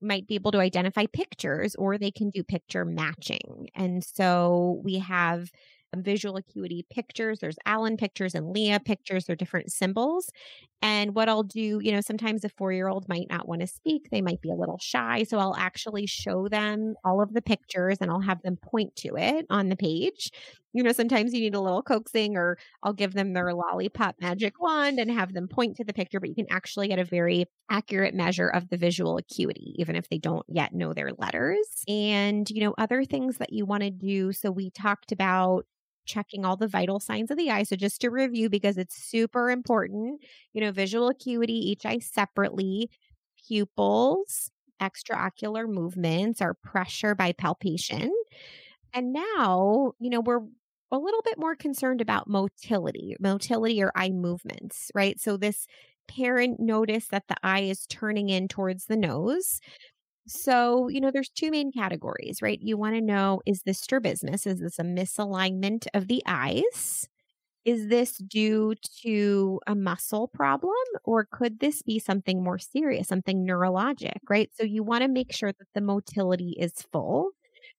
might 0.00 0.26
be 0.26 0.34
able 0.34 0.52
to 0.52 0.58
identify 0.60 1.06
pictures 1.06 1.74
or 1.76 1.96
they 1.98 2.10
can 2.10 2.30
do 2.30 2.42
picture 2.44 2.84
matching. 2.84 3.68
And 3.74 4.04
so, 4.04 4.80
we 4.84 4.98
have 4.98 5.50
visual 6.02 6.36
acuity 6.36 6.86
pictures. 6.90 7.40
There's 7.40 7.58
Allen 7.66 7.96
pictures 7.96 8.34
and 8.34 8.50
Lea 8.50 8.78
pictures. 8.78 9.24
They're 9.24 9.36
different 9.36 9.72
symbols. 9.72 10.30
And 10.82 11.14
what 11.14 11.28
I'll 11.30 11.42
do, 11.42 11.80
you 11.82 11.92
know, 11.92 12.02
sometimes 12.02 12.44
a 12.44 12.48
four 12.50 12.70
year 12.72 12.88
old 12.88 13.08
might 13.08 13.28
not 13.30 13.48
want 13.48 13.62
to 13.62 13.66
speak. 13.66 14.10
They 14.10 14.20
might 14.20 14.42
be 14.42 14.50
a 14.50 14.54
little 14.54 14.78
shy. 14.78 15.22
So 15.22 15.38
I'll 15.38 15.56
actually 15.56 16.06
show 16.06 16.46
them 16.48 16.94
all 17.04 17.22
of 17.22 17.32
the 17.32 17.40
pictures 17.40 17.98
and 18.00 18.10
I'll 18.10 18.20
have 18.20 18.42
them 18.42 18.56
point 18.56 18.94
to 18.96 19.16
it 19.16 19.46
on 19.48 19.70
the 19.70 19.76
page. 19.76 20.30
You 20.74 20.82
know, 20.82 20.92
sometimes 20.92 21.32
you 21.32 21.40
need 21.40 21.54
a 21.54 21.60
little 21.60 21.82
coaxing 21.82 22.36
or 22.36 22.58
I'll 22.82 22.92
give 22.92 23.14
them 23.14 23.32
their 23.32 23.54
lollipop 23.54 24.16
magic 24.20 24.60
wand 24.60 24.98
and 24.98 25.10
have 25.10 25.32
them 25.32 25.48
point 25.48 25.76
to 25.76 25.84
the 25.84 25.92
picture, 25.92 26.18
but 26.20 26.28
you 26.28 26.34
can 26.34 26.48
actually 26.50 26.88
get 26.88 26.98
a 26.98 27.04
very 27.04 27.46
accurate 27.70 28.12
measure 28.14 28.48
of 28.48 28.68
the 28.68 28.76
visual 28.76 29.16
acuity, 29.16 29.74
even 29.78 29.96
if 29.96 30.08
they 30.08 30.18
don't 30.18 30.44
yet 30.48 30.74
know 30.74 30.92
their 30.92 31.12
letters. 31.16 31.84
And, 31.88 32.50
you 32.50 32.60
know, 32.60 32.74
other 32.76 33.04
things 33.04 33.38
that 33.38 33.52
you 33.52 33.64
want 33.64 33.84
to 33.84 33.90
do. 33.90 34.32
So 34.32 34.50
we 34.50 34.70
talked 34.70 35.12
about 35.12 35.64
checking 36.04 36.44
all 36.44 36.56
the 36.56 36.68
vital 36.68 37.00
signs 37.00 37.30
of 37.30 37.36
the 37.36 37.50
eye. 37.50 37.62
So 37.64 37.76
just 37.76 38.00
to 38.02 38.10
review, 38.10 38.48
because 38.50 38.78
it's 38.78 38.96
super 38.96 39.50
important, 39.50 40.20
you 40.52 40.60
know, 40.60 40.72
visual 40.72 41.08
acuity, 41.08 41.54
each 41.54 41.86
eye 41.86 41.98
separately, 41.98 42.90
pupils, 43.46 44.50
extraocular 44.82 45.68
movements, 45.68 46.40
or 46.42 46.54
pressure 46.54 47.14
by 47.14 47.32
palpation. 47.32 48.12
And 48.92 49.12
now, 49.12 49.92
you 49.98 50.10
know, 50.10 50.20
we're 50.20 50.40
a 50.92 50.98
little 50.98 51.22
bit 51.22 51.38
more 51.38 51.56
concerned 51.56 52.00
about 52.00 52.28
motility, 52.28 53.16
motility 53.20 53.82
or 53.82 53.90
eye 53.96 54.10
movements, 54.10 54.90
right? 54.94 55.20
So 55.20 55.36
this 55.36 55.66
parent 56.06 56.60
noticed 56.60 57.10
that 57.10 57.24
the 57.28 57.36
eye 57.42 57.62
is 57.62 57.86
turning 57.86 58.28
in 58.28 58.46
towards 58.48 58.86
the 58.86 58.96
nose. 58.96 59.60
So, 60.26 60.88
you 60.88 61.00
know, 61.00 61.10
there's 61.10 61.28
two 61.28 61.50
main 61.50 61.70
categories, 61.70 62.40
right? 62.40 62.58
You 62.60 62.76
want 62.78 62.94
to 62.94 63.00
know 63.02 63.42
is 63.46 63.62
this 63.62 63.78
strabismus? 63.80 64.46
Is 64.46 64.60
this 64.60 64.78
a 64.78 64.82
misalignment 64.82 65.86
of 65.92 66.08
the 66.08 66.22
eyes? 66.26 67.08
Is 67.64 67.88
this 67.88 68.18
due 68.18 68.74
to 69.02 69.60
a 69.66 69.74
muscle 69.74 70.28
problem 70.28 70.72
or 71.04 71.26
could 71.30 71.60
this 71.60 71.82
be 71.82 71.98
something 71.98 72.42
more 72.44 72.58
serious, 72.58 73.08
something 73.08 73.46
neurologic, 73.46 74.18
right? 74.30 74.50
So 74.54 74.64
you 74.64 74.82
want 74.82 75.02
to 75.02 75.08
make 75.08 75.32
sure 75.32 75.52
that 75.52 75.68
the 75.74 75.80
motility 75.82 76.56
is 76.58 76.74
full. 76.92 77.30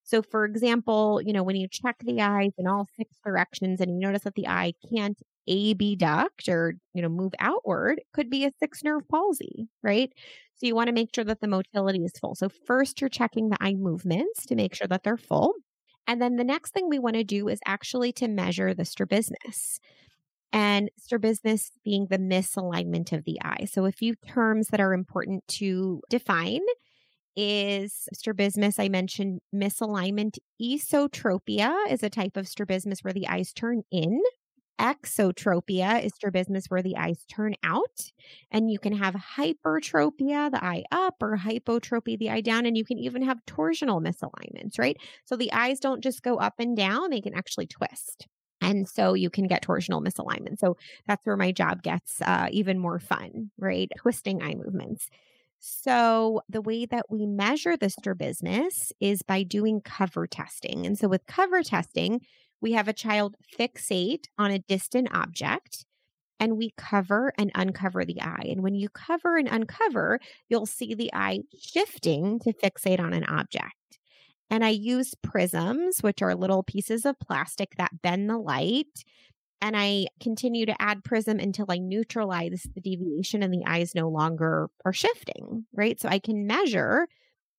So, 0.04 0.22
for 0.22 0.44
example, 0.44 1.20
you 1.24 1.32
know, 1.32 1.42
when 1.42 1.56
you 1.56 1.68
check 1.68 1.96
the 2.00 2.20
eyes 2.22 2.52
in 2.58 2.66
all 2.66 2.88
six 2.96 3.16
directions 3.24 3.80
and 3.80 3.92
you 3.92 3.98
notice 4.06 4.22
that 4.22 4.34
the 4.36 4.48
eye 4.48 4.74
can't 4.94 5.18
abduct 5.48 6.48
or, 6.48 6.74
you 6.94 7.02
know, 7.02 7.08
move 7.08 7.32
outward, 7.38 8.00
could 8.12 8.30
be 8.30 8.44
a 8.44 8.52
sixth 8.58 8.84
nerve 8.84 9.08
palsy, 9.08 9.68
right? 9.82 10.12
So 10.56 10.66
you 10.66 10.74
want 10.74 10.88
to 10.88 10.94
make 10.94 11.14
sure 11.14 11.24
that 11.24 11.40
the 11.40 11.48
motility 11.48 12.04
is 12.04 12.18
full. 12.18 12.34
So 12.34 12.48
first 12.48 13.00
you're 13.00 13.10
checking 13.10 13.50
the 13.50 13.58
eye 13.60 13.74
movements 13.74 14.46
to 14.46 14.54
make 14.54 14.74
sure 14.74 14.88
that 14.88 15.02
they're 15.04 15.16
full. 15.16 15.52
And 16.06 16.22
then 16.22 16.36
the 16.36 16.44
next 16.44 16.72
thing 16.72 16.88
we 16.88 16.98
want 16.98 17.16
to 17.16 17.24
do 17.24 17.48
is 17.48 17.60
actually 17.66 18.12
to 18.14 18.28
measure 18.28 18.72
the 18.74 18.84
strabismus. 18.84 19.80
And 20.52 20.90
strabismus 20.96 21.72
being 21.84 22.06
the 22.08 22.18
misalignment 22.18 23.12
of 23.12 23.24
the 23.24 23.38
eye. 23.42 23.66
So 23.70 23.84
a 23.84 23.92
few 23.92 24.14
terms 24.26 24.68
that 24.68 24.80
are 24.80 24.94
important 24.94 25.46
to 25.48 26.00
define 26.08 26.62
is 27.36 28.08
strabismus. 28.14 28.78
I 28.78 28.88
mentioned 28.88 29.40
misalignment. 29.54 30.38
Esotropia 30.62 31.74
is 31.90 32.02
a 32.02 32.08
type 32.08 32.36
of 32.36 32.48
strabismus 32.48 33.00
where 33.04 33.12
the 33.12 33.28
eyes 33.28 33.52
turn 33.52 33.82
in 33.90 34.22
Exotropia 34.80 36.04
is 36.04 36.12
strabismus 36.14 36.66
where 36.66 36.82
the 36.82 36.96
eyes 36.96 37.24
turn 37.28 37.54
out. 37.62 38.12
And 38.50 38.70
you 38.70 38.78
can 38.78 38.94
have 38.94 39.14
hypertropia, 39.14 40.50
the 40.50 40.62
eye 40.62 40.84
up, 40.90 41.16
or 41.22 41.38
hypotropy, 41.38 42.18
the 42.18 42.30
eye 42.30 42.40
down. 42.40 42.66
And 42.66 42.76
you 42.76 42.84
can 42.84 42.98
even 42.98 43.22
have 43.22 43.44
torsional 43.46 44.02
misalignments, 44.02 44.78
right? 44.78 44.96
So 45.24 45.36
the 45.36 45.52
eyes 45.52 45.80
don't 45.80 46.02
just 46.02 46.22
go 46.22 46.36
up 46.36 46.54
and 46.58 46.76
down, 46.76 47.10
they 47.10 47.20
can 47.20 47.34
actually 47.34 47.66
twist. 47.66 48.26
And 48.60 48.88
so 48.88 49.14
you 49.14 49.30
can 49.30 49.46
get 49.46 49.62
torsional 49.62 50.06
misalignment. 50.06 50.58
So 50.58 50.76
that's 51.06 51.24
where 51.26 51.36
my 51.36 51.52
job 51.52 51.82
gets 51.82 52.20
uh, 52.22 52.48
even 52.50 52.78
more 52.78 52.98
fun, 52.98 53.50
right? 53.58 53.90
Twisting 53.98 54.42
eye 54.42 54.54
movements. 54.54 55.08
So, 55.58 56.42
the 56.48 56.60
way 56.60 56.84
that 56.86 57.06
we 57.10 57.26
measure 57.26 57.76
the 57.76 57.88
strabismus 57.88 58.92
is 59.00 59.22
by 59.22 59.42
doing 59.42 59.80
cover 59.80 60.26
testing. 60.26 60.86
And 60.86 60.98
so, 60.98 61.08
with 61.08 61.26
cover 61.26 61.62
testing, 61.62 62.20
we 62.60 62.72
have 62.72 62.88
a 62.88 62.92
child 62.92 63.36
fixate 63.58 64.26
on 64.38 64.50
a 64.50 64.58
distant 64.58 65.08
object 65.14 65.84
and 66.38 66.56
we 66.56 66.72
cover 66.76 67.32
and 67.38 67.50
uncover 67.54 68.04
the 68.04 68.20
eye. 68.20 68.46
And 68.50 68.62
when 68.62 68.74
you 68.74 68.88
cover 68.88 69.36
and 69.36 69.48
uncover, 69.48 70.20
you'll 70.48 70.66
see 70.66 70.94
the 70.94 71.12
eye 71.14 71.40
shifting 71.58 72.38
to 72.40 72.52
fixate 72.52 73.00
on 73.00 73.12
an 73.12 73.24
object. 73.24 73.74
And 74.50 74.64
I 74.64 74.70
use 74.70 75.14
prisms, 75.22 76.02
which 76.02 76.22
are 76.22 76.34
little 76.34 76.62
pieces 76.62 77.04
of 77.04 77.18
plastic 77.18 77.74
that 77.76 78.02
bend 78.02 78.30
the 78.30 78.38
light. 78.38 79.04
And 79.60 79.76
I 79.76 80.08
continue 80.20 80.66
to 80.66 80.80
add 80.80 81.02
prism 81.02 81.40
until 81.40 81.66
I 81.68 81.78
neutralize 81.78 82.66
the 82.74 82.80
deviation 82.80 83.42
and 83.42 83.52
the 83.52 83.64
eyes 83.66 83.94
no 83.94 84.08
longer 84.08 84.68
are 84.84 84.92
shifting, 84.92 85.64
right? 85.72 85.98
So 85.98 86.08
I 86.08 86.18
can 86.18 86.46
measure 86.46 87.08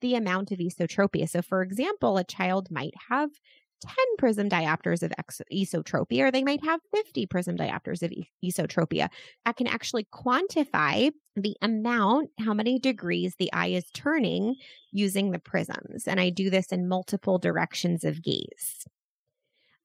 the 0.02 0.16
amount 0.16 0.52
of 0.52 0.60
esotropia. 0.60 1.28
So, 1.28 1.42
for 1.42 1.64
example, 1.64 2.18
a 2.18 2.24
child 2.24 2.70
might 2.70 2.94
have 3.10 3.32
10 3.82 3.96
prism 4.18 4.50
diopters 4.50 5.04
of 5.04 5.14
ex- 5.18 5.42
or 5.42 6.32
they 6.32 6.44
might 6.44 6.64
have 6.64 6.80
50 6.94 7.26
prism 7.28 7.58
diopters 7.58 8.02
of 8.02 8.12
e- 8.12 8.30
esotropia. 8.44 9.10
I 9.46 9.54
can 9.54 9.68
actually 9.68 10.08
quantify 10.14 11.12
the 11.36 11.56
amount, 11.62 12.32
how 12.40 12.54
many 12.54 12.80
degrees 12.80 13.36
the 13.38 13.52
eye 13.54 13.68
is 13.68 13.90
turning 13.94 14.56
using 14.92 15.32
the 15.32 15.40
prisms. 15.40 16.08
And 16.08 16.20
I 16.20 16.30
do 16.30 16.50
this 16.50 16.68
in 16.68 16.88
multiple 16.88 17.38
directions 17.38 18.04
of 18.04 18.24
gaze. 18.24 18.88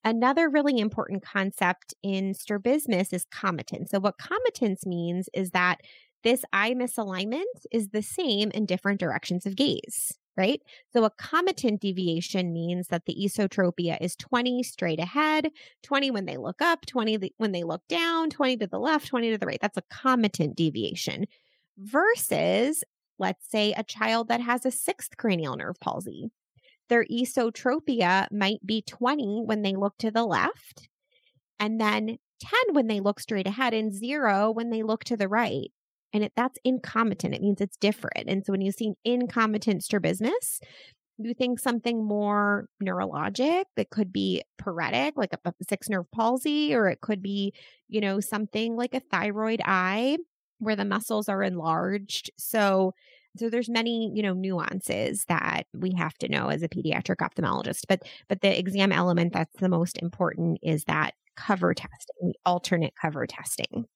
Another 0.04 0.48
really 0.48 0.78
important 0.78 1.22
concept 1.22 1.94
in 2.02 2.34
strabismus 2.34 3.12
is 3.12 3.24
comitance. 3.26 3.90
So, 3.90 4.00
what 4.00 4.18
comitance 4.18 4.84
means 4.84 5.28
is 5.32 5.50
that 5.50 5.80
this 6.24 6.44
eye 6.52 6.74
misalignment 6.74 7.42
is 7.70 7.88
the 7.88 8.02
same 8.02 8.50
in 8.50 8.66
different 8.66 9.00
directions 9.00 9.46
of 9.46 9.56
gaze, 9.56 10.18
right? 10.36 10.60
So, 10.92 11.04
a 11.04 11.10
comitant 11.10 11.80
deviation 11.80 12.52
means 12.52 12.88
that 12.88 13.06
the 13.06 13.14
esotropia 13.14 13.98
is 14.00 14.16
20 14.16 14.62
straight 14.62 15.00
ahead, 15.00 15.50
20 15.82 16.10
when 16.10 16.26
they 16.26 16.36
look 16.36 16.62
up, 16.62 16.86
20 16.86 17.32
when 17.38 17.52
they 17.52 17.64
look 17.64 17.82
down, 17.88 18.30
20 18.30 18.56
to 18.58 18.66
the 18.66 18.78
left, 18.78 19.08
20 19.08 19.30
to 19.30 19.38
the 19.38 19.46
right. 19.46 19.60
That's 19.60 19.78
a 19.78 19.82
comitant 19.90 20.56
deviation 20.56 21.26
versus, 21.78 22.84
let's 23.18 23.48
say, 23.50 23.72
a 23.72 23.84
child 23.84 24.28
that 24.28 24.40
has 24.40 24.66
a 24.66 24.70
sixth 24.70 25.16
cranial 25.16 25.56
nerve 25.56 25.78
palsy 25.80 26.30
their 26.88 27.06
esotropia 27.06 28.26
might 28.30 28.64
be 28.66 28.82
20 28.82 29.42
when 29.46 29.62
they 29.62 29.74
look 29.74 29.96
to 29.98 30.10
the 30.10 30.26
left, 30.26 30.90
and 31.58 31.80
then 31.80 32.18
10 32.40 32.74
when 32.74 32.86
they 32.86 33.00
look 33.00 33.18
straight 33.18 33.46
ahead, 33.46 33.72
and 33.72 33.94
zero 33.94 34.50
when 34.50 34.68
they 34.68 34.82
look 34.82 35.02
to 35.04 35.16
the 35.16 35.28
right. 35.28 35.72
And 36.12 36.24
it, 36.24 36.32
that's 36.36 36.58
incomitant. 36.64 37.34
It 37.34 37.42
means 37.42 37.60
it's 37.60 37.76
different. 37.76 38.28
And 38.28 38.44
so 38.44 38.52
when 38.52 38.60
you 38.60 38.72
see 38.72 38.92
incomitant 39.04 39.82
strabismus, 39.82 40.60
you 41.18 41.34
think 41.34 41.58
something 41.58 42.04
more 42.04 42.66
neurologic 42.82 43.64
that 43.76 43.90
could 43.90 44.12
be 44.12 44.42
paretic, 44.58 45.14
like 45.16 45.32
a, 45.32 45.38
a 45.48 45.52
sixth 45.68 45.90
nerve 45.90 46.10
palsy, 46.12 46.74
or 46.74 46.88
it 46.88 47.00
could 47.00 47.22
be, 47.22 47.52
you 47.88 48.00
know, 48.00 48.20
something 48.20 48.76
like 48.76 48.94
a 48.94 49.00
thyroid 49.00 49.60
eye 49.64 50.16
where 50.58 50.76
the 50.76 50.84
muscles 50.84 51.28
are 51.28 51.42
enlarged. 51.42 52.30
So 52.38 52.94
so 53.38 53.48
there's 53.48 53.70
many, 53.70 54.12
you 54.14 54.22
know, 54.22 54.34
nuances 54.34 55.24
that 55.26 55.66
we 55.72 55.94
have 55.96 56.14
to 56.18 56.28
know 56.28 56.48
as 56.48 56.62
a 56.62 56.68
pediatric 56.68 57.16
ophthalmologist. 57.16 57.82
But 57.88 58.02
but 58.28 58.40
the 58.40 58.58
exam 58.58 58.92
element 58.92 59.32
that's 59.32 59.56
the 59.58 59.68
most 59.68 59.98
important 59.98 60.58
is 60.62 60.84
that 60.84 61.14
cover 61.36 61.72
testing, 61.72 62.16
the 62.20 62.34
alternate 62.44 62.94
cover 63.00 63.26
testing. 63.26 63.86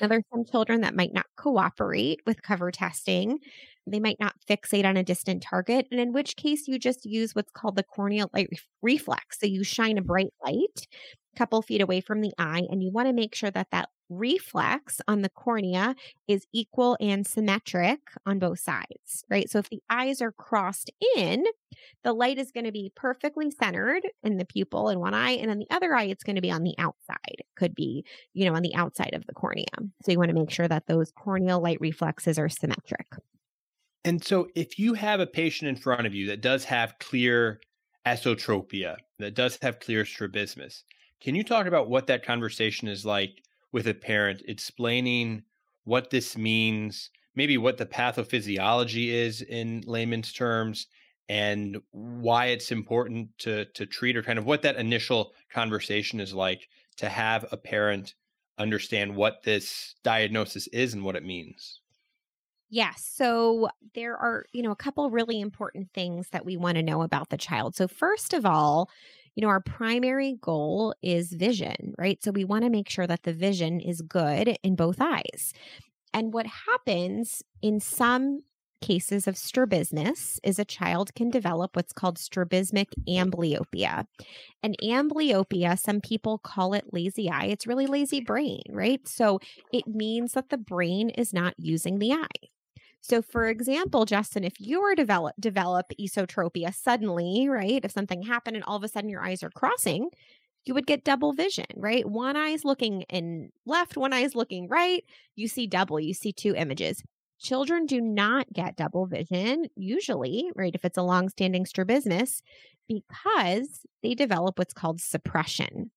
Now, 0.00 0.08
there's 0.08 0.24
some 0.32 0.44
children 0.44 0.80
that 0.82 0.94
might 0.94 1.12
not 1.12 1.26
cooperate 1.36 2.20
with 2.26 2.42
cover 2.42 2.70
testing. 2.70 3.38
They 3.86 4.00
might 4.00 4.18
not 4.20 4.34
fixate 4.48 4.84
on 4.84 4.96
a 4.96 5.02
distant 5.02 5.42
target, 5.42 5.86
and 5.90 6.00
in 6.00 6.12
which 6.12 6.36
case 6.36 6.66
you 6.68 6.78
just 6.78 7.04
use 7.04 7.34
what's 7.34 7.50
called 7.52 7.76
the 7.76 7.82
corneal 7.82 8.30
light 8.32 8.48
reflex. 8.82 9.38
So 9.40 9.46
you 9.46 9.62
shine 9.64 9.98
a 9.98 10.02
bright 10.02 10.32
light 10.44 10.86
a 11.34 11.38
couple 11.38 11.62
feet 11.62 11.80
away 11.80 12.00
from 12.00 12.20
the 12.20 12.32
eye, 12.38 12.62
and 12.70 12.82
you 12.82 12.90
want 12.92 13.08
to 13.08 13.12
make 13.12 13.34
sure 13.34 13.50
that 13.50 13.68
that 13.72 13.88
reflex 14.18 15.00
on 15.08 15.22
the 15.22 15.28
cornea 15.28 15.94
is 16.28 16.46
equal 16.52 16.96
and 17.00 17.26
symmetric 17.26 18.00
on 18.26 18.38
both 18.38 18.60
sides, 18.60 19.24
right? 19.28 19.50
So 19.50 19.58
if 19.58 19.68
the 19.68 19.82
eyes 19.90 20.22
are 20.22 20.32
crossed 20.32 20.90
in, 21.16 21.44
the 22.02 22.12
light 22.12 22.38
is 22.38 22.52
going 22.52 22.64
to 22.64 22.72
be 22.72 22.92
perfectly 22.94 23.50
centered 23.50 24.02
in 24.22 24.36
the 24.36 24.44
pupil 24.44 24.88
in 24.88 25.00
one 25.00 25.14
eye, 25.14 25.32
and 25.32 25.50
on 25.50 25.58
the 25.58 25.66
other 25.70 25.94
eye, 25.94 26.04
it's 26.04 26.24
going 26.24 26.36
to 26.36 26.42
be 26.42 26.50
on 26.50 26.62
the 26.62 26.74
outside. 26.78 27.16
It 27.26 27.46
could 27.56 27.74
be, 27.74 28.04
you 28.32 28.44
know, 28.44 28.54
on 28.54 28.62
the 28.62 28.74
outside 28.74 29.14
of 29.14 29.26
the 29.26 29.32
cornea. 29.32 29.66
So 30.02 30.12
you 30.12 30.18
want 30.18 30.30
to 30.30 30.34
make 30.34 30.50
sure 30.50 30.68
that 30.68 30.86
those 30.86 31.10
corneal 31.12 31.60
light 31.60 31.80
reflexes 31.80 32.38
are 32.38 32.48
symmetric. 32.48 33.06
And 34.04 34.22
so 34.22 34.48
if 34.54 34.78
you 34.78 34.94
have 34.94 35.20
a 35.20 35.26
patient 35.26 35.68
in 35.68 35.76
front 35.76 36.06
of 36.06 36.14
you 36.14 36.26
that 36.28 36.42
does 36.42 36.64
have 36.64 36.98
clear 37.00 37.60
esotropia, 38.06 38.96
that 39.18 39.34
does 39.34 39.58
have 39.62 39.80
clear 39.80 40.04
strabismus, 40.04 40.84
can 41.20 41.34
you 41.34 41.42
talk 41.42 41.66
about 41.66 41.88
what 41.88 42.06
that 42.08 42.24
conversation 42.24 42.86
is 42.86 43.06
like 43.06 43.42
with 43.74 43.88
a 43.88 43.92
parent 43.92 44.40
explaining 44.46 45.42
what 45.82 46.10
this 46.10 46.38
means, 46.38 47.10
maybe 47.34 47.58
what 47.58 47.76
the 47.76 47.84
pathophysiology 47.84 49.08
is 49.08 49.42
in 49.42 49.82
layman's 49.84 50.32
terms, 50.32 50.86
and 51.28 51.78
why 51.90 52.46
it's 52.46 52.70
important 52.70 53.36
to 53.38 53.64
to 53.64 53.84
treat 53.84 54.16
or 54.16 54.22
kind 54.22 54.38
of 54.38 54.46
what 54.46 54.62
that 54.62 54.76
initial 54.76 55.32
conversation 55.52 56.20
is 56.20 56.32
like 56.32 56.68
to 56.96 57.08
have 57.08 57.44
a 57.50 57.56
parent 57.56 58.14
understand 58.58 59.16
what 59.16 59.42
this 59.42 59.96
diagnosis 60.04 60.68
is 60.68 60.94
and 60.94 61.02
what 61.04 61.16
it 61.16 61.24
means. 61.24 61.80
Yes. 62.70 63.04
So 63.12 63.68
there 63.94 64.16
are, 64.16 64.46
you 64.52 64.62
know, 64.62 64.70
a 64.70 64.76
couple 64.76 65.10
really 65.10 65.40
important 65.40 65.90
things 65.92 66.28
that 66.28 66.44
we 66.44 66.56
want 66.56 66.76
to 66.76 66.82
know 66.82 67.02
about 67.02 67.30
the 67.30 67.36
child. 67.36 67.74
So, 67.74 67.88
first 67.88 68.32
of 68.32 68.46
all, 68.46 68.88
you 69.34 69.42
know, 69.42 69.48
our 69.48 69.60
primary 69.60 70.36
goal 70.40 70.94
is 71.02 71.32
vision, 71.32 71.94
right? 71.98 72.22
So 72.22 72.30
we 72.30 72.44
want 72.44 72.64
to 72.64 72.70
make 72.70 72.88
sure 72.88 73.06
that 73.06 73.24
the 73.24 73.32
vision 73.32 73.80
is 73.80 74.00
good 74.00 74.56
in 74.62 74.76
both 74.76 75.00
eyes. 75.00 75.52
And 76.12 76.32
what 76.32 76.46
happens 76.46 77.42
in 77.62 77.80
some 77.80 78.40
cases 78.80 79.26
of 79.26 79.36
strabismus 79.36 80.38
is 80.44 80.58
a 80.58 80.64
child 80.64 81.14
can 81.14 81.30
develop 81.30 81.74
what's 81.74 81.92
called 81.92 82.18
strabismic 82.18 82.88
amblyopia. 83.08 84.04
And 84.62 84.76
amblyopia, 84.82 85.78
some 85.78 86.00
people 86.00 86.38
call 86.38 86.74
it 86.74 86.92
lazy 86.92 87.30
eye. 87.30 87.46
It's 87.46 87.66
really 87.66 87.86
lazy 87.86 88.20
brain, 88.20 88.62
right? 88.68 89.06
So 89.08 89.40
it 89.72 89.86
means 89.86 90.32
that 90.32 90.50
the 90.50 90.58
brain 90.58 91.10
is 91.10 91.32
not 91.32 91.54
using 91.56 91.98
the 91.98 92.12
eye. 92.12 92.48
So, 93.06 93.20
for 93.20 93.48
example, 93.48 94.06
Justin, 94.06 94.44
if 94.44 94.54
you 94.58 94.80
were 94.80 94.94
develop 94.94 95.34
develop 95.38 95.92
esotropia 96.00 96.74
suddenly, 96.74 97.46
right? 97.50 97.84
If 97.84 97.92
something 97.92 98.22
happened 98.22 98.56
and 98.56 98.64
all 98.64 98.78
of 98.78 98.82
a 98.82 98.88
sudden 98.88 99.10
your 99.10 99.22
eyes 99.22 99.42
are 99.42 99.50
crossing, 99.50 100.08
you 100.64 100.72
would 100.72 100.86
get 100.86 101.04
double 101.04 101.34
vision, 101.34 101.66
right? 101.76 102.08
One 102.08 102.34
eye 102.34 102.48
is 102.48 102.64
looking 102.64 103.02
in 103.10 103.50
left, 103.66 103.98
one 103.98 104.14
eye 104.14 104.20
is 104.20 104.34
looking 104.34 104.68
right. 104.68 105.04
You 105.36 105.48
see 105.48 105.66
double, 105.66 106.00
you 106.00 106.14
see 106.14 106.32
two 106.32 106.54
images. 106.54 107.02
Children 107.38 107.84
do 107.84 108.00
not 108.00 108.50
get 108.54 108.78
double 108.78 109.04
vision 109.04 109.66
usually, 109.76 110.50
right? 110.56 110.74
If 110.74 110.86
it's 110.86 110.96
a 110.96 111.02
long-standing 111.02 111.66
strabismus, 111.66 112.40
because 112.88 113.80
they 114.02 114.14
develop 114.14 114.58
what's 114.58 114.72
called 114.72 115.02
suppression. 115.02 115.90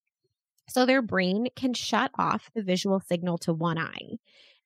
So 0.67 0.85
their 0.85 1.01
brain 1.01 1.47
can 1.55 1.73
shut 1.73 2.11
off 2.19 2.51
the 2.53 2.63
visual 2.63 2.99
signal 2.99 3.37
to 3.39 3.53
one 3.53 3.77
eye. 3.77 4.17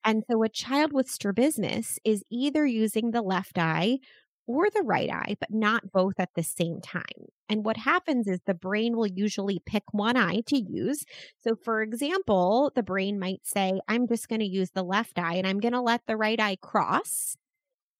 And 0.03 0.23
so 0.29 0.43
a 0.43 0.49
child 0.49 0.93
with 0.93 1.09
strabismus 1.09 1.99
is 2.03 2.23
either 2.31 2.65
using 2.65 3.11
the 3.11 3.21
left 3.21 3.57
eye 3.57 3.99
or 4.47 4.69
the 4.69 4.81
right 4.83 5.09
eye, 5.09 5.35
but 5.39 5.51
not 5.51 5.91
both 5.91 6.15
at 6.19 6.29
the 6.35 6.43
same 6.43 6.81
time. 6.81 7.03
And 7.47 7.63
what 7.63 7.77
happens 7.77 8.27
is 8.27 8.39
the 8.45 8.53
brain 8.53 8.97
will 8.97 9.07
usually 9.07 9.61
pick 9.65 9.83
one 9.91 10.17
eye 10.17 10.41
to 10.47 10.57
use. 10.57 11.05
So, 11.41 11.55
for 11.55 11.81
example, 11.81 12.71
the 12.75 12.83
brain 12.83 13.19
might 13.19 13.45
say, 13.45 13.79
I'm 13.87 14.07
just 14.07 14.27
going 14.27 14.39
to 14.39 14.45
use 14.45 14.71
the 14.71 14.83
left 14.83 15.19
eye 15.19 15.35
and 15.35 15.47
I'm 15.47 15.59
going 15.59 15.73
to 15.73 15.81
let 15.81 16.01
the 16.07 16.17
right 16.17 16.39
eye 16.39 16.57
cross. 16.61 17.35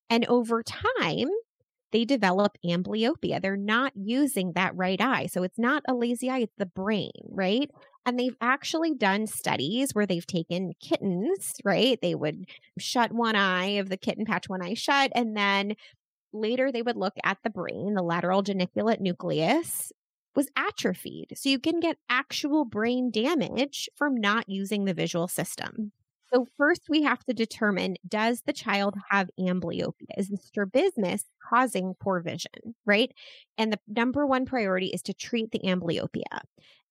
And 0.10 0.26
over 0.28 0.64
time, 0.64 1.30
they 1.91 2.06
develop 2.06 2.58
amblyopia. 2.66 3.41
They're 3.41 3.58
not 3.58 3.93
using 3.95 4.54
that 4.54 4.76
right 4.76 4.99
eye. 4.99 5.28
So 5.28 5.43
it's 5.43 5.60
not 5.60 5.84
a 5.88 5.93
lazy 5.93 6.30
eye, 6.30 6.39
it's 6.39 6.56
the 6.58 6.66
brain, 6.66 7.12
right? 7.30 7.70
And 8.06 8.18
they've 8.18 8.36
actually 8.41 8.95
done 8.95 9.28
studies 9.28 9.93
where 9.93 10.08
they've 10.08 10.26
taken 10.26 10.74
kittens, 10.82 11.54
right? 11.64 11.99
They 12.02 12.16
would 12.16 12.45
shut 12.80 13.12
one 13.12 13.36
eye 13.36 13.78
of 13.78 13.89
the 13.89 13.97
kitten, 13.97 14.26
patch 14.26 14.49
one 14.49 14.64
eye 14.64 14.74
shut, 14.74 15.12
and 15.14 15.38
then 15.38 15.76
later 16.34 16.72
they 16.72 16.82
would 16.82 16.97
look 16.97 17.14
at 17.24 17.38
the 17.43 17.49
brain, 17.49 17.93
the 17.93 18.02
lateral 18.02 18.41
geniculate 18.41 19.02
nucleus 19.02 19.91
was 20.36 20.47
atrophied. 20.56 21.34
So 21.36 21.49
you 21.49 21.60
can 21.60 21.80
get 21.80 21.97
actual 22.10 22.66
brain 22.66 23.12
damage 23.12 23.89
from 23.95 24.16
not 24.16 24.47
using 24.47 24.86
the 24.86 24.93
visual 24.93 25.28
system. 25.28 25.91
So 26.34 26.47
first 26.58 26.84
we 26.89 27.04
have 27.04 27.24
to 27.26 27.34
determine 27.34 27.97
does 28.08 28.41
the 28.45 28.54
child 28.54 28.95
have 29.10 29.30
amblyopia? 29.38 30.14
Is 30.18 30.30
the 30.30 30.38
strabismus 30.38 31.26
causing 31.49 31.93
poor 31.99 32.22
vision, 32.22 32.76
right? 32.86 33.12
And 33.58 33.74
the 33.74 33.80
number 33.88 34.26
one 34.26 34.45
priority 34.45 34.88
is 34.88 35.02
to 35.04 35.14
treat 35.14 35.52
the 35.52 35.60
amblyopia. 35.60 36.39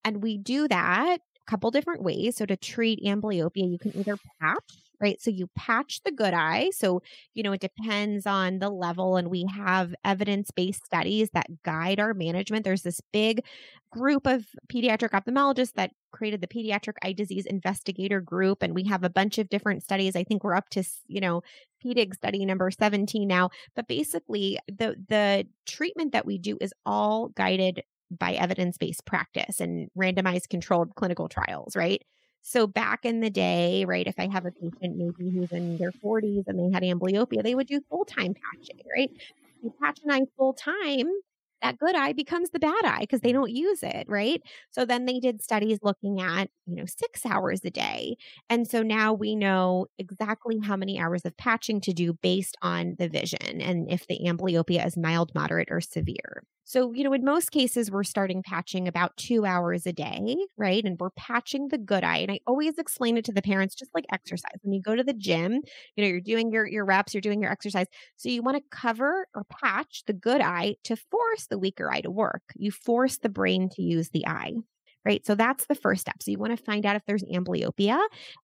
And 0.05 0.23
we 0.23 0.39
do 0.39 0.69
that 0.69 1.21
a 1.21 1.51
couple 1.51 1.71
different 1.71 2.03
ways. 2.03 2.37
So 2.37 2.47
to 2.47 2.57
treat 2.57 3.03
amblyopia, 3.05 3.71
you 3.71 3.79
can 3.79 3.97
either 3.97 4.17
patch, 4.41 4.79
right? 5.01 5.21
So 5.21 5.31
you 5.31 5.49
patch 5.57 6.01
the 6.05 6.13
good 6.13 6.35
eye. 6.35 6.71
So, 6.73 7.03
you 7.35 7.43
know, 7.43 7.53
it 7.53 7.61
depends 7.61 8.27
on 8.27 8.59
the 8.59 8.71
level 8.71 9.17
and 9.17 9.29
we 9.29 9.47
have 9.55 9.95
evidence-based 10.05 10.85
studies 10.85 11.31
that 11.33 11.47
guide 11.65 12.01
our 12.01 12.15
management. 12.15 12.65
There's 12.65 12.83
this 12.83 13.01
big 13.13 13.45
group 13.91 14.27
of 14.27 14.47
pediatric 14.73 15.11
ophthalmologists 15.11 15.73
that 15.75 15.91
created 16.13 16.41
the 16.41 16.47
pediatric 16.47 16.95
eye 17.03 17.13
disease 17.13 17.47
investigator 17.47 18.21
group 18.21 18.63
and 18.63 18.75
we 18.75 18.85
have 18.85 19.03
a 19.03 19.11
bunch 19.11 19.39
of 19.39 19.49
different 19.49 19.83
studies. 19.83 20.15
I 20.15 20.25
think 20.25 20.45
we're 20.45 20.55
up 20.55 20.69
to, 20.71 20.85
you 21.09 21.21
know, 21.21 21.43
PEDIG 21.85 22.15
study 22.15 22.45
number 22.45 22.71
17 22.71 23.27
now, 23.27 23.51
but 23.75 23.89
basically 23.89 24.59
the 24.69 24.97
the 25.09 25.47
treatment 25.67 26.13
that 26.13 26.27
we 26.27 26.39
do 26.39 26.59
is 26.61 26.75
all 26.85 27.29
guided 27.29 27.83
by 28.11 28.33
evidence 28.35 28.79
based 28.79 29.05
practice 29.07 29.61
and 29.61 29.89
randomized 29.99 30.49
controlled 30.49 30.95
clinical 30.97 31.29
trials, 31.29 31.77
right? 31.77 32.03
So 32.43 32.67
back 32.67 33.05
in 33.05 33.21
the 33.21 33.31
day, 33.31 33.85
right, 33.85 34.07
if 34.07 34.15
I 34.19 34.29
have 34.29 34.47
a 34.47 34.53
patient 34.53 34.97
maybe 34.97 35.31
who's 35.31 35.53
in 35.53 35.77
their 35.79 35.93
40s 36.03 36.45
and 36.47 36.59
they 36.59 36.73
had 36.73 36.83
amblyopia, 36.83 37.43
they 37.43 37.55
would 37.55 37.67
do 37.67 37.81
full 37.91 38.05
time 38.05 38.35
patching, 38.35 38.81
right? 38.97 39.11
You 39.63 39.73
patch 39.81 40.01
an 40.05 40.11
eye 40.11 40.23
full 40.37 40.55
time, 40.55 41.07
that 41.63 41.79
good 41.79 41.95
eye 41.95 42.13
becomes 42.13 42.51
the 42.51 42.59
bad 42.59 42.85
eye 42.85 43.01
because 43.01 43.21
they 43.21 43.33
don't 43.33 43.51
use 43.51 43.83
it, 43.83 44.07
right? 44.09 44.43
So 44.71 44.85
then 44.85 45.05
they 45.05 45.21
did 45.21 45.43
studies 45.43 45.79
looking 45.83 46.21
at, 46.21 46.49
you 46.67 46.77
know, 46.77 46.87
six 46.87 47.27
hours 47.27 47.61
a 47.65 47.71
day. 47.71 48.17
And 48.49 48.67
so 48.69 48.83
now 48.83 49.13
we 49.13 49.37
know 49.37 49.87
exactly 49.99 50.59
how 50.63 50.77
many 50.77 50.99
hours 50.99 51.25
of 51.25 51.37
patching 51.37 51.81
to 51.83 51.93
do 51.93 52.15
based 52.15 52.57
on 52.63 52.97
the 52.99 53.09
vision 53.09 53.61
and 53.61 53.91
if 53.91 54.07
the 54.07 54.21
amblyopia 54.25 54.87
is 54.87 54.97
mild, 54.97 55.33
moderate, 55.35 55.69
or 55.71 55.81
severe. 55.81 56.43
So, 56.71 56.93
you 56.93 57.03
know, 57.03 57.13
in 57.13 57.25
most 57.25 57.51
cases, 57.51 57.91
we're 57.91 58.05
starting 58.05 58.45
patching 58.45 58.87
about 58.87 59.17
two 59.17 59.45
hours 59.45 59.87
a 59.87 59.93
day, 59.93 60.37
right? 60.57 60.85
And 60.85 60.97
we're 61.01 61.11
patching 61.11 61.67
the 61.67 61.79
good 61.79 62.05
eye. 62.05 62.19
And 62.19 62.31
I 62.31 62.39
always 62.47 62.79
explain 62.79 63.17
it 63.17 63.25
to 63.25 63.33
the 63.33 63.43
parents, 63.43 63.75
just 63.75 63.91
like 63.93 64.05
exercise. 64.13 64.55
When 64.63 64.73
you 64.73 64.81
go 64.81 64.95
to 64.95 65.03
the 65.03 65.13
gym, 65.13 65.63
you 65.97 66.05
know, 66.05 66.07
you're 66.07 66.21
doing 66.21 66.53
your, 66.53 66.69
your 66.69 66.85
reps, 66.85 67.13
you're 67.13 67.23
doing 67.23 67.43
your 67.43 67.51
exercise. 67.51 67.87
So 68.19 68.29
you 68.29 68.41
want 68.41 68.57
to 68.59 68.63
cover 68.71 69.27
or 69.35 69.43
patch 69.51 70.05
the 70.07 70.13
good 70.13 70.41
eye 70.41 70.77
to 70.85 70.95
force 70.95 71.49
the 71.49 71.59
weaker 71.59 71.91
eye 71.91 72.03
to 72.03 72.11
work. 72.11 72.43
You 72.55 72.71
force 72.71 73.19
the 73.19 73.29
brain 73.29 73.69
to 73.71 73.83
use 73.83 74.11
the 74.11 74.29
eye 74.29 74.53
right? 75.05 75.25
So 75.25 75.35
that's 75.35 75.67
the 75.67 75.75
first 75.75 76.03
step. 76.03 76.23
So 76.23 76.31
you 76.31 76.39
want 76.39 76.57
to 76.57 76.63
find 76.63 76.85
out 76.85 76.97
if 76.97 77.05
there's 77.07 77.23
amblyopia 77.25 77.99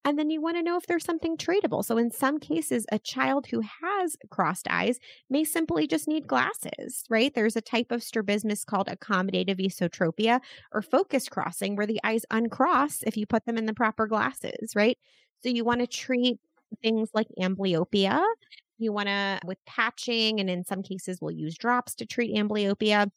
and 0.04 0.18
then 0.18 0.30
you 0.30 0.40
want 0.40 0.56
to 0.56 0.62
know 0.62 0.76
if 0.76 0.86
there's 0.86 1.04
something 1.04 1.36
treatable. 1.36 1.84
So 1.84 1.98
in 1.98 2.10
some 2.10 2.38
cases, 2.38 2.86
a 2.90 2.98
child 2.98 3.46
who 3.46 3.60
has 3.82 4.16
crossed 4.30 4.66
eyes 4.70 4.98
may 5.28 5.44
simply 5.44 5.86
just 5.86 6.08
need 6.08 6.26
glasses, 6.26 7.04
right? 7.10 7.34
There's 7.34 7.56
a 7.56 7.60
type 7.60 7.92
of 7.92 8.02
strabismus 8.02 8.64
called 8.64 8.88
accommodative 8.88 9.60
esotropia 9.60 10.40
or 10.72 10.82
focus 10.82 11.28
crossing 11.28 11.76
where 11.76 11.86
the 11.86 12.00
eyes 12.04 12.24
uncross 12.30 13.02
if 13.02 13.16
you 13.16 13.26
put 13.26 13.44
them 13.44 13.58
in 13.58 13.66
the 13.66 13.74
proper 13.74 14.06
glasses, 14.06 14.74
right? 14.74 14.98
So 15.42 15.50
you 15.50 15.64
want 15.64 15.80
to 15.80 15.86
treat 15.86 16.38
things 16.82 17.10
like 17.12 17.28
amblyopia. 17.38 18.22
You 18.78 18.92
want 18.92 19.08
to, 19.08 19.40
with 19.44 19.58
patching, 19.66 20.38
and 20.40 20.50
in 20.50 20.64
some 20.64 20.82
cases, 20.82 21.18
we'll 21.20 21.30
use 21.30 21.56
drops 21.56 21.94
to 21.96 22.06
treat 22.06 22.34
amblyopia. 22.34 23.08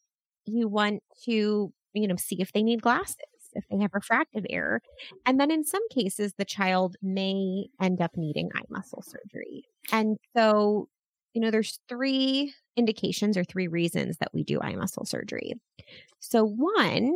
You 0.45 0.67
want 0.69 1.03
to 1.25 1.73
you 1.93 2.07
know, 2.07 2.15
see 2.15 2.41
if 2.41 2.51
they 2.53 2.63
need 2.63 2.81
glasses, 2.81 3.15
if 3.53 3.63
they 3.69 3.77
have 3.79 3.91
refractive 3.93 4.45
error. 4.49 4.81
And 5.25 5.39
then 5.39 5.51
in 5.51 5.63
some 5.63 5.87
cases, 5.89 6.33
the 6.37 6.45
child 6.45 6.95
may 7.01 7.67
end 7.81 8.01
up 8.01 8.11
needing 8.15 8.49
eye 8.55 8.63
muscle 8.69 9.01
surgery. 9.01 9.65
And 9.91 10.17
so, 10.35 10.87
you 11.33 11.41
know, 11.41 11.51
there's 11.51 11.79
three 11.87 12.53
indications 12.75 13.37
or 13.37 13.43
three 13.43 13.67
reasons 13.67 14.17
that 14.17 14.33
we 14.33 14.43
do 14.43 14.59
eye 14.61 14.75
muscle 14.75 15.05
surgery. 15.05 15.53
So, 16.19 16.45
one 16.45 17.13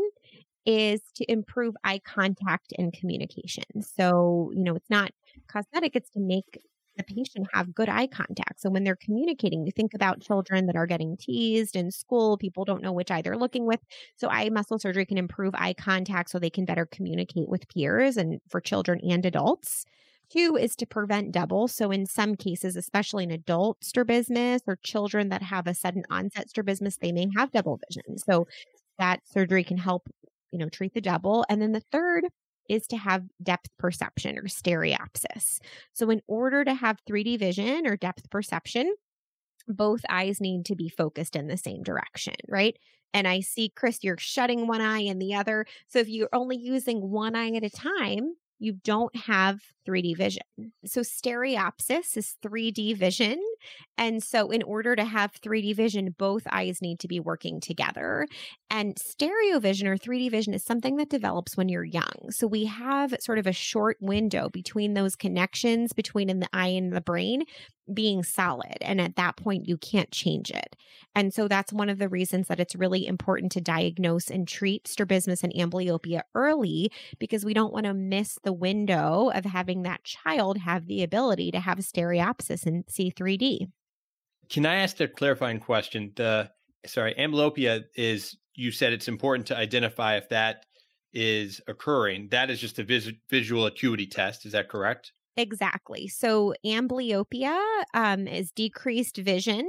is 0.66 1.02
to 1.16 1.30
improve 1.32 1.76
eye 1.84 2.00
contact 2.06 2.74
and 2.78 2.94
communication. 2.94 3.64
So, 3.82 4.52
you 4.56 4.64
know, 4.64 4.76
it's 4.76 4.90
not 4.90 5.12
cosmetic, 5.48 5.96
it's 5.96 6.10
to 6.12 6.20
make 6.20 6.60
the 6.98 7.04
patient 7.04 7.48
have 7.54 7.74
good 7.74 7.90
eye 7.90 8.08
contact. 8.08 8.60
So 8.62 8.70
when 8.70 8.84
they're 8.84 8.96
communicating, 8.96 9.66
you 9.66 9.72
think 9.72 9.94
about 9.94 10.22
children 10.22 10.68
that 10.68 10.76
are 10.76 10.86
getting 10.86 11.18
teased 11.18 11.76
in 11.76 11.92
school, 11.92 12.38
people 12.38 12.66
don't 12.66 12.84
know 12.84 12.92
which 12.94 13.12
eye 13.12 13.22
they're 13.22 13.38
looking 13.38 13.66
with. 13.66 13.80
So 14.16 14.30
eye 14.30 14.50
muscle 14.50 14.80
surgery 14.80 15.06
can 15.06 15.18
improve 15.18 15.54
eye 15.56 15.74
contact 15.74 16.30
so 16.30 16.40
they 16.40 16.50
can 16.50 16.66
better 16.66 16.86
communicate 16.86 17.50
with 17.50 17.68
peers 17.70 18.18
and 18.18 18.40
for 18.50 18.62
children 18.62 19.00
and 19.08 19.26
adults. 19.26 19.86
Two 20.30 20.58
is 20.60 20.76
to 20.78 20.86
prevent 20.86 21.32
double. 21.32 21.68
So 21.68 21.92
in 21.92 22.06
some 22.06 22.36
cases, 22.36 22.76
especially 22.76 23.24
in 23.24 23.32
adult 23.32 23.84
strabismus 23.84 24.62
or 24.68 24.78
children 24.84 25.30
that 25.30 25.44
have 25.44 25.68
a 25.68 25.74
sudden 25.74 26.04
onset 26.10 26.50
strabismus, 26.50 26.98
they 26.98 27.12
may 27.12 27.28
have 27.36 27.52
double 27.52 27.80
vision. 27.88 28.18
So 28.18 28.48
that 29.00 29.22
surgery 29.28 29.64
can 29.64 29.78
help, 29.78 30.08
you 30.52 30.60
know, 30.60 30.70
treat 30.70 30.94
the 30.94 31.02
double. 31.02 31.46
And 31.50 31.62
then 31.62 31.72
the 31.72 31.84
third 31.92 32.26
is 32.70 32.88
to 32.88 32.98
have 32.98 33.24
depth 33.42 33.70
perception 33.78 34.38
or 34.38 34.44
stereopsis. 34.44 35.60
So, 35.94 36.10
in 36.10 36.22
order 36.28 36.64
to 36.64 36.74
have 36.74 36.98
3D 37.10 37.40
vision 37.40 37.88
or 37.88 37.96
depth 37.96 38.30
perception, 38.30 38.94
both 39.68 40.02
eyes 40.10 40.42
need 40.42 40.66
to 40.66 40.76
be 40.76 40.90
focused 40.90 41.36
in 41.36 41.48
the 41.48 41.58
same 41.58 41.84
direction, 41.84 42.36
right? 42.48 42.78
And 43.14 43.28
I 43.28 43.42
see, 43.42 43.70
Chris, 43.70 44.00
you're 44.02 44.18
shutting 44.18 44.68
one 44.68 44.82
eye 44.82 45.02
and 45.02 45.22
the 45.22 45.36
other. 45.36 45.66
So, 45.88 46.00
if 46.00 46.10
you're 46.10 46.30
only 46.34 46.58
using 46.58 47.10
one 47.10 47.36
eye 47.36 47.52
at 47.52 47.64
a 47.64 47.70
time, 47.70 48.36
you 48.60 48.74
don't 48.74 49.16
have 49.16 49.62
3D 49.88 50.18
vision. 50.18 50.44
So, 50.86 51.02
stereopsis 51.02 52.18
is 52.18 52.36
3D 52.44 52.96
vision. 52.96 53.40
And 53.98 54.24
so, 54.24 54.50
in 54.50 54.64
order 54.64 54.96
to 54.96 55.04
have 55.04 55.34
3D 55.34 55.76
vision, 55.76 56.16
both 56.18 56.44
eyes 56.52 56.82
need 56.82 57.00
to 57.00 57.08
be 57.08 57.20
working 57.20 57.60
together. 57.60 58.28
And 58.70 58.98
stereo 58.98 59.60
vision 59.60 59.88
or 59.88 59.98
3D 59.98 60.32
vision 60.32 60.54
is 60.54 60.64
something 60.64 60.96
that 60.98 61.10
develops 61.10 61.56
when 61.56 61.70
you're 61.70 61.84
young. 61.84 62.30
So, 62.30 62.48
we 62.48 62.66
have 62.66 63.16
sort 63.20 63.40
of 63.40 63.48
a 63.48 63.54
short 63.54 63.98
window 64.00 64.50
between 64.50 64.94
those 64.94 65.16
connections 65.16 65.94
between 65.94 66.30
in 66.30 66.40
the 66.40 66.50
eye 66.54 66.68
and 66.68 66.92
the 66.92 67.02
brain 67.02 67.44
being 67.92 68.24
solid. 68.24 68.78
And 68.82 69.02
at 69.02 69.16
that 69.18 69.36
point, 69.36 69.68
you 69.68 69.78
can't 69.78 70.12
change 70.12 70.52
it. 70.52 70.76
And 71.16 71.34
so 71.34 71.48
that's 71.48 71.74
one 71.74 71.90
of 71.90 72.00
the 72.00 72.10
reasons 72.10 72.48
that 72.48 72.60
it's 72.60 72.76
really 72.76 73.06
important 73.06 73.52
to 73.54 73.62
diagnose 73.62 74.30
and 74.30 74.48
treat 74.48 74.88
strabismus 74.88 75.44
and 75.44 75.54
amblyopia 75.54 76.22
early 76.34 76.92
because 77.20 77.46
we 77.46 77.54
don't 77.54 77.74
want 77.74 77.86
to 77.86 77.94
miss 77.94 78.40
the 78.44 78.54
window 78.54 79.32
of 79.34 79.46
having 79.46 79.84
that 79.84 80.04
child 80.04 80.60
have 80.60 80.88
the 80.88 81.04
ability 81.04 81.52
to 81.52 81.60
have 81.60 81.78
stereopsis 81.80 82.66
and 82.66 82.86
see 82.88 83.12
3D. 83.12 83.53
Can 84.50 84.66
I 84.66 84.76
ask 84.76 85.00
a 85.00 85.08
clarifying 85.08 85.60
question? 85.60 86.12
The 86.16 86.52
sorry, 86.86 87.16
amblyopia 87.16 87.84
is 87.96 88.38
you 88.56 88.72
said 88.72 88.94
it's 88.94 89.08
important 89.08 89.48
to 89.48 89.58
identify 89.58 90.18
if 90.18 90.30
that 90.30 90.66
is 91.14 91.62
occurring. 91.68 92.28
That 92.30 92.50
is 92.50 92.60
just 92.60 92.80
a 92.80 92.84
vis- 92.84 93.12
visual 93.30 93.66
acuity 93.66 94.08
test. 94.08 94.46
Is 94.46 94.52
that 94.52 94.70
correct? 94.70 95.14
Exactly. 95.36 96.08
So 96.08 96.54
amblyopia 96.64 97.60
um, 97.96 98.28
is 98.28 98.52
decreased 98.52 99.18
vision, 99.18 99.68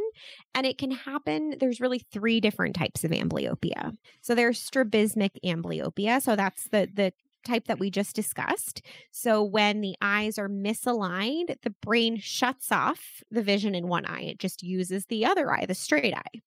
and 0.54 0.66
it 0.66 0.76
can 0.76 0.90
happen. 0.90 1.56
There's 1.58 1.80
really 1.80 2.02
three 2.12 2.38
different 2.40 2.74
types 2.76 3.02
of 3.02 3.12
amblyopia. 3.12 3.92
So 4.20 4.34
there's 4.34 4.60
strabismic 4.60 5.32
amblyopia. 5.44 6.20
So 6.20 6.36
that's 6.36 6.68
the 6.68 6.88
the 6.92 7.12
type 7.44 7.66
that 7.66 7.78
we 7.78 7.90
just 7.90 8.16
discussed. 8.16 8.82
So 9.10 9.42
when 9.42 9.80
the 9.80 9.96
eyes 10.00 10.38
are 10.38 10.48
misaligned, 10.48 11.54
the 11.62 11.74
brain 11.82 12.18
shuts 12.18 12.72
off 12.72 13.22
the 13.30 13.42
vision 13.42 13.74
in 13.74 13.88
one 13.88 14.06
eye. 14.06 14.22
It 14.22 14.38
just 14.38 14.62
uses 14.62 15.06
the 15.06 15.24
other 15.24 15.52
eye, 15.52 15.66
the 15.66 15.74
straight 15.74 16.14
eye. 16.14 16.40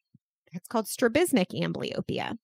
That's 0.54 0.68
called 0.68 0.88
strabismic 0.88 1.50
amblyopia. 1.50 2.38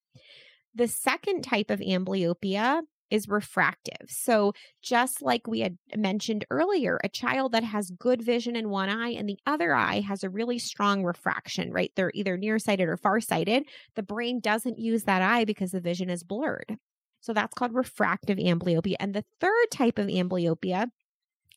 The 0.76 0.88
second 0.88 1.44
type 1.44 1.70
of 1.70 1.80
amblyopia 1.80 2.82
is 3.14 3.28
refractive. 3.28 4.08
So, 4.10 4.54
just 4.82 5.22
like 5.22 5.46
we 5.46 5.60
had 5.60 5.78
mentioned 5.96 6.46
earlier, 6.50 7.00
a 7.04 7.10
child 7.10 7.52
that 7.52 7.64
has 7.64 7.92
good 7.92 8.24
vision 8.24 8.56
in 8.56 8.70
one 8.70 8.90
eye 8.90 9.10
and 9.10 9.30
the 9.30 9.38
other 9.46 9.76
eye 9.76 10.00
has 10.00 10.24
a 10.24 10.32
really 10.32 10.58
strong 10.58 11.04
refraction, 11.04 11.72
right? 11.72 11.92
They're 11.96 12.12
either 12.16 12.38
nearsighted 12.38 12.90
or 12.90 12.98
farsighted. 12.98 13.66
The 13.96 14.02
brain 14.02 14.40
doesn't 14.40 14.80
use 14.80 15.04
that 15.04 15.22
eye 15.22 15.46
because 15.46 15.72
the 15.72 15.80
vision 15.80 16.10
is 16.10 16.24
blurred. 16.24 16.78
So, 17.24 17.34
that's 17.34 17.54
called 17.56 17.74
refractive 17.74 18.38
amblyopia. 18.38 18.96
And 19.00 19.16
the 19.16 19.24
third 19.40 19.72
type 19.72 19.98
of 19.98 20.08
amblyopia 20.08 20.92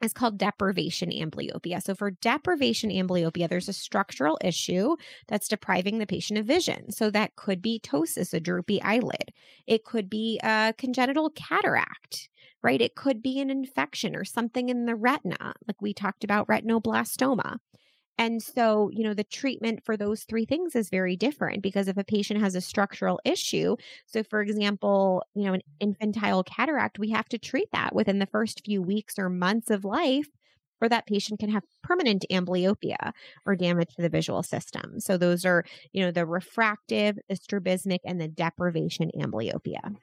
is 0.02 0.12
called 0.12 0.38
deprivation 0.38 1.10
amblyopia. 1.10 1.82
So, 1.82 1.94
for 1.94 2.12
deprivation 2.12 2.90
amblyopia, 2.90 3.48
there's 3.48 3.68
a 3.68 3.72
structural 3.72 4.38
issue 4.44 4.94
that's 5.26 5.48
depriving 5.48 5.98
the 5.98 6.06
patient 6.06 6.38
of 6.38 6.46
vision. 6.46 6.92
So, 6.92 7.10
that 7.10 7.34
could 7.34 7.60
be 7.60 7.80
ptosis, 7.80 8.32
a 8.32 8.38
droopy 8.38 8.80
eyelid. 8.80 9.32
It 9.66 9.84
could 9.84 10.08
be 10.08 10.38
a 10.44 10.72
congenital 10.78 11.30
cataract, 11.30 12.28
right? 12.62 12.80
It 12.80 12.94
could 12.94 13.20
be 13.20 13.40
an 13.40 13.50
infection 13.50 14.14
or 14.14 14.24
something 14.24 14.68
in 14.68 14.86
the 14.86 14.94
retina, 14.94 15.54
like 15.66 15.82
we 15.82 15.92
talked 15.92 16.22
about 16.22 16.46
retinoblastoma. 16.46 17.58
And 18.18 18.42
so, 18.42 18.90
you 18.92 19.04
know, 19.04 19.12
the 19.12 19.24
treatment 19.24 19.84
for 19.84 19.96
those 19.96 20.24
three 20.24 20.46
things 20.46 20.74
is 20.74 20.88
very 20.88 21.16
different 21.16 21.62
because 21.62 21.86
if 21.86 21.98
a 21.98 22.04
patient 22.04 22.40
has 22.40 22.54
a 22.54 22.60
structural 22.62 23.20
issue, 23.24 23.76
so 24.06 24.22
for 24.22 24.40
example, 24.40 25.22
you 25.34 25.44
know, 25.44 25.52
an 25.52 25.60
infantile 25.80 26.42
cataract, 26.42 26.98
we 26.98 27.10
have 27.10 27.28
to 27.28 27.38
treat 27.38 27.68
that 27.72 27.94
within 27.94 28.18
the 28.18 28.26
first 28.26 28.62
few 28.64 28.80
weeks 28.80 29.18
or 29.18 29.28
months 29.28 29.70
of 29.70 29.84
life 29.84 30.28
or 30.80 30.88
that 30.88 31.06
patient 31.06 31.40
can 31.40 31.50
have 31.50 31.62
permanent 31.82 32.24
amblyopia 32.30 33.12
or 33.44 33.54
damage 33.56 33.94
to 33.96 34.02
the 34.02 34.08
visual 34.08 34.42
system. 34.42 34.98
So 35.00 35.16
those 35.16 35.44
are, 35.44 35.64
you 35.92 36.02
know, 36.02 36.10
the 36.10 36.26
refractive, 36.26 37.18
the 37.28 37.36
strabismic, 37.36 38.00
and 38.04 38.20
the 38.20 38.28
deprivation 38.28 39.10
amblyopia. 39.18 39.96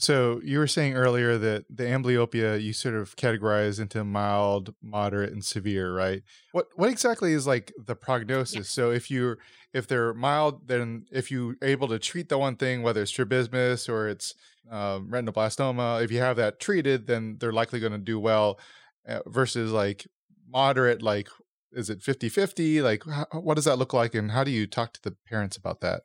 So 0.00 0.40
you 0.44 0.60
were 0.60 0.68
saying 0.68 0.94
earlier 0.94 1.36
that 1.38 1.64
the 1.68 1.82
amblyopia 1.82 2.62
you 2.62 2.72
sort 2.72 2.94
of 2.94 3.16
categorize 3.16 3.80
into 3.80 4.04
mild, 4.04 4.72
moderate, 4.80 5.32
and 5.32 5.44
severe, 5.44 5.92
right? 5.92 6.22
What 6.52 6.68
what 6.76 6.88
exactly 6.88 7.32
is 7.32 7.48
like 7.48 7.72
the 7.76 7.96
prognosis? 7.96 8.54
Yeah. 8.56 8.62
So 8.62 8.90
if 8.92 9.10
you 9.10 9.36
if 9.74 9.88
they're 9.88 10.14
mild, 10.14 10.68
then 10.68 11.06
if 11.10 11.32
you're 11.32 11.56
able 11.62 11.88
to 11.88 11.98
treat 11.98 12.28
the 12.28 12.38
one 12.38 12.54
thing, 12.54 12.82
whether 12.82 13.02
it's 13.02 13.10
strabismus 13.10 13.88
or 13.88 14.08
it's 14.08 14.34
um, 14.70 15.08
retinoblastoma, 15.10 16.04
if 16.04 16.12
you 16.12 16.20
have 16.20 16.36
that 16.36 16.60
treated, 16.60 17.08
then 17.08 17.36
they're 17.40 17.52
likely 17.52 17.80
going 17.80 17.92
to 17.92 17.98
do 17.98 18.20
well. 18.20 18.58
Uh, 19.06 19.20
versus 19.26 19.72
like 19.72 20.06
moderate, 20.48 21.02
like 21.02 21.28
is 21.72 21.90
it 21.90 22.00
50-50? 22.00 22.82
Like 22.82 23.02
how, 23.04 23.26
what 23.32 23.54
does 23.54 23.64
that 23.64 23.78
look 23.78 23.92
like, 23.92 24.14
and 24.14 24.30
how 24.30 24.44
do 24.44 24.52
you 24.52 24.66
talk 24.68 24.92
to 24.92 25.02
the 25.02 25.16
parents 25.26 25.56
about 25.56 25.80
that? 25.80 26.02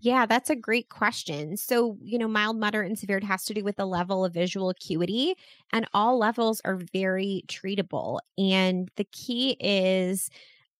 Yeah, 0.00 0.26
that's 0.26 0.50
a 0.50 0.56
great 0.56 0.88
question. 0.90 1.56
So, 1.56 1.96
you 2.02 2.18
know, 2.18 2.28
mild, 2.28 2.58
moderate, 2.58 2.88
and 2.88 2.98
severe 2.98 3.20
has 3.20 3.44
to 3.46 3.54
do 3.54 3.64
with 3.64 3.76
the 3.76 3.86
level 3.86 4.24
of 4.24 4.34
visual 4.34 4.68
acuity, 4.68 5.34
and 5.72 5.86
all 5.94 6.18
levels 6.18 6.60
are 6.64 6.76
very 6.92 7.44
treatable. 7.48 8.18
And 8.36 8.90
the 8.96 9.04
key 9.04 9.56
is 9.58 10.28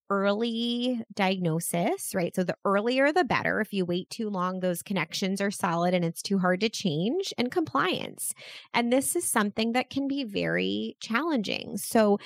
early 0.09 1.01
diagnosis, 1.15 2.15
right? 2.15 2.35
So 2.35 2.43
the 2.43 2.55
earlier 2.65 3.11
the 3.13 3.23
better. 3.25 3.61
If 3.61 3.73
you 3.73 3.85
wait 3.85 4.09
too 4.09 4.29
long, 4.29 4.59
those 4.61 4.83
connections 4.83 5.41
are 5.41 5.51
solid 5.51 5.93
and 5.93 6.05
it's 6.05 6.21
too 6.21 6.39
hard 6.39 6.61
to 6.61 6.69
change, 6.69 7.33
and 7.37 7.51
compliance. 7.51 8.33
And 8.73 8.93
this 8.93 9.15
is 9.15 9.25
something 9.29 9.73
that 9.73 9.89
can 9.89 10.07
be 10.07 10.23
very 10.25 10.97
challenging. 11.01 11.77
So 11.77 12.19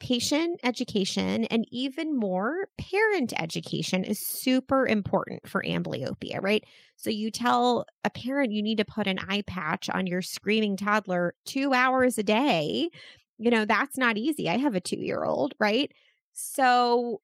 patient 0.00 0.58
education 0.64 1.44
and 1.44 1.66
even 1.70 2.18
more 2.18 2.68
parent 2.78 3.32
education 3.38 4.02
is 4.02 4.18
super 4.18 4.86
important 4.86 5.48
for 5.48 5.62
amblyopia, 5.62 6.42
right? 6.42 6.64
So 6.96 7.10
you 7.10 7.30
tell 7.30 7.86
a 8.04 8.10
parent 8.10 8.52
you 8.52 8.62
need 8.62 8.78
to 8.78 8.84
put 8.84 9.06
an 9.06 9.18
eye 9.28 9.42
patch 9.46 9.88
on 9.88 10.06
your 10.06 10.22
screaming 10.22 10.76
toddler 10.76 11.34
2 11.46 11.72
hours 11.72 12.18
a 12.18 12.22
day. 12.22 12.90
You 13.38 13.50
know, 13.50 13.64
that's 13.64 13.96
not 13.96 14.18
easy. 14.18 14.48
I 14.48 14.56
have 14.56 14.74
a 14.74 14.80
2-year-old, 14.80 15.54
right? 15.60 15.92
So 16.32 17.20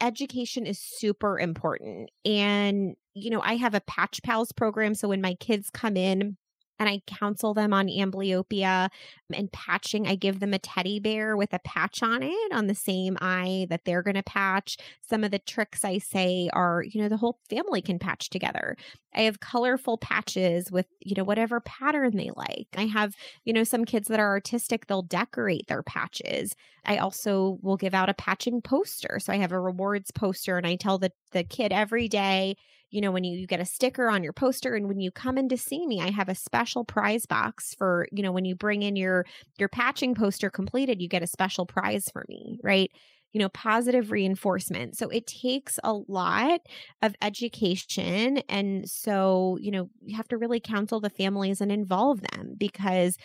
education 0.00 0.66
is 0.66 0.80
super 0.80 1.38
important. 1.38 2.10
And 2.24 2.96
you 3.14 3.30
know, 3.30 3.40
I 3.42 3.56
have 3.56 3.74
a 3.74 3.80
Patch 3.80 4.22
Pals 4.22 4.50
program 4.50 4.94
so 4.94 5.08
when 5.08 5.20
my 5.20 5.34
kids 5.34 5.70
come 5.70 5.96
in 5.96 6.36
and 6.78 6.88
I 6.88 7.00
counsel 7.06 7.54
them 7.54 7.72
on 7.72 7.88
amblyopia 7.88 8.88
and 9.32 9.52
patching. 9.52 10.06
I 10.06 10.16
give 10.16 10.40
them 10.40 10.54
a 10.54 10.58
teddy 10.58 11.00
bear 11.00 11.36
with 11.36 11.52
a 11.52 11.58
patch 11.60 12.02
on 12.02 12.22
it 12.22 12.52
on 12.52 12.66
the 12.66 12.74
same 12.74 13.16
eye 13.20 13.66
that 13.70 13.84
they're 13.84 14.02
going 14.02 14.14
to 14.16 14.22
patch. 14.22 14.76
Some 15.08 15.24
of 15.24 15.30
the 15.30 15.38
tricks 15.38 15.84
I 15.84 15.98
say 15.98 16.50
are, 16.52 16.82
you 16.82 17.00
know, 17.00 17.08
the 17.08 17.16
whole 17.16 17.38
family 17.48 17.82
can 17.82 17.98
patch 17.98 18.30
together. 18.30 18.76
I 19.14 19.22
have 19.22 19.40
colorful 19.40 19.98
patches 19.98 20.72
with, 20.72 20.86
you 21.00 21.14
know, 21.16 21.24
whatever 21.24 21.60
pattern 21.60 22.16
they 22.16 22.30
like. 22.34 22.68
I 22.76 22.86
have, 22.86 23.14
you 23.44 23.52
know, 23.52 23.64
some 23.64 23.84
kids 23.84 24.08
that 24.08 24.20
are 24.20 24.30
artistic, 24.30 24.86
they'll 24.86 25.02
decorate 25.02 25.68
their 25.68 25.82
patches. 25.82 26.54
I 26.84 26.96
also 26.96 27.58
will 27.62 27.76
give 27.76 27.94
out 27.94 28.08
a 28.08 28.14
patching 28.14 28.60
poster. 28.60 29.18
So 29.20 29.32
I 29.32 29.36
have 29.36 29.52
a 29.52 29.60
rewards 29.60 30.10
poster 30.10 30.58
and 30.58 30.66
I 30.66 30.76
tell 30.76 30.98
the, 30.98 31.12
the 31.30 31.44
kid 31.44 31.72
every 31.72 32.08
day, 32.08 32.56
you 32.94 33.00
know, 33.00 33.10
when 33.10 33.24
you, 33.24 33.36
you 33.36 33.46
get 33.48 33.58
a 33.58 33.64
sticker 33.64 34.08
on 34.08 34.22
your 34.22 34.32
poster 34.32 34.76
and 34.76 34.86
when 34.86 35.00
you 35.00 35.10
come 35.10 35.36
in 35.36 35.48
to 35.48 35.56
see 35.56 35.84
me, 35.84 36.00
I 36.00 36.10
have 36.12 36.28
a 36.28 36.34
special 36.34 36.84
prize 36.84 37.26
box 37.26 37.74
for, 37.74 38.06
you 38.12 38.22
know, 38.22 38.30
when 38.30 38.44
you 38.44 38.54
bring 38.54 38.82
in 38.82 38.94
your 38.94 39.26
your 39.58 39.68
patching 39.68 40.14
poster 40.14 40.48
completed, 40.48 41.02
you 41.02 41.08
get 41.08 41.22
a 41.22 41.26
special 41.26 41.66
prize 41.66 42.08
for 42.12 42.24
me, 42.28 42.60
right? 42.62 42.88
You 43.32 43.40
know, 43.40 43.48
positive 43.48 44.12
reinforcement. 44.12 44.96
So 44.96 45.08
it 45.08 45.26
takes 45.26 45.80
a 45.82 45.92
lot 45.92 46.60
of 47.02 47.16
education. 47.20 48.38
And 48.48 48.88
so, 48.88 49.58
you 49.60 49.72
know, 49.72 49.90
you 50.00 50.16
have 50.16 50.28
to 50.28 50.38
really 50.38 50.60
counsel 50.60 51.00
the 51.00 51.10
families 51.10 51.60
and 51.60 51.72
involve 51.72 52.20
them 52.20 52.54
because 52.56 53.16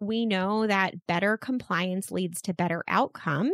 we 0.00 0.24
know 0.24 0.66
that 0.66 1.06
better 1.06 1.36
compliance 1.36 2.10
leads 2.10 2.40
to 2.42 2.54
better 2.54 2.82
outcome. 2.88 3.52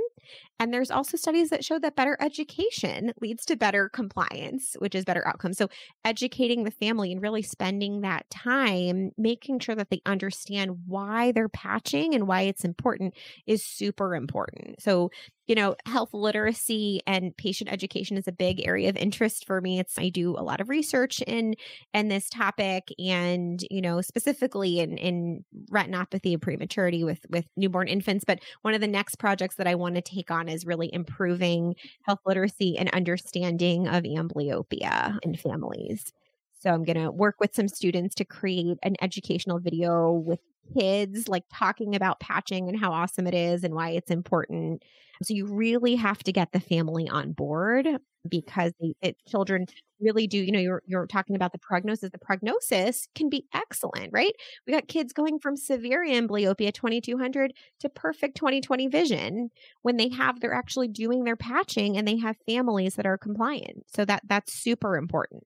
And 0.60 0.72
there's 0.72 0.90
also 0.90 1.16
studies 1.16 1.50
that 1.50 1.64
show 1.64 1.78
that 1.78 1.96
better 1.96 2.16
education 2.20 3.12
leads 3.20 3.44
to 3.46 3.56
better 3.56 3.88
compliance, 3.88 4.74
which 4.78 4.94
is 4.94 5.04
better 5.04 5.26
outcomes. 5.26 5.56
So, 5.58 5.68
educating 6.04 6.64
the 6.64 6.70
family 6.70 7.12
and 7.12 7.22
really 7.22 7.42
spending 7.42 8.00
that 8.00 8.28
time 8.30 9.12
making 9.16 9.60
sure 9.60 9.74
that 9.74 9.90
they 9.90 10.00
understand 10.06 10.78
why 10.86 11.32
they're 11.32 11.48
patching 11.48 12.14
and 12.14 12.26
why 12.26 12.42
it's 12.42 12.64
important 12.64 13.14
is 13.46 13.64
super 13.64 14.14
important. 14.14 14.82
So, 14.82 15.10
you 15.48 15.54
know, 15.54 15.74
health 15.86 16.10
literacy 16.12 17.00
and 17.06 17.34
patient 17.36 17.72
education 17.72 18.18
is 18.18 18.28
a 18.28 18.32
big 18.32 18.66
area 18.66 18.90
of 18.90 18.96
interest 18.98 19.46
for 19.46 19.62
me. 19.62 19.78
It's 19.78 19.98
I 19.98 20.10
do 20.10 20.36
a 20.36 20.42
lot 20.42 20.60
of 20.60 20.68
research 20.68 21.22
in 21.26 21.54
in 21.94 22.08
this 22.08 22.28
topic 22.28 22.88
and, 22.98 23.58
you 23.70 23.80
know, 23.80 24.02
specifically 24.02 24.78
in 24.80 24.98
in 24.98 25.44
retinopathy 25.72 26.34
of 26.34 26.42
prematurity 26.42 27.02
with 27.02 27.20
with 27.30 27.46
newborn 27.56 27.88
infants, 27.88 28.24
but 28.26 28.40
one 28.62 28.74
of 28.74 28.82
the 28.82 28.86
next 28.86 29.16
projects 29.16 29.56
that 29.56 29.66
I 29.66 29.74
want 29.74 29.94
to 29.94 30.02
take 30.08 30.30
on 30.30 30.48
is 30.48 30.66
really 30.66 30.92
improving 30.92 31.74
health 32.02 32.20
literacy 32.26 32.76
and 32.78 32.90
understanding 32.90 33.86
of 33.88 34.04
amblyopia 34.04 35.18
in 35.22 35.36
families. 35.36 36.12
So 36.60 36.70
I'm 36.70 36.84
going 36.84 37.02
to 37.02 37.10
work 37.10 37.36
with 37.38 37.54
some 37.54 37.68
students 37.68 38.14
to 38.16 38.24
create 38.24 38.78
an 38.82 38.96
educational 39.00 39.60
video 39.60 40.10
with 40.12 40.40
kids, 40.76 41.28
like 41.28 41.44
talking 41.52 41.94
about 41.94 42.20
patching 42.20 42.68
and 42.68 42.78
how 42.78 42.92
awesome 42.92 43.26
it 43.26 43.34
is 43.34 43.64
and 43.64 43.74
why 43.74 43.90
it's 43.90 44.10
important. 44.10 44.82
So 45.22 45.34
you 45.34 45.46
really 45.46 45.96
have 45.96 46.22
to 46.24 46.32
get 46.32 46.52
the 46.52 46.60
family 46.60 47.08
on 47.08 47.32
board 47.32 47.86
because 48.28 48.72
they, 48.80 48.94
it, 49.00 49.16
children 49.28 49.66
really 50.00 50.26
do. 50.26 50.38
You 50.38 50.52
know, 50.52 50.58
you're 50.58 50.82
you're 50.86 51.06
talking 51.06 51.36
about 51.36 51.52
the 51.52 51.58
prognosis. 51.58 52.10
The 52.10 52.18
prognosis 52.18 53.08
can 53.14 53.28
be 53.28 53.46
excellent, 53.54 54.10
right? 54.12 54.32
We 54.66 54.72
got 54.72 54.88
kids 54.88 55.12
going 55.12 55.38
from 55.38 55.56
severe 55.56 56.04
amblyopia 56.06 56.72
2200 56.72 57.52
to 57.80 57.88
perfect 57.88 58.38
20/20 58.38 58.90
vision 58.90 59.50
when 59.82 59.96
they 59.96 60.08
have 60.08 60.40
they're 60.40 60.54
actually 60.54 60.88
doing 60.88 61.24
their 61.24 61.36
patching 61.36 61.96
and 61.96 62.06
they 62.06 62.18
have 62.18 62.36
families 62.46 62.94
that 62.96 63.06
are 63.06 63.18
compliant. 63.18 63.84
So 63.88 64.04
that 64.04 64.22
that's 64.26 64.52
super 64.52 64.96
important. 64.96 65.44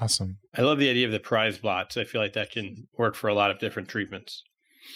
Awesome. 0.00 0.38
I 0.54 0.62
love 0.62 0.78
the 0.78 0.90
idea 0.90 1.06
of 1.06 1.12
the 1.12 1.20
prize 1.20 1.58
blots. 1.58 1.96
I 1.96 2.04
feel 2.04 2.20
like 2.20 2.34
that 2.34 2.50
can 2.50 2.88
work 2.96 3.14
for 3.14 3.28
a 3.28 3.34
lot 3.34 3.50
of 3.50 3.58
different 3.58 3.88
treatments. 3.88 4.44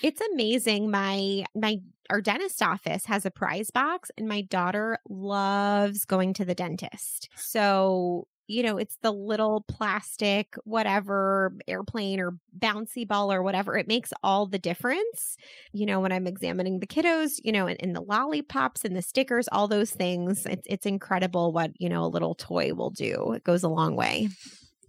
It's 0.03 0.21
amazing. 0.33 0.91
My 0.91 1.45
my 1.55 1.79
our 2.11 2.21
dentist 2.21 2.63
office 2.63 3.07
has 3.07 3.25
a 3.25 3.31
prize 3.31 3.71
box 3.71 4.11
and 4.19 4.29
my 4.29 4.43
daughter 4.43 4.99
loves 5.09 6.05
going 6.05 6.35
to 6.35 6.45
the 6.45 6.55
dentist. 6.55 7.29
So, 7.37 8.27
you 8.47 8.63
know, 8.63 8.77
it's 8.77 8.99
the 9.01 9.13
little 9.13 9.65
plastic 9.67 10.55
whatever 10.65 11.55
airplane 11.67 12.21
or 12.21 12.35
bouncy 12.59 13.09
ball 13.09 13.33
or 13.33 13.43
whatever. 13.43 13.79
It 13.79 13.89
makes 13.89 14.13
all 14.23 14.47
the 14.47 14.59
difference. 14.59 15.37
You 15.73 15.87
know, 15.87 16.01
when 16.01 16.13
I'm 16.13 16.27
examining 16.27 16.81
the 16.81 16.87
kiddos, 16.87 17.41
you 17.43 17.53
know, 17.53 17.67
and, 17.67 17.83
and 17.83 17.97
the 17.97 18.03
lollipops 18.03 18.85
and 18.85 18.95
the 18.95 19.03
stickers, 19.03 19.49
all 19.51 19.69
those 19.69 19.91
things. 19.91 20.45
It's 20.45 20.67
it's 20.67 20.87
incredible 20.87 21.53
what, 21.53 21.71
you 21.79 21.89
know, 21.89 22.05
a 22.05 22.09
little 22.09 22.35
toy 22.35 22.75
will 22.75 22.91
do. 22.91 23.33
It 23.33 23.45
goes 23.45 23.63
a 23.63 23.69
long 23.69 23.97
way. 23.97 24.29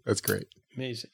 That's 0.05 0.19
great. 0.19 0.47
Amazing. 0.75 1.11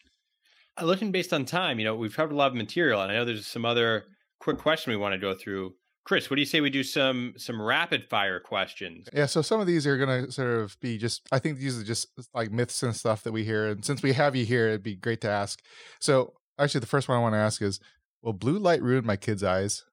Uh, 0.79 0.85
looking 0.85 1.11
based 1.11 1.33
on 1.33 1.45
time, 1.45 1.79
you 1.79 1.85
know, 1.85 1.95
we've 1.95 2.15
covered 2.15 2.33
a 2.33 2.37
lot 2.37 2.47
of 2.47 2.55
material, 2.55 3.01
and 3.01 3.11
I 3.11 3.15
know 3.15 3.25
there's 3.25 3.47
some 3.47 3.65
other 3.65 4.05
quick 4.39 4.57
question 4.57 4.91
we 4.91 4.97
want 4.97 5.13
to 5.13 5.19
go 5.19 5.33
through. 5.33 5.73
Chris, 6.05 6.29
what 6.29 6.37
do 6.37 6.41
you 6.41 6.45
say 6.45 6.59
we 6.59 6.69
do 6.71 6.83
some 6.83 7.33
some 7.37 7.61
rapid 7.61 8.03
fire 8.09 8.39
questions? 8.39 9.07
Yeah, 9.13 9.27
so 9.27 9.41
some 9.41 9.59
of 9.59 9.67
these 9.67 9.85
are 9.85 9.97
going 9.97 10.25
to 10.25 10.31
sort 10.31 10.59
of 10.59 10.79
be 10.79 10.97
just, 10.97 11.27
I 11.31 11.39
think 11.39 11.59
these 11.59 11.79
are 11.79 11.83
just 11.83 12.07
like 12.33 12.51
myths 12.51 12.81
and 12.81 12.95
stuff 12.95 13.23
that 13.23 13.31
we 13.31 13.43
hear. 13.43 13.67
And 13.67 13.85
since 13.85 14.01
we 14.01 14.13
have 14.13 14.35
you 14.35 14.45
here, 14.45 14.69
it'd 14.69 14.81
be 14.81 14.95
great 14.95 15.21
to 15.21 15.29
ask. 15.29 15.61
So, 15.99 16.33
actually, 16.57 16.79
the 16.79 16.87
first 16.87 17.07
one 17.07 17.17
I 17.17 17.21
want 17.21 17.33
to 17.33 17.39
ask 17.39 17.61
is 17.61 17.79
Will 18.21 18.33
blue 18.33 18.59
light 18.59 18.81
ruin 18.81 19.05
my 19.05 19.15
kids' 19.15 19.43
eyes? 19.43 19.83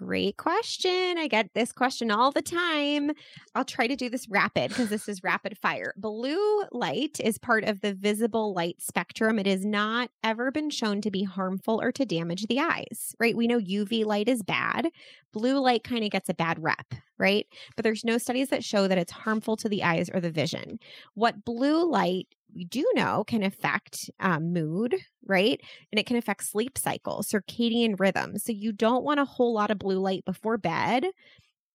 Great 0.00 0.38
question. 0.38 1.18
I 1.18 1.28
get 1.28 1.52
this 1.52 1.72
question 1.72 2.10
all 2.10 2.32
the 2.32 2.40
time. 2.40 3.10
I'll 3.54 3.66
try 3.66 3.86
to 3.86 3.94
do 3.94 4.08
this 4.08 4.30
rapid 4.30 4.70
because 4.70 4.88
this 4.88 5.10
is 5.10 5.22
rapid 5.22 5.58
fire. 5.58 5.92
Blue 5.98 6.62
light 6.72 7.20
is 7.22 7.36
part 7.36 7.64
of 7.64 7.82
the 7.82 7.92
visible 7.92 8.54
light 8.54 8.80
spectrum. 8.80 9.38
It 9.38 9.44
has 9.44 9.66
not 9.66 10.10
ever 10.24 10.50
been 10.50 10.70
shown 10.70 11.02
to 11.02 11.10
be 11.10 11.24
harmful 11.24 11.82
or 11.82 11.92
to 11.92 12.06
damage 12.06 12.46
the 12.46 12.60
eyes, 12.60 13.14
right? 13.20 13.36
We 13.36 13.46
know 13.46 13.60
UV 13.60 14.06
light 14.06 14.26
is 14.26 14.42
bad. 14.42 14.88
Blue 15.34 15.58
light 15.58 15.84
kind 15.84 16.02
of 16.02 16.10
gets 16.10 16.30
a 16.30 16.34
bad 16.34 16.62
rep, 16.62 16.94
right? 17.18 17.46
But 17.76 17.82
there's 17.82 18.02
no 18.02 18.16
studies 18.16 18.48
that 18.48 18.64
show 18.64 18.88
that 18.88 18.96
it's 18.96 19.12
harmful 19.12 19.58
to 19.58 19.68
the 19.68 19.82
eyes 19.82 20.08
or 20.08 20.20
the 20.20 20.30
vision. 20.30 20.78
What 21.12 21.44
blue 21.44 21.86
light 21.86 22.26
we 22.54 22.64
do 22.64 22.84
know 22.94 23.24
can 23.24 23.42
affect 23.42 24.10
um, 24.20 24.52
mood, 24.52 24.94
right? 25.26 25.60
And 25.92 25.98
it 25.98 26.06
can 26.06 26.16
affect 26.16 26.44
sleep 26.44 26.78
cycle, 26.78 27.22
circadian 27.22 27.98
rhythm. 27.98 28.38
So 28.38 28.52
you 28.52 28.72
don't 28.72 29.04
want 29.04 29.20
a 29.20 29.24
whole 29.24 29.54
lot 29.54 29.70
of 29.70 29.78
blue 29.78 29.98
light 29.98 30.24
before 30.24 30.58
bed 30.58 31.06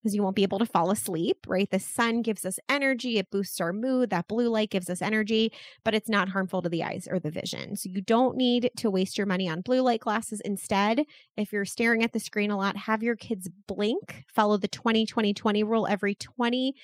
because 0.05 0.13
you 0.13 0.21
won't 0.21 0.35
be 0.35 0.43
able 0.43 0.59
to 0.59 0.67
fall 0.67 0.91
asleep, 0.91 1.47
right? 1.47 1.67
The 1.71 1.79
sun 1.79 2.21
gives 2.21 2.45
us 2.45 2.59
energy, 2.69 3.17
it 3.17 3.31
boosts 3.31 3.59
our 3.59 3.73
mood. 3.73 4.11
That 4.11 4.27
blue 4.27 4.49
light 4.49 4.69
gives 4.69 4.87
us 4.87 5.01
energy, 5.01 5.51
but 5.83 5.95
it's 5.95 6.07
not 6.07 6.29
harmful 6.29 6.61
to 6.61 6.69
the 6.69 6.83
eyes 6.83 7.07
or 7.09 7.19
the 7.19 7.31
vision. 7.31 7.75
So 7.75 7.89
you 7.89 8.01
don't 8.01 8.37
need 8.37 8.69
to 8.77 8.91
waste 8.91 9.17
your 9.17 9.25
money 9.25 9.49
on 9.49 9.61
blue 9.61 9.81
light 9.81 10.01
glasses. 10.01 10.41
Instead, 10.45 11.05
if 11.37 11.51
you're 11.51 11.65
staring 11.65 12.03
at 12.03 12.13
the 12.13 12.19
screen 12.19 12.51
a 12.51 12.57
lot, 12.57 12.77
have 12.77 13.01
your 13.01 13.15
kids 13.15 13.49
blink, 13.67 14.25
follow 14.27 14.57
the 14.57 14.67
20 14.67 15.07
20 15.07 15.33
20 15.33 15.63
rule 15.63 15.87
every 15.87 16.13
20 16.13 16.75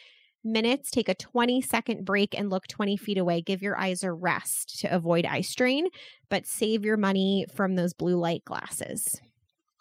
minutes, 0.43 0.91
take 0.91 1.09
a 1.09 1.15
20 1.15 1.61
second 1.61 2.05
break 2.05 2.37
and 2.37 2.49
look 2.49 2.67
20 2.67 2.97
feet 2.97 3.17
away. 3.17 3.41
Give 3.41 3.61
your 3.61 3.77
eyes 3.77 4.03
a 4.03 4.11
rest 4.11 4.79
to 4.79 4.93
avoid 4.93 5.25
eye 5.25 5.41
strain, 5.41 5.87
but 6.29 6.45
save 6.45 6.83
your 6.85 6.97
money 6.97 7.45
from 7.53 7.75
those 7.75 7.93
blue 7.93 8.17
light 8.17 8.43
glasses. 8.45 9.21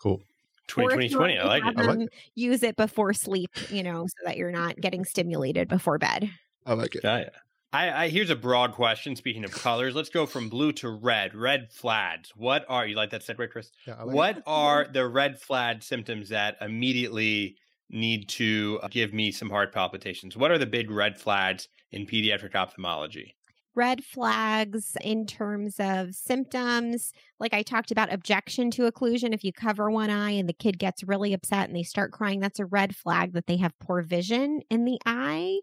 Cool. 0.01 0.23
20, 0.69 1.09
20, 1.09 1.39
I 1.39 1.45
like 1.45 1.65
it. 1.67 1.79
I 1.79 1.83
like 1.83 1.99
it. 2.01 2.09
Use 2.37 2.63
it 2.63 2.77
before 2.77 3.13
sleep, 3.13 3.51
you 3.71 3.83
know, 3.83 4.07
so 4.07 4.27
that 4.27 4.37
you're 4.37 4.53
not 4.53 4.77
getting 4.77 5.05
stimulated 5.05 5.69
before 5.69 5.99
bed. 5.99 6.31
I 6.65 6.75
like 6.75 6.95
it. 6.95 7.01
Yeah, 7.03 7.19
yeah. 7.19 7.29
I, 7.73 8.05
I 8.05 8.09
here's 8.09 8.31
a 8.31 8.37
broad 8.37 8.73
question. 8.73 9.15
Speaking 9.15 9.45
of 9.45 9.53
colors, 9.53 9.95
let's 9.95 10.09
go 10.09 10.27
from 10.27 10.49
blue 10.49 10.73
to 10.75 10.91
red. 10.91 11.35
Red 11.35 11.73
flags. 11.73 12.33
What 12.37 12.65
are 12.69 12.87
you 12.87 12.97
like 12.97 13.11
that 13.11 13.23
segue, 13.23 13.51
Chris? 13.51 13.71
Yeah, 13.87 14.03
like 14.03 14.15
what 14.15 14.37
it. 14.39 14.43
are 14.47 14.87
the 14.93 15.07
red 15.07 15.41
flag 15.41 15.83
symptoms 15.83 16.31
that 16.31 16.57
immediately 16.61 17.57
need 17.91 18.29
to 18.31 18.81
uh, 18.83 18.89
give 18.89 19.13
me 19.13 19.33
some 19.33 19.51
heart 19.51 19.73
palpitations? 19.73 20.37
What 20.37 20.51
are 20.51 20.59
the 20.59 20.67
big 20.67 20.91
red 20.91 21.19
flags 21.19 21.69
in 21.91 22.07
pediatric 22.07 22.55
ophthalmology? 22.55 23.35
Red 23.75 24.05
flags 24.05 24.97
in 25.03 25.27
terms 25.27 25.77
of 25.79 26.15
symptoms. 26.15 27.13
Like 27.39 27.55
I 27.55 27.63
talked 27.63 27.91
about 27.91 28.13
objection 28.13 28.71
to 28.73 28.91
occlusion. 28.91 29.33
If 29.33 29.45
you 29.45 29.53
cover 29.53 29.91
one 29.91 30.11
eye 30.11 30.33
and 30.33 30.49
the 30.49 30.53
kid 30.53 30.79
gets 30.79 31.05
really 31.05 31.33
upset 31.33 31.69
and 31.69 31.77
they 31.77 31.83
start 31.83 32.13
crying, 32.13 32.41
that's 32.41 32.59
a 32.59 32.67
red 32.67 32.97
flag 32.97 33.33
that 33.33 33.47
they 33.47 33.57
have 33.59 33.79
poor 33.79 34.03
vision 34.03 34.61
in 34.71 34.85
the 34.85 34.99
eye. 35.07 35.61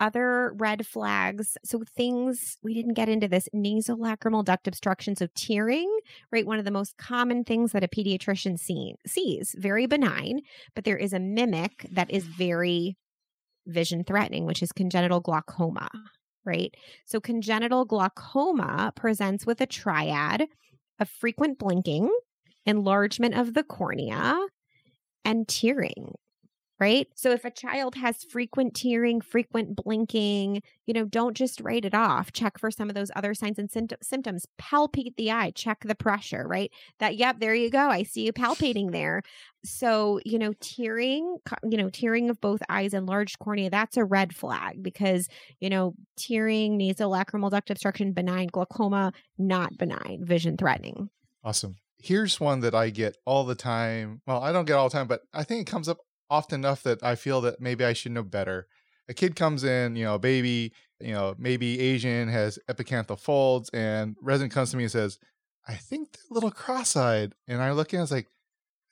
Other 0.00 0.52
red 0.56 0.86
flags. 0.86 1.56
So 1.64 1.82
things 1.96 2.56
we 2.62 2.74
didn't 2.74 2.94
get 2.94 3.08
into 3.08 3.28
this 3.28 3.48
nasal 3.52 3.96
nasolacrimal 3.96 4.44
duct 4.44 4.66
obstruction. 4.66 5.14
So 5.16 5.28
tearing, 5.34 5.90
right? 6.30 6.46
One 6.46 6.58
of 6.58 6.64
the 6.64 6.70
most 6.70 6.96
common 6.96 7.44
things 7.44 7.72
that 7.72 7.84
a 7.84 7.88
pediatrician 7.88 8.58
see, 8.58 8.94
sees, 9.06 9.54
very 9.58 9.86
benign, 9.86 10.40
but 10.74 10.84
there 10.84 10.96
is 10.96 11.12
a 11.12 11.20
mimic 11.20 11.86
that 11.92 12.10
is 12.10 12.24
very 12.24 12.96
vision 13.66 14.04
threatening, 14.04 14.46
which 14.46 14.62
is 14.62 14.72
congenital 14.72 15.20
glaucoma 15.20 15.88
right? 16.44 16.74
So 17.04 17.20
congenital 17.20 17.84
glaucoma 17.84 18.92
presents 18.96 19.46
with 19.46 19.60
a 19.60 19.66
triad 19.66 20.46
of 20.98 21.08
frequent 21.08 21.58
blinking, 21.58 22.10
enlargement 22.66 23.34
of 23.34 23.54
the 23.54 23.64
cornea, 23.64 24.38
and 25.24 25.46
tearing 25.48 26.14
right? 26.82 27.06
So 27.14 27.30
if 27.30 27.44
a 27.44 27.50
child 27.52 27.94
has 27.94 28.24
frequent 28.24 28.74
tearing, 28.74 29.20
frequent 29.20 29.76
blinking, 29.76 30.64
you 30.84 30.92
know, 30.92 31.04
don't 31.04 31.36
just 31.36 31.60
write 31.60 31.84
it 31.84 31.94
off. 31.94 32.32
Check 32.32 32.58
for 32.58 32.72
some 32.72 32.88
of 32.88 32.96
those 32.96 33.12
other 33.14 33.34
signs 33.34 33.56
and 33.56 33.70
symptoms. 33.70 34.46
Palpate 34.60 35.14
the 35.14 35.30
eye, 35.30 35.52
check 35.52 35.84
the 35.84 35.94
pressure, 35.94 36.44
right? 36.44 36.72
That, 36.98 37.14
yep, 37.14 37.38
there 37.38 37.54
you 37.54 37.70
go. 37.70 37.88
I 37.88 38.02
see 38.02 38.22
you 38.22 38.32
palpating 38.32 38.90
there. 38.90 39.22
So, 39.64 40.18
you 40.24 40.40
know, 40.40 40.54
tearing, 40.54 41.36
you 41.62 41.78
know, 41.78 41.88
tearing 41.88 42.30
of 42.30 42.40
both 42.40 42.60
eyes, 42.68 42.94
enlarged 42.94 43.38
cornea, 43.38 43.70
that's 43.70 43.96
a 43.96 44.04
red 44.04 44.34
flag 44.34 44.82
because, 44.82 45.28
you 45.60 45.70
know, 45.70 45.94
tearing, 46.16 46.80
nasolacrimal 46.80 47.52
duct 47.52 47.70
obstruction, 47.70 48.12
benign, 48.12 48.48
glaucoma, 48.48 49.12
not 49.38 49.78
benign, 49.78 50.24
vision 50.24 50.56
threatening. 50.56 51.10
Awesome 51.44 51.76
here's 52.04 52.40
one 52.40 52.58
that 52.58 52.74
I 52.74 52.90
get 52.90 53.16
all 53.24 53.44
the 53.44 53.54
time. 53.54 54.22
Well, 54.26 54.42
I 54.42 54.50
don't 54.50 54.64
get 54.64 54.74
all 54.74 54.88
the 54.88 54.92
time, 54.92 55.06
but 55.06 55.20
I 55.32 55.44
think 55.44 55.60
it 55.60 55.70
comes 55.70 55.88
up 55.88 55.98
often 56.32 56.60
enough 56.60 56.82
that 56.84 57.02
I 57.02 57.14
feel 57.14 57.42
that 57.42 57.60
maybe 57.60 57.84
I 57.84 57.92
should 57.92 58.12
know 58.12 58.22
better. 58.22 58.66
A 59.08 59.14
kid 59.14 59.36
comes 59.36 59.64
in, 59.64 59.96
you 59.96 60.04
know, 60.04 60.14
a 60.14 60.18
baby, 60.18 60.72
you 60.98 61.12
know, 61.12 61.34
maybe 61.38 61.78
Asian 61.78 62.28
has 62.28 62.58
epicanthal 62.70 63.18
folds, 63.18 63.68
and 63.70 64.16
resident 64.22 64.52
comes 64.52 64.70
to 64.70 64.78
me 64.78 64.84
and 64.84 64.92
says, 64.92 65.18
I 65.68 65.74
think 65.74 66.12
they're 66.12 66.22
a 66.30 66.34
little 66.34 66.50
cross 66.50 66.96
eyed. 66.96 67.34
And 67.46 67.62
I 67.62 67.72
look 67.72 67.92
at 67.92 67.94
it, 67.94 67.98
I 67.98 68.00
was 68.00 68.12
like, 68.12 68.28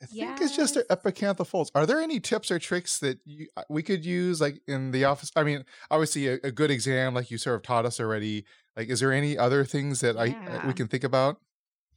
I 0.02 0.06
think 0.06 0.20
yes. 0.20 0.40
it's 0.42 0.56
just 0.56 0.74
their 0.74 0.84
epicanthal 0.84 1.46
folds. 1.46 1.70
Are 1.74 1.86
there 1.86 2.00
any 2.00 2.20
tips 2.20 2.50
or 2.50 2.58
tricks 2.58 2.98
that 2.98 3.18
you, 3.24 3.48
uh, 3.56 3.62
we 3.68 3.82
could 3.82 4.04
use, 4.04 4.40
like 4.40 4.60
in 4.66 4.90
the 4.90 5.04
office? 5.04 5.30
I 5.34 5.42
mean, 5.42 5.64
obviously, 5.90 6.28
a, 6.28 6.38
a, 6.44 6.50
good 6.50 6.70
exam, 6.70 7.14
like 7.14 7.30
you 7.30 7.38
sort 7.38 7.56
of 7.56 7.62
taught 7.62 7.86
us 7.86 8.00
already. 8.00 8.44
Like, 8.76 8.88
is 8.88 9.00
there 9.00 9.12
any 9.12 9.36
other 9.36 9.64
things 9.64 10.00
that 10.00 10.14
yeah. 10.14 10.60
I 10.62 10.66
we 10.66 10.72
can 10.72 10.88
think 10.88 11.04
about? 11.04 11.38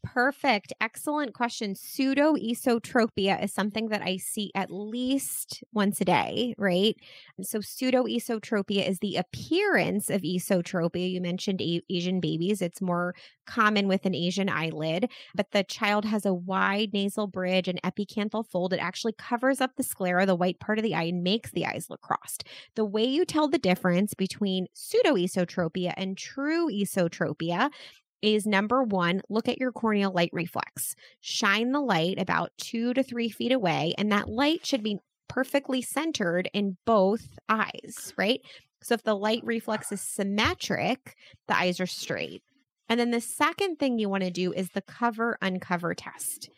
Perfect. 0.04 0.74
Excellent 0.82 1.34
question. 1.34 1.76
Pseudoesotropia 1.76 3.42
is 3.42 3.54
something 3.54 3.88
that 3.88 4.02
I 4.02 4.18
see 4.18 4.52
at 4.54 4.70
least 4.70 5.64
once 5.72 6.02
a 6.02 6.06
day, 6.06 6.54
right? 6.58 6.96
So, 7.42 7.60
pseudoesotropia 7.60 8.86
is 8.88 9.00
the 9.00 9.16
appearance 9.16 10.10
of 10.10 10.22
esotropia. 10.22 11.10
You 11.10 11.22
mentioned 11.22 11.62
a- 11.62 11.82
Asian 11.90 12.20
babies, 12.20 12.62
it's 12.62 12.82
more 12.82 13.16
common 13.48 13.88
with 13.88 14.06
an 14.06 14.14
Asian 14.14 14.50
eyelid, 14.50 15.10
but 15.36 15.52
the 15.52 15.64
child 15.64 16.04
has 16.04 16.26
a 16.26 16.34
wide 16.34 16.92
nasal 16.92 17.28
bridge 17.28 17.70
and 17.70 17.82
epicanthal 17.82 18.46
fold. 18.46 18.74
It 18.74 18.80
actually 18.80 19.14
covers 19.14 19.62
up 19.62 19.78
the 19.78 19.84
sclera, 19.84 20.26
the 20.26 20.36
white 20.36 20.60
part 20.60 20.80
of 20.80 20.84
the 20.84 20.96
eye, 20.96 21.04
and 21.04 21.24
makes 21.24 21.52
the 21.52 21.66
eyes 21.66 21.90
look 21.90 22.02
crossed. 22.02 22.44
The 22.76 22.86
way 22.86 23.06
you 23.06 23.24
tell 23.24 23.48
the 23.48 23.58
difference 23.58 24.14
between 24.14 24.68
pseudoesotropia 24.76 25.94
and 25.96 26.18
true 26.18 26.68
esotropia 26.70 27.70
is 28.24 28.48
number 28.48 28.82
one, 28.82 29.22
look 29.30 29.50
at 29.50 29.60
your 29.60 29.72
corneal 29.72 30.12
light 30.12 30.30
reflex. 30.32 30.96
Shine 31.20 31.72
the 31.72 31.82
light 31.82 32.18
about 32.18 32.52
two 32.58 32.94
to 32.94 33.04
three 33.04 33.30
feet 33.30 33.52
away, 33.52 33.94
and 33.98 34.12
that 34.12 34.30
light 34.30 34.66
should 34.66 34.82
be 34.82 35.00
perfectly 35.28 35.82
centered 35.82 36.50
in 36.54 36.78
both 36.86 37.28
eyes, 37.50 38.14
right? 38.18 38.40
So 38.82 38.94
if 38.94 39.04
the 39.04 39.16
light 39.16 39.42
reflex 39.44 39.92
is 39.92 40.02
symmetric, 40.02 41.16
the 41.48 41.58
eyes 41.58 41.80
are 41.80 41.86
straight. 41.86 42.44
And 42.90 43.00
then 43.00 43.12
the 43.12 43.22
second 43.22 43.78
thing 43.78 44.00
you 44.00 44.10
want 44.10 44.24
to 44.24 44.32
do 44.32 44.54
is 44.54 44.70
the 44.70 44.82
cover 44.82 45.38
uncover 45.42 45.94
test. 45.94 46.50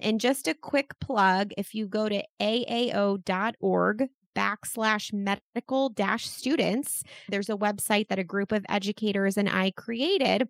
And 0.00 0.20
just 0.20 0.46
a 0.46 0.54
quick 0.54 0.98
plug 1.00 1.52
if 1.56 1.74
you 1.74 1.86
go 1.86 2.08
to 2.08 2.22
aao.org 2.40 4.08
backslash 4.36 5.12
medical 5.12 5.88
dash 5.88 6.28
students, 6.28 7.02
there's 7.28 7.48
a 7.48 7.56
website 7.56 8.08
that 8.08 8.18
a 8.18 8.24
group 8.24 8.52
of 8.52 8.64
educators 8.68 9.36
and 9.36 9.48
I 9.48 9.72
created 9.72 10.48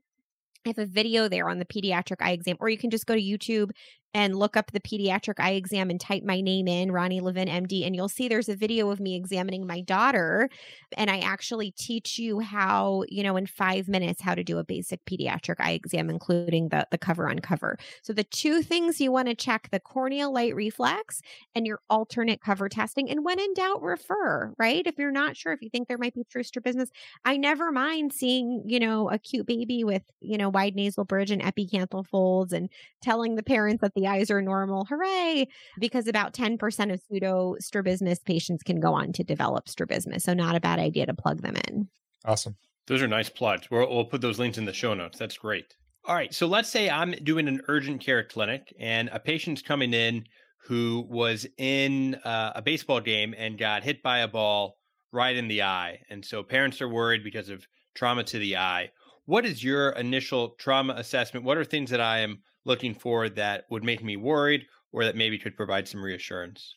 I 0.68 0.74
have 0.76 0.78
a 0.78 0.86
video 0.86 1.28
there 1.28 1.48
on 1.48 1.58
the 1.58 1.64
pediatric 1.64 2.16
eye 2.20 2.32
exam, 2.32 2.56
or 2.60 2.68
you 2.68 2.76
can 2.76 2.90
just 2.90 3.06
go 3.06 3.14
to 3.14 3.20
YouTube 3.20 3.70
and 4.14 4.36
look 4.36 4.56
up 4.56 4.72
the 4.72 4.80
pediatric 4.80 5.34
eye 5.38 5.52
exam 5.52 5.90
and 5.90 6.00
type 6.00 6.22
my 6.22 6.40
name 6.40 6.66
in, 6.66 6.90
Roni 6.90 7.20
Levin, 7.20 7.48
MD, 7.48 7.86
and 7.86 7.94
you'll 7.94 8.08
see 8.08 8.28
there's 8.28 8.48
a 8.48 8.56
video 8.56 8.90
of 8.90 9.00
me 9.00 9.14
examining 9.14 9.66
my 9.66 9.80
daughter. 9.82 10.48
And 10.96 11.10
I 11.10 11.18
actually 11.18 11.72
teach 11.72 12.18
you 12.18 12.40
how, 12.40 13.04
you 13.08 13.22
know, 13.22 13.36
in 13.36 13.46
five 13.46 13.86
minutes, 13.88 14.22
how 14.22 14.34
to 14.34 14.42
do 14.42 14.58
a 14.58 14.64
basic 14.64 15.04
pediatric 15.04 15.56
eye 15.58 15.72
exam, 15.72 16.08
including 16.08 16.70
the, 16.70 16.86
the 16.90 16.98
cover 16.98 17.28
on 17.28 17.38
cover. 17.40 17.76
So 18.02 18.12
the 18.12 18.24
two 18.24 18.62
things 18.62 19.00
you 19.00 19.12
want 19.12 19.28
to 19.28 19.34
check 19.34 19.68
the 19.70 19.80
corneal 19.80 20.32
light 20.32 20.54
reflex 20.54 21.20
and 21.54 21.66
your 21.66 21.80
alternate 21.90 22.40
cover 22.40 22.68
testing. 22.68 23.10
And 23.10 23.24
when 23.24 23.38
in 23.38 23.52
doubt, 23.54 23.82
refer, 23.82 24.54
right? 24.58 24.86
If 24.86 24.98
you're 24.98 25.10
not 25.10 25.36
sure, 25.36 25.52
if 25.52 25.60
you 25.60 25.68
think 25.68 25.88
there 25.88 25.98
might 25.98 26.14
be 26.14 26.24
true 26.24 26.42
strabismus, 26.42 26.90
I 27.24 27.36
never 27.36 27.70
mind 27.70 28.12
seeing, 28.12 28.62
you 28.66 28.80
know, 28.80 29.10
a 29.10 29.18
cute 29.18 29.46
baby 29.46 29.84
with, 29.84 30.02
you 30.20 30.38
know, 30.38 30.48
wide 30.48 30.74
nasal 30.74 31.04
bridge 31.04 31.30
and 31.30 31.42
epicanthal 31.42 32.06
folds 32.06 32.52
and 32.52 32.70
telling 33.02 33.36
the 33.36 33.42
parents 33.42 33.82
that 33.82 33.94
the 33.98 34.06
eyes 34.06 34.30
are 34.30 34.42
normal. 34.42 34.84
Hooray! 34.86 35.48
Because 35.78 36.06
about 36.06 36.32
10% 36.32 36.92
of 36.92 37.00
pseudo 37.08 37.56
strabismus 37.58 38.20
patients 38.20 38.62
can 38.62 38.80
go 38.80 38.94
on 38.94 39.12
to 39.12 39.24
develop 39.24 39.68
strabismus. 39.68 40.24
So, 40.24 40.34
not 40.34 40.54
a 40.54 40.60
bad 40.60 40.78
idea 40.78 41.06
to 41.06 41.14
plug 41.14 41.42
them 41.42 41.56
in. 41.68 41.88
Awesome. 42.24 42.56
Those 42.86 43.02
are 43.02 43.08
nice 43.08 43.28
plugs. 43.28 43.70
We'll, 43.70 43.88
we'll 43.88 44.04
put 44.04 44.20
those 44.20 44.38
links 44.38 44.58
in 44.58 44.64
the 44.64 44.72
show 44.72 44.94
notes. 44.94 45.18
That's 45.18 45.36
great. 45.36 45.74
All 46.04 46.14
right. 46.14 46.32
So, 46.32 46.46
let's 46.46 46.68
say 46.68 46.88
I'm 46.88 47.12
doing 47.22 47.48
an 47.48 47.60
urgent 47.68 48.00
care 48.00 48.24
clinic 48.24 48.72
and 48.78 49.08
a 49.12 49.18
patient's 49.18 49.62
coming 49.62 49.92
in 49.92 50.24
who 50.66 51.06
was 51.08 51.46
in 51.56 52.14
uh, 52.24 52.52
a 52.54 52.62
baseball 52.62 53.00
game 53.00 53.34
and 53.36 53.58
got 53.58 53.82
hit 53.82 54.02
by 54.02 54.18
a 54.18 54.28
ball 54.28 54.76
right 55.12 55.34
in 55.34 55.48
the 55.48 55.62
eye. 55.62 55.98
And 56.10 56.24
so, 56.24 56.42
parents 56.42 56.80
are 56.80 56.88
worried 56.88 57.24
because 57.24 57.48
of 57.48 57.66
trauma 57.94 58.22
to 58.24 58.38
the 58.38 58.56
eye. 58.56 58.90
What 59.26 59.44
is 59.44 59.62
your 59.62 59.90
initial 59.90 60.50
trauma 60.58 60.94
assessment? 60.94 61.44
What 61.44 61.58
are 61.58 61.64
things 61.64 61.90
that 61.90 62.00
I 62.00 62.20
am 62.20 62.38
looking 62.68 62.94
for 62.94 63.28
that 63.30 63.64
would 63.70 63.82
make 63.82 64.04
me 64.04 64.16
worried 64.16 64.66
or 64.92 65.04
that 65.04 65.16
maybe 65.16 65.38
could 65.38 65.56
provide 65.56 65.88
some 65.88 66.02
reassurance? 66.02 66.76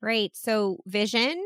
Right. 0.00 0.30
So, 0.34 0.78
vision, 0.86 1.38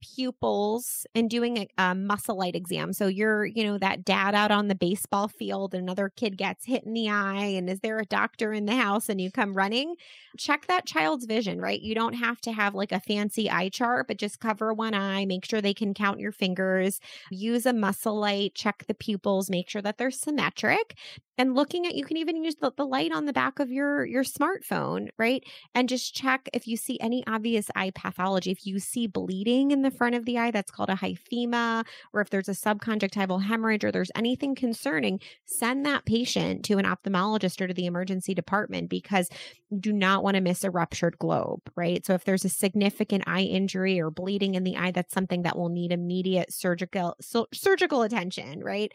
pupils 0.00 1.06
and 1.14 1.28
doing 1.28 1.58
a, 1.58 1.68
a, 1.78 1.94
muscle 1.94 2.38
light 2.38 2.56
exam. 2.56 2.92
So 2.92 3.06
you're, 3.06 3.44
you 3.44 3.64
know, 3.64 3.78
that 3.78 4.04
dad 4.04 4.34
out 4.34 4.50
on 4.50 4.68
the 4.68 4.74
baseball 4.74 5.28
field, 5.28 5.74
another 5.74 6.10
kid 6.14 6.36
gets 6.36 6.64
hit 6.64 6.84
in 6.84 6.92
the 6.92 7.08
eye, 7.10 7.44
and 7.44 7.68
is 7.68 7.80
there 7.80 7.98
a 7.98 8.06
doctor 8.06 8.52
in 8.52 8.66
the 8.66 8.76
house 8.76 9.08
and 9.08 9.20
you 9.20 9.30
come 9.30 9.54
running? 9.54 9.94
Check 10.38 10.66
that 10.66 10.86
child's 10.86 11.26
vision, 11.26 11.60
right? 11.60 11.80
You 11.80 11.94
don't 11.94 12.14
have 12.14 12.40
to 12.42 12.52
have 12.52 12.74
like 12.74 12.92
a 12.92 13.00
fancy 13.00 13.50
eye 13.50 13.68
chart, 13.68 14.08
but 14.08 14.16
just 14.16 14.40
cover 14.40 14.72
one 14.72 14.94
eye, 14.94 15.26
make 15.26 15.44
sure 15.44 15.60
they 15.60 15.74
can 15.74 15.94
count 15.94 16.20
your 16.20 16.32
fingers, 16.32 17.00
use 17.30 17.66
a 17.66 17.72
muscle 17.72 18.18
light, 18.18 18.54
check 18.54 18.84
the 18.86 18.94
pupils, 18.94 19.50
make 19.50 19.68
sure 19.68 19.82
that 19.82 19.98
they're 19.98 20.10
symmetric. 20.10 20.96
And 21.40 21.54
looking 21.54 21.86
at 21.86 21.94
you 21.94 22.04
can 22.04 22.18
even 22.18 22.44
use 22.44 22.56
the, 22.56 22.70
the 22.76 22.84
light 22.84 23.12
on 23.12 23.24
the 23.24 23.32
back 23.32 23.60
of 23.60 23.72
your 23.72 24.04
your 24.04 24.24
smartphone, 24.24 25.08
right? 25.16 25.42
And 25.74 25.88
just 25.88 26.14
check 26.14 26.50
if 26.52 26.68
you 26.68 26.76
see 26.76 27.00
any 27.00 27.24
obvious 27.26 27.70
eye 27.74 27.92
pathology. 27.94 28.50
If 28.50 28.66
you 28.66 28.78
see 28.78 29.06
bleeding 29.06 29.70
in 29.70 29.80
the 29.80 29.90
front 29.90 30.14
of 30.16 30.26
the 30.26 30.36
eye, 30.36 30.50
that's 30.50 30.70
called 30.70 30.90
a 30.90 30.96
hyphema, 30.96 31.86
or 32.12 32.20
if 32.20 32.28
there's 32.28 32.50
a 32.50 32.52
subconjunctival 32.52 33.42
hemorrhage 33.42 33.84
or 33.84 33.90
there's 33.90 34.10
anything 34.14 34.54
concerning, 34.54 35.18
send 35.46 35.86
that 35.86 36.04
patient 36.04 36.62
to 36.66 36.76
an 36.76 36.84
ophthalmologist 36.84 37.58
or 37.62 37.68
to 37.68 37.72
the 37.72 37.86
emergency 37.86 38.34
department 38.34 38.90
because 38.90 39.30
you 39.70 39.78
do 39.78 39.94
not 39.94 40.22
want 40.22 40.34
to 40.34 40.42
miss 40.42 40.62
a 40.62 40.70
ruptured 40.70 41.18
globe, 41.18 41.62
right? 41.74 42.04
So 42.04 42.12
if 42.12 42.24
there's 42.24 42.44
a 42.44 42.50
significant 42.50 43.24
eye 43.26 43.44
injury 43.44 43.98
or 43.98 44.10
bleeding 44.10 44.56
in 44.56 44.64
the 44.64 44.76
eye, 44.76 44.90
that's 44.90 45.14
something 45.14 45.44
that 45.44 45.56
will 45.56 45.70
need 45.70 45.90
immediate 45.90 46.52
surgical 46.52 47.16
surgical 47.54 48.02
attention, 48.02 48.62
right? 48.62 48.92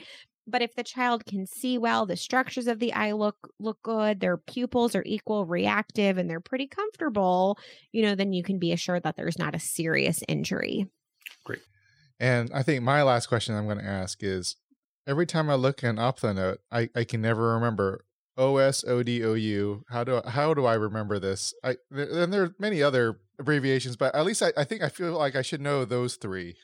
But 0.47 0.61
if 0.61 0.75
the 0.75 0.83
child 0.83 1.25
can 1.25 1.47
see 1.47 1.77
well, 1.77 2.05
the 2.05 2.17
structures 2.17 2.67
of 2.67 2.79
the 2.79 2.93
eye 2.93 3.13
look 3.13 3.49
look 3.59 3.81
good, 3.81 4.19
their 4.19 4.37
pupils 4.37 4.95
are 4.95 5.03
equal 5.05 5.45
reactive 5.45 6.17
and 6.17 6.29
they're 6.29 6.39
pretty 6.39 6.67
comfortable, 6.67 7.57
you 7.91 8.03
know, 8.03 8.15
then 8.15 8.33
you 8.33 8.43
can 8.43 8.59
be 8.59 8.71
assured 8.71 9.03
that 9.03 9.15
there's 9.15 9.39
not 9.39 9.55
a 9.55 9.59
serious 9.59 10.21
injury. 10.27 10.87
Great. 11.45 11.61
And 12.19 12.51
I 12.53 12.63
think 12.63 12.83
my 12.83 13.03
last 13.03 13.27
question 13.27 13.55
I'm 13.55 13.65
going 13.65 13.79
to 13.79 13.85
ask 13.85 14.23
is 14.23 14.55
every 15.07 15.25
time 15.25 15.49
I 15.49 15.55
look 15.55 15.83
at 15.83 15.97
an 15.97 16.35
note, 16.35 16.59
I, 16.71 16.89
I 16.95 17.03
can 17.03 17.21
never 17.21 17.53
remember 17.53 18.05
O 18.37 18.57
S 18.57 18.83
O 18.85 19.01
D 19.03 19.23
O 19.23 19.33
U. 19.33 19.83
How 19.89 20.03
do 20.03 20.21
how 20.27 20.53
do 20.53 20.65
I 20.65 20.73
remember 20.73 21.19
this? 21.19 21.53
I 21.63 21.77
and 21.91 22.33
there 22.33 22.43
are 22.43 22.55
many 22.59 22.83
other 22.83 23.19
abbreviations, 23.39 23.95
but 23.95 24.13
at 24.13 24.25
least 24.25 24.43
I, 24.43 24.51
I 24.57 24.63
think 24.63 24.81
I 24.81 24.89
feel 24.89 25.17
like 25.17 25.35
I 25.35 25.41
should 25.41 25.61
know 25.61 25.85
those 25.85 26.15
three. 26.15 26.55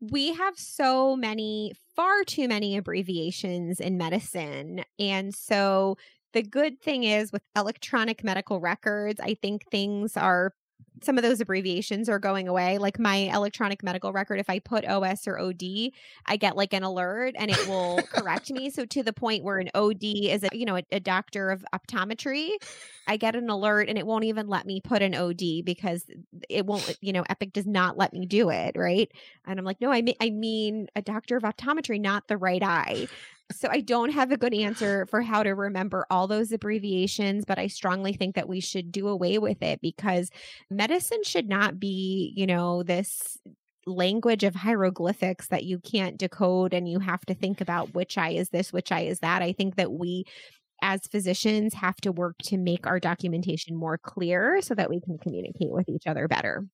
We 0.00 0.34
have 0.34 0.56
so 0.56 1.16
many, 1.16 1.72
far 1.96 2.24
too 2.24 2.48
many 2.48 2.76
abbreviations 2.76 3.80
in 3.80 3.98
medicine. 3.98 4.84
And 4.98 5.34
so 5.34 5.96
the 6.32 6.42
good 6.42 6.80
thing 6.80 7.04
is 7.04 7.32
with 7.32 7.42
electronic 7.56 8.22
medical 8.22 8.60
records, 8.60 9.20
I 9.20 9.34
think 9.34 9.64
things 9.70 10.16
are 10.16 10.52
some 11.02 11.16
of 11.16 11.22
those 11.22 11.40
abbreviations 11.40 12.08
are 12.08 12.18
going 12.18 12.48
away. 12.48 12.78
Like 12.78 12.98
my 12.98 13.30
electronic 13.34 13.82
medical 13.82 14.12
record, 14.12 14.40
if 14.40 14.50
I 14.50 14.58
put 14.58 14.86
OS 14.86 15.26
or 15.26 15.38
OD, 15.38 15.90
I 16.26 16.36
get 16.36 16.56
like 16.56 16.72
an 16.72 16.82
alert 16.82 17.34
and 17.38 17.50
it 17.50 17.68
will 17.68 18.00
correct 18.12 18.50
me. 18.50 18.70
So 18.70 18.84
to 18.86 19.02
the 19.02 19.12
point 19.12 19.44
where 19.44 19.58
an 19.58 19.70
OD 19.74 20.02
is 20.02 20.44
a 20.44 20.48
you 20.52 20.64
know 20.64 20.76
a, 20.76 20.82
a, 20.92 21.00
doctor 21.00 21.50
of 21.50 21.64
optometry, 21.74 22.50
I 23.06 23.16
get 23.16 23.34
an 23.36 23.48
alert 23.48 23.88
and 23.88 23.98
it 23.98 24.06
won't 24.06 24.24
even 24.24 24.48
let 24.48 24.66
me 24.66 24.80
put 24.80 25.02
an 25.02 25.14
OD 25.14 25.64
because 25.64 26.04
it 26.48 26.66
won't. 26.66 26.78
You 27.08 27.12
know, 27.12 27.24
Epic 27.28 27.52
does 27.52 27.66
not 27.66 27.96
let 27.96 28.12
me 28.12 28.26
do 28.26 28.50
it. 28.50 28.76
Right, 28.76 29.10
and 29.46 29.58
I'm 29.58 29.64
like, 29.64 29.80
no, 29.80 29.90
I 29.90 30.02
mean 30.02 30.14
I 30.20 30.30
mean 30.30 30.88
a 30.96 31.02
doctor 31.02 31.36
of 31.36 31.44
optometry, 31.44 32.00
not 32.00 32.28
the 32.28 32.36
right 32.36 32.62
eye. 32.62 33.08
So 33.50 33.68
I 33.70 33.80
don't 33.80 34.10
have 34.10 34.30
a 34.30 34.36
good 34.36 34.54
answer 34.54 35.06
for 35.10 35.22
how 35.22 35.42
to 35.42 35.54
remember 35.54 36.06
all 36.10 36.26
those 36.26 36.52
abbreviations, 36.52 37.44
but 37.44 37.58
I 37.58 37.66
strongly 37.66 38.12
think 38.12 38.34
that 38.34 38.48
we 38.48 38.60
should 38.60 38.92
do 38.92 39.08
away 39.08 39.38
with 39.38 39.62
it 39.62 39.80
because 39.80 40.30
medicine 40.88 41.22
should 41.22 41.48
not 41.48 41.78
be, 41.78 42.32
you 42.36 42.46
know, 42.46 42.82
this 42.82 43.36
language 43.86 44.44
of 44.44 44.54
hieroglyphics 44.54 45.48
that 45.48 45.64
you 45.64 45.78
can't 45.78 46.18
decode 46.18 46.74
and 46.74 46.88
you 46.88 46.98
have 46.98 47.24
to 47.26 47.34
think 47.34 47.60
about 47.60 47.94
which 47.94 48.18
eye 48.18 48.30
is 48.30 48.50
this, 48.50 48.72
which 48.72 48.92
eye 48.92 49.02
is 49.02 49.20
that. 49.20 49.42
I 49.42 49.52
think 49.52 49.76
that 49.76 49.92
we 49.92 50.24
as 50.80 51.00
physicians 51.10 51.74
have 51.74 51.96
to 51.96 52.12
work 52.12 52.36
to 52.44 52.56
make 52.56 52.86
our 52.86 53.00
documentation 53.00 53.76
more 53.76 53.98
clear 53.98 54.60
so 54.62 54.74
that 54.74 54.88
we 54.88 55.00
can 55.00 55.18
communicate 55.18 55.70
with 55.70 55.88
each 55.88 56.06
other 56.06 56.28
better. 56.28 56.66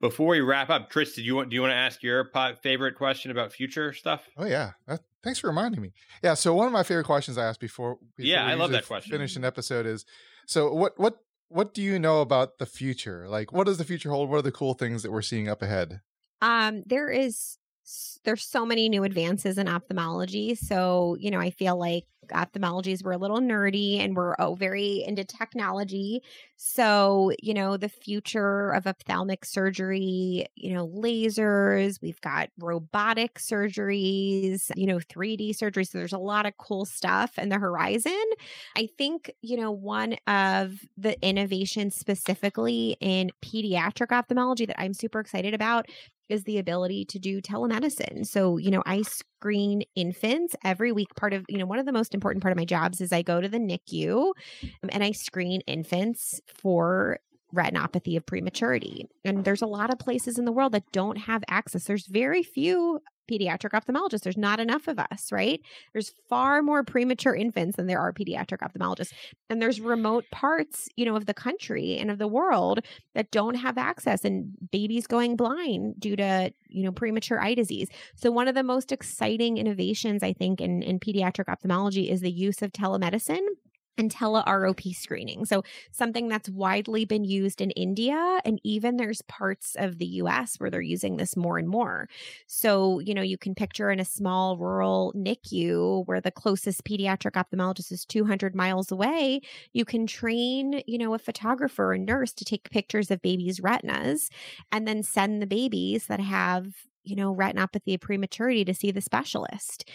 Before 0.00 0.28
we 0.28 0.40
wrap 0.40 0.70
up, 0.70 0.90
Tris, 0.90 1.14
did 1.14 1.24
you 1.24 1.36
want 1.36 1.50
do 1.50 1.54
you 1.54 1.62
want 1.62 1.72
to 1.72 1.76
ask 1.76 2.02
your 2.02 2.30
favorite 2.62 2.96
question 2.96 3.30
about 3.30 3.52
future 3.52 3.92
stuff? 3.92 4.22
Oh 4.36 4.44
yeah, 4.44 4.72
that, 4.86 5.00
thanks 5.22 5.38
for 5.38 5.46
reminding 5.46 5.80
me. 5.80 5.92
Yeah, 6.22 6.34
so 6.34 6.52
one 6.54 6.66
of 6.66 6.72
my 6.72 6.82
favorite 6.82 7.04
questions 7.04 7.38
I 7.38 7.46
ask 7.46 7.58
before, 7.58 7.96
before 8.16 8.28
yeah, 8.28 8.46
I 8.46 8.54
love 8.54 8.70
that 8.72 8.86
question. 8.86 9.12
Finish 9.12 9.36
an 9.36 9.44
episode 9.44 9.86
is 9.86 10.04
so 10.46 10.74
what 10.74 10.98
what 10.98 11.18
what 11.48 11.74
do 11.74 11.82
you 11.82 11.98
know 11.98 12.20
about 12.20 12.58
the 12.58 12.66
future? 12.66 13.28
Like, 13.28 13.52
what 13.52 13.66
does 13.66 13.78
the 13.78 13.84
future 13.84 14.10
hold? 14.10 14.28
What 14.28 14.38
are 14.38 14.42
the 14.42 14.52
cool 14.52 14.74
things 14.74 15.02
that 15.02 15.12
we're 15.12 15.22
seeing 15.22 15.48
up 15.48 15.62
ahead? 15.62 16.00
Um, 16.42 16.82
there 16.86 17.10
is 17.10 17.58
there's 18.24 18.44
so 18.44 18.64
many 18.64 18.88
new 18.88 19.04
advances 19.04 19.58
in 19.58 19.68
ophthalmology. 19.68 20.54
So, 20.54 21.16
you 21.20 21.30
know, 21.30 21.40
I 21.40 21.50
feel 21.50 21.78
like 21.78 22.04
ophthalmologies 22.32 23.02
we're 23.02 23.12
a 23.12 23.18
little 23.18 23.40
nerdy 23.40 24.02
and 24.02 24.16
we're 24.16 24.34
oh, 24.38 24.54
very 24.54 25.04
into 25.06 25.24
technology. 25.24 26.22
So, 26.56 27.32
you 27.42 27.52
know, 27.52 27.76
the 27.76 27.88
future 27.88 28.70
of 28.70 28.86
ophthalmic 28.86 29.44
surgery, 29.44 30.46
you 30.54 30.72
know, 30.72 30.88
lasers, 30.88 32.00
we've 32.00 32.20
got 32.20 32.48
robotic 32.58 33.38
surgeries, 33.38 34.70
you 34.76 34.86
know, 34.86 34.98
3D 34.98 35.54
surgery. 35.54 35.84
So 35.84 35.98
there's 35.98 36.12
a 36.12 36.18
lot 36.18 36.46
of 36.46 36.56
cool 36.56 36.84
stuff 36.84 37.38
in 37.38 37.48
the 37.48 37.58
horizon. 37.58 38.24
I 38.76 38.88
think, 38.96 39.30
you 39.42 39.56
know, 39.56 39.70
one 39.70 40.16
of 40.26 40.78
the 40.96 41.20
innovations 41.20 41.94
specifically 41.94 42.96
in 43.00 43.30
pediatric 43.44 44.12
ophthalmology 44.12 44.66
that 44.66 44.80
I'm 44.80 44.94
super 44.94 45.20
excited 45.20 45.54
about 45.54 45.86
is 46.28 46.44
the 46.44 46.58
ability 46.58 47.04
to 47.06 47.18
do 47.18 47.40
telemedicine. 47.40 48.26
So, 48.26 48.56
you 48.56 48.70
know, 48.70 48.82
I 48.86 49.02
screen 49.02 49.82
infants 49.94 50.56
every 50.64 50.92
week. 50.92 51.14
Part 51.16 51.32
of, 51.32 51.44
you 51.48 51.58
know, 51.58 51.66
one 51.66 51.78
of 51.78 51.86
the 51.86 51.92
most 51.92 52.14
important 52.14 52.42
part 52.42 52.52
of 52.52 52.58
my 52.58 52.64
jobs 52.64 53.00
is 53.00 53.12
I 53.12 53.22
go 53.22 53.40
to 53.40 53.48
the 53.48 53.58
NICU 53.58 54.32
um, 54.62 54.90
and 54.90 55.04
I 55.04 55.12
screen 55.12 55.60
infants 55.66 56.40
for 56.46 57.18
retinopathy 57.54 58.16
of 58.16 58.26
prematurity. 58.26 59.06
And 59.24 59.44
there's 59.44 59.62
a 59.62 59.66
lot 59.66 59.92
of 59.92 59.98
places 59.98 60.38
in 60.38 60.44
the 60.44 60.52
world 60.52 60.72
that 60.72 60.90
don't 60.92 61.18
have 61.18 61.44
access. 61.48 61.84
There's 61.84 62.06
very 62.06 62.42
few 62.42 63.00
pediatric 63.30 63.70
ophthalmologists. 63.70 64.22
There's 64.22 64.36
not 64.36 64.60
enough 64.60 64.88
of 64.88 64.98
us, 64.98 65.30
right? 65.32 65.60
There's 65.92 66.12
far 66.28 66.62
more 66.62 66.84
premature 66.84 67.34
infants 67.34 67.76
than 67.76 67.86
there 67.86 68.00
are 68.00 68.12
pediatric 68.12 68.58
ophthalmologists. 68.58 69.12
And 69.50 69.60
there's 69.60 69.80
remote 69.80 70.24
parts, 70.30 70.88
you 70.96 71.04
know, 71.04 71.16
of 71.16 71.26
the 71.26 71.34
country 71.34 71.96
and 71.98 72.10
of 72.10 72.18
the 72.18 72.28
world 72.28 72.80
that 73.14 73.30
don't 73.30 73.54
have 73.54 73.78
access 73.78 74.24
and 74.24 74.52
babies 74.70 75.06
going 75.06 75.36
blind 75.36 75.98
due 75.98 76.16
to, 76.16 76.52
you 76.68 76.84
know, 76.84 76.92
premature 76.92 77.40
eye 77.40 77.54
disease. 77.54 77.88
So 78.14 78.30
one 78.30 78.48
of 78.48 78.54
the 78.54 78.62
most 78.62 78.92
exciting 78.92 79.58
innovations 79.58 80.22
I 80.22 80.32
think 80.32 80.60
in, 80.60 80.82
in 80.82 80.98
pediatric 80.98 81.48
ophthalmology 81.48 82.10
is 82.10 82.20
the 82.20 82.30
use 82.30 82.62
of 82.62 82.72
telemedicine 82.72 83.46
and 83.96 84.10
tele-ROP 84.10 84.92
screening. 84.92 85.44
So 85.44 85.62
something 85.92 86.28
that's 86.28 86.48
widely 86.48 87.04
been 87.04 87.24
used 87.24 87.60
in 87.60 87.70
India 87.72 88.40
and 88.44 88.60
even 88.64 88.96
there's 88.96 89.22
parts 89.22 89.76
of 89.78 89.98
the 89.98 90.06
US 90.06 90.56
where 90.58 90.70
they're 90.70 90.80
using 90.80 91.16
this 91.16 91.36
more 91.36 91.58
and 91.58 91.68
more. 91.68 92.08
So, 92.46 92.98
you 93.00 93.14
know, 93.14 93.22
you 93.22 93.38
can 93.38 93.54
picture 93.54 93.90
in 93.90 94.00
a 94.00 94.04
small 94.04 94.56
rural 94.58 95.12
NICU 95.16 96.06
where 96.06 96.20
the 96.20 96.30
closest 96.30 96.84
pediatric 96.84 97.32
ophthalmologist 97.32 97.92
is 97.92 98.04
200 98.04 98.54
miles 98.54 98.90
away, 98.90 99.40
you 99.72 99.84
can 99.84 100.06
train, 100.06 100.82
you 100.86 100.98
know, 100.98 101.14
a 101.14 101.18
photographer 101.18 101.92
or 101.92 101.98
nurse 101.98 102.32
to 102.34 102.44
take 102.44 102.70
pictures 102.70 103.10
of 103.10 103.22
babies' 103.22 103.60
retinas 103.60 104.30
and 104.72 104.86
then 104.86 105.02
send 105.02 105.40
the 105.42 105.46
babies 105.46 106.06
that 106.06 106.20
have 106.20 106.66
you 107.06 107.14
know, 107.14 107.34
retinopathy 107.34 107.94
of 107.94 108.00
prematurity 108.00 108.64
to 108.64 108.72
see 108.72 108.90
the 108.90 109.02
specialist. 109.02 109.86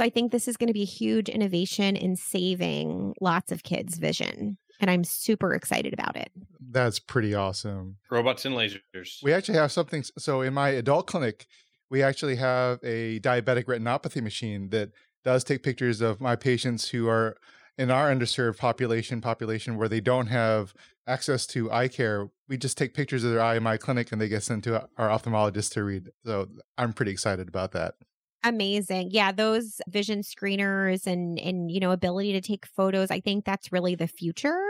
So 0.00 0.04
I 0.06 0.08
think 0.08 0.32
this 0.32 0.48
is 0.48 0.56
going 0.56 0.68
to 0.68 0.72
be 0.72 0.80
a 0.80 0.86
huge 0.86 1.28
innovation 1.28 1.94
in 1.94 2.16
saving 2.16 3.12
lots 3.20 3.52
of 3.52 3.62
kids' 3.62 3.98
vision. 3.98 4.56
And 4.80 4.90
I'm 4.90 5.04
super 5.04 5.52
excited 5.52 5.92
about 5.92 6.16
it. 6.16 6.32
That's 6.58 6.98
pretty 6.98 7.34
awesome. 7.34 7.98
Robots 8.10 8.46
and 8.46 8.54
lasers. 8.56 9.22
We 9.22 9.34
actually 9.34 9.58
have 9.58 9.70
something. 9.70 10.02
So 10.16 10.40
in 10.40 10.54
my 10.54 10.70
adult 10.70 11.06
clinic, 11.06 11.44
we 11.90 12.02
actually 12.02 12.36
have 12.36 12.78
a 12.82 13.20
diabetic 13.20 13.64
retinopathy 13.64 14.22
machine 14.22 14.70
that 14.70 14.88
does 15.22 15.44
take 15.44 15.62
pictures 15.62 16.00
of 16.00 16.18
my 16.18 16.34
patients 16.34 16.88
who 16.88 17.06
are 17.06 17.36
in 17.76 17.90
our 17.90 18.10
underserved 18.10 18.56
population 18.56 19.20
population 19.20 19.76
where 19.76 19.88
they 19.88 20.00
don't 20.00 20.28
have 20.28 20.72
access 21.06 21.46
to 21.48 21.70
eye 21.70 21.88
care 21.88 22.30
we 22.48 22.56
just 22.56 22.78
take 22.78 22.94
pictures 22.94 23.24
of 23.24 23.32
their 23.32 23.40
eye 23.40 23.56
in 23.56 23.62
my 23.62 23.76
clinic 23.76 24.12
and 24.12 24.20
they 24.20 24.28
get 24.28 24.42
sent 24.42 24.62
to 24.64 24.86
our 24.96 25.08
ophthalmologist 25.08 25.72
to 25.72 25.82
read 25.82 26.10
so 26.24 26.46
i'm 26.76 26.92
pretty 26.92 27.10
excited 27.10 27.48
about 27.48 27.72
that 27.72 27.94
Amazing. 28.42 29.10
Yeah, 29.12 29.32
those 29.32 29.82
vision 29.88 30.22
screeners 30.22 31.06
and 31.06 31.38
and 31.38 31.70
you 31.70 31.78
know 31.78 31.90
ability 31.90 32.32
to 32.32 32.40
take 32.40 32.64
photos, 32.64 33.10
I 33.10 33.20
think 33.20 33.44
that's 33.44 33.70
really 33.70 33.94
the 33.94 34.06
future. 34.08 34.69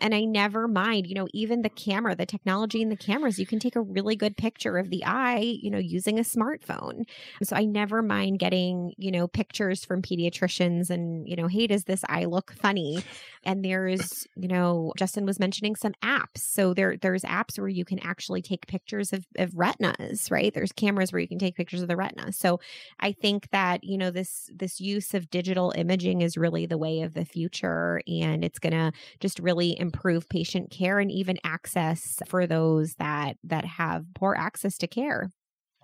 And 0.00 0.14
I 0.14 0.24
never 0.24 0.66
mind, 0.66 1.06
you 1.06 1.14
know, 1.14 1.28
even 1.32 1.62
the 1.62 1.68
camera, 1.68 2.14
the 2.14 2.26
technology 2.26 2.82
in 2.82 2.88
the 2.88 2.96
cameras, 2.96 3.38
you 3.38 3.46
can 3.46 3.58
take 3.58 3.76
a 3.76 3.80
really 3.80 4.16
good 4.16 4.36
picture 4.36 4.76
of 4.76 4.90
the 4.90 5.04
eye, 5.04 5.58
you 5.62 5.70
know, 5.70 5.78
using 5.78 6.18
a 6.18 6.22
smartphone. 6.22 7.04
So 7.42 7.54
I 7.56 7.64
never 7.64 8.02
mind 8.02 8.38
getting, 8.38 8.92
you 8.98 9.10
know, 9.10 9.28
pictures 9.28 9.84
from 9.84 10.02
pediatricians 10.02 10.90
and, 10.90 11.28
you 11.28 11.36
know, 11.36 11.46
hey, 11.46 11.68
does 11.68 11.84
this 11.84 12.04
eye 12.08 12.24
look 12.24 12.52
funny? 12.52 13.02
And 13.44 13.64
there's, 13.64 14.26
you 14.36 14.48
know, 14.48 14.92
Justin 14.98 15.26
was 15.26 15.38
mentioning 15.38 15.76
some 15.76 15.94
apps. 16.02 16.38
So 16.38 16.74
there 16.74 16.96
there's 16.96 17.22
apps 17.22 17.58
where 17.58 17.68
you 17.68 17.84
can 17.84 18.00
actually 18.00 18.42
take 18.42 18.66
pictures 18.66 19.12
of, 19.12 19.26
of 19.38 19.54
retinas, 19.54 20.30
right? 20.30 20.52
There's 20.52 20.72
cameras 20.72 21.12
where 21.12 21.20
you 21.20 21.28
can 21.28 21.38
take 21.38 21.54
pictures 21.54 21.82
of 21.82 21.88
the 21.88 21.96
retina. 21.96 22.32
So 22.32 22.60
I 23.00 23.12
think 23.12 23.50
that, 23.50 23.84
you 23.84 23.96
know, 23.96 24.10
this 24.10 24.50
this 24.54 24.80
use 24.80 25.14
of 25.14 25.30
digital 25.30 25.72
imaging 25.76 26.22
is 26.22 26.36
really 26.36 26.66
the 26.66 26.78
way 26.78 27.02
of 27.02 27.14
the 27.14 27.24
future 27.24 28.02
and 28.08 28.44
it's 28.44 28.58
to 28.74 28.92
just 29.20 29.38
really 29.44 29.78
improve 29.78 30.28
patient 30.28 30.70
care 30.70 30.98
and 30.98 31.10
even 31.10 31.38
access 31.44 32.18
for 32.26 32.46
those 32.46 32.94
that 32.94 33.36
that 33.44 33.64
have 33.64 34.04
poor 34.14 34.34
access 34.34 34.78
to 34.78 34.86
care. 34.86 35.30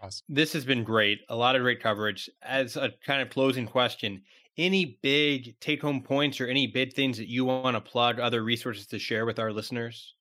Awesome. 0.03 0.25
This 0.29 0.53
has 0.55 0.65
been 0.65 0.83
great. 0.83 1.21
A 1.29 1.37
lot 1.37 1.57
of 1.57 1.63
great 1.63 1.83
coverage. 1.83 2.31
As 2.43 2.77
a 2.77 2.91
kind 3.05 3.21
of 3.21 3.31
closing 3.31 3.67
question, 3.67 4.23
any 4.57 4.99
big 5.03 5.59
take 5.61 5.83
home 5.83 6.03
points 6.03 6.41
or 6.41 6.47
any 6.47 6.67
big 6.67 6.95
things 6.95 7.19
that 7.19 7.29
you 7.29 7.45
want 7.45 7.77
to 7.77 7.81
plug, 7.81 8.19
other 8.19 8.43
resources 8.43 8.87
to 8.89 8.99
share 8.99 9.27
with 9.27 9.39
our 9.39 9.53
listeners? 9.53 10.15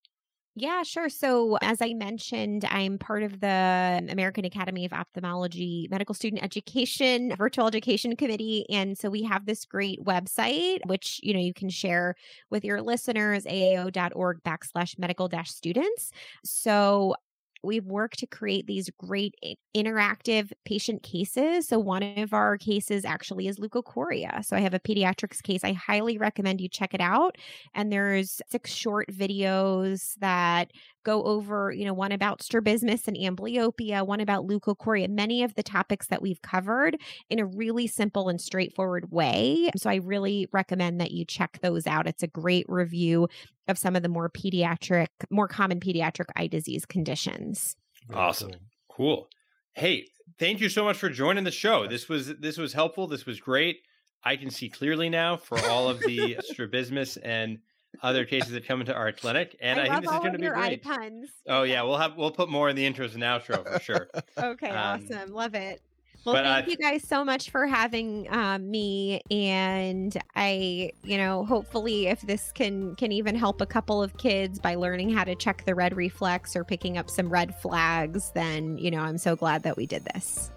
Yeah, 0.55 0.83
sure. 0.83 1.07
So, 1.07 1.57
as 1.61 1.81
I 1.81 1.93
mentioned, 1.93 2.65
I'm 2.69 2.97
part 2.97 3.23
of 3.23 3.39
the 3.39 4.05
American 4.09 4.43
Academy 4.43 4.83
of 4.83 4.91
Ophthalmology 4.91 5.87
Medical 5.89 6.13
Student 6.13 6.43
Education 6.43 7.33
Virtual 7.37 7.67
Education 7.67 8.15
Committee. 8.17 8.65
And 8.69 8.97
so 8.97 9.09
we 9.09 9.23
have 9.23 9.45
this 9.45 9.63
great 9.63 10.03
website, 10.03 10.79
which, 10.85 11.21
you 11.23 11.33
know, 11.33 11.39
you 11.39 11.53
can 11.53 11.69
share 11.69 12.15
with 12.49 12.65
your 12.65 12.81
listeners, 12.81 13.45
aao.org 13.45 14.43
backslash 14.43 14.99
medical 14.99 15.29
dash 15.29 15.49
students. 15.49 16.11
So 16.43 17.15
we've 17.63 17.85
worked 17.85 18.19
to 18.19 18.27
create 18.27 18.67
these 18.67 18.89
great 18.97 19.35
interactive 19.75 20.51
patient 20.65 21.03
cases. 21.03 21.67
So 21.67 21.79
one 21.79 22.03
of 22.03 22.33
our 22.33 22.57
cases 22.57 23.05
actually 23.05 23.47
is 23.47 23.59
leukocoria. 23.59 24.43
So 24.45 24.55
I 24.55 24.61
have 24.61 24.73
a 24.73 24.79
pediatrics 24.79 25.41
case. 25.41 25.63
I 25.63 25.73
highly 25.73 26.17
recommend 26.17 26.61
you 26.61 26.69
check 26.69 26.93
it 26.93 27.01
out. 27.01 27.37
And 27.73 27.91
there's 27.91 28.41
six 28.49 28.73
short 28.73 29.07
videos 29.11 30.13
that 30.19 30.71
go 31.03 31.23
over, 31.23 31.71
you 31.71 31.85
know, 31.85 31.93
one 31.93 32.11
about 32.11 32.41
strabismus 32.41 33.07
and 33.07 33.17
amblyopia, 33.17 34.05
one 34.05 34.19
about 34.19 34.47
leukocoria, 34.47 35.09
many 35.09 35.43
of 35.43 35.55
the 35.55 35.63
topics 35.63 36.07
that 36.07 36.21
we've 36.21 36.41
covered 36.41 36.97
in 37.29 37.39
a 37.39 37.45
really 37.45 37.87
simple 37.87 38.29
and 38.29 38.39
straightforward 38.39 39.11
way. 39.11 39.69
So 39.77 39.89
I 39.89 39.95
really 39.95 40.47
recommend 40.51 40.99
that 41.01 41.11
you 41.11 41.25
check 41.25 41.59
those 41.61 41.87
out. 41.87 42.07
It's 42.07 42.23
a 42.23 42.27
great 42.27 42.65
review 42.67 43.27
of 43.67 43.77
some 43.77 43.95
of 43.95 44.03
the 44.03 44.09
more 44.09 44.29
pediatric, 44.29 45.07
more 45.29 45.47
common 45.47 45.79
pediatric 45.79 46.25
eye 46.35 46.47
disease 46.47 46.85
conditions. 46.85 47.75
Awesome. 48.13 48.51
Cool. 48.89 49.27
Hey, 49.73 50.07
thank 50.39 50.59
you 50.59 50.69
so 50.69 50.83
much 50.83 50.97
for 50.97 51.09
joining 51.09 51.43
the 51.43 51.51
show. 51.51 51.87
This 51.87 52.09
was 52.09 52.35
this 52.37 52.57
was 52.57 52.73
helpful. 52.73 53.07
This 53.07 53.25
was 53.25 53.39
great. 53.39 53.77
I 54.23 54.35
can 54.35 54.49
see 54.49 54.69
clearly 54.69 55.09
now 55.09 55.37
for 55.37 55.57
all 55.67 55.87
of 55.87 55.99
the 55.99 56.37
strabismus 56.41 57.17
and 57.17 57.59
other 58.01 58.25
cases 58.25 58.51
that 58.51 58.65
come 58.65 58.81
into 58.81 58.93
our 58.93 59.11
clinic, 59.11 59.55
and 59.61 59.79
I, 59.79 59.83
I, 59.83 59.89
think 59.89 60.01
this 60.03 60.11
is 60.11 60.17
going 60.19 60.31
to 60.31 60.35
of 60.35 60.37
be 60.37 60.43
your 60.43 60.53
great. 60.53 60.85
eye 60.85 60.95
puns. 60.95 61.29
Oh 61.47 61.63
yeah, 61.63 61.81
we'll 61.83 61.97
have 61.97 62.15
we'll 62.15 62.31
put 62.31 62.49
more 62.49 62.69
in 62.69 62.75
the 62.75 62.89
intros 62.89 63.13
and 63.13 63.23
outro 63.23 63.71
for 63.71 63.79
sure. 63.79 64.07
Okay, 64.37 64.69
Um, 64.69 65.01
awesome. 65.03 65.33
Love 65.33 65.55
it. 65.55 65.81
Well, 66.25 66.35
but, 66.35 66.45
uh, 66.45 66.55
thank 66.55 66.69
you 66.69 66.77
guys 66.77 67.07
so 67.07 67.23
much 67.23 67.49
for 67.49 67.65
having 67.65 68.27
um, 68.29 68.69
me, 68.69 69.21
and 69.31 70.15
I, 70.35 70.91
you 71.03 71.17
know, 71.17 71.45
hopefully, 71.45 72.07
if 72.07 72.21
this 72.21 72.51
can 72.51 72.95
can 72.95 73.11
even 73.11 73.35
help 73.35 73.61
a 73.61 73.65
couple 73.65 74.03
of 74.03 74.17
kids 74.17 74.59
by 74.59 74.75
learning 74.75 75.11
how 75.11 75.23
to 75.23 75.35
check 75.35 75.63
the 75.65 75.75
red 75.75 75.95
reflex 75.95 76.55
or 76.55 76.63
picking 76.63 76.97
up 76.97 77.09
some 77.09 77.29
red 77.29 77.55
flags, 77.55 78.31
then 78.35 78.77
you 78.77 78.91
know, 78.91 78.99
I'm 78.99 79.17
so 79.17 79.35
glad 79.35 79.63
that 79.63 79.77
we 79.77 79.85
did 79.85 80.05
this. 80.13 80.51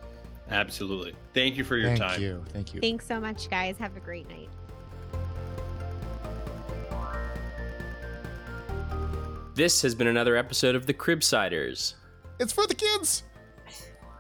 Absolutely. 0.51 1.15
Thank 1.33 1.57
you 1.57 1.65
for 1.65 1.77
your 1.77 1.89
Thank 1.89 2.01
time. 2.01 2.21
you. 2.21 2.45
Thank 2.53 2.75
you. 2.75 2.81
Thanks 2.81 3.07
so 3.07 3.21
much, 3.21 3.49
guys. 3.49 3.79
Have 3.79 3.97
a 3.97 4.01
great 4.01 4.29
night. 4.29 4.49
This 9.55 9.83
has 9.83 9.95
been 9.95 10.07
another 10.07 10.35
episode 10.35 10.75
of 10.75 10.87
the 10.87 10.95
Cribsiders. 10.95 11.93
It's 12.41 12.55
for 12.55 12.67
the 12.67 12.75
kids. 12.75 13.25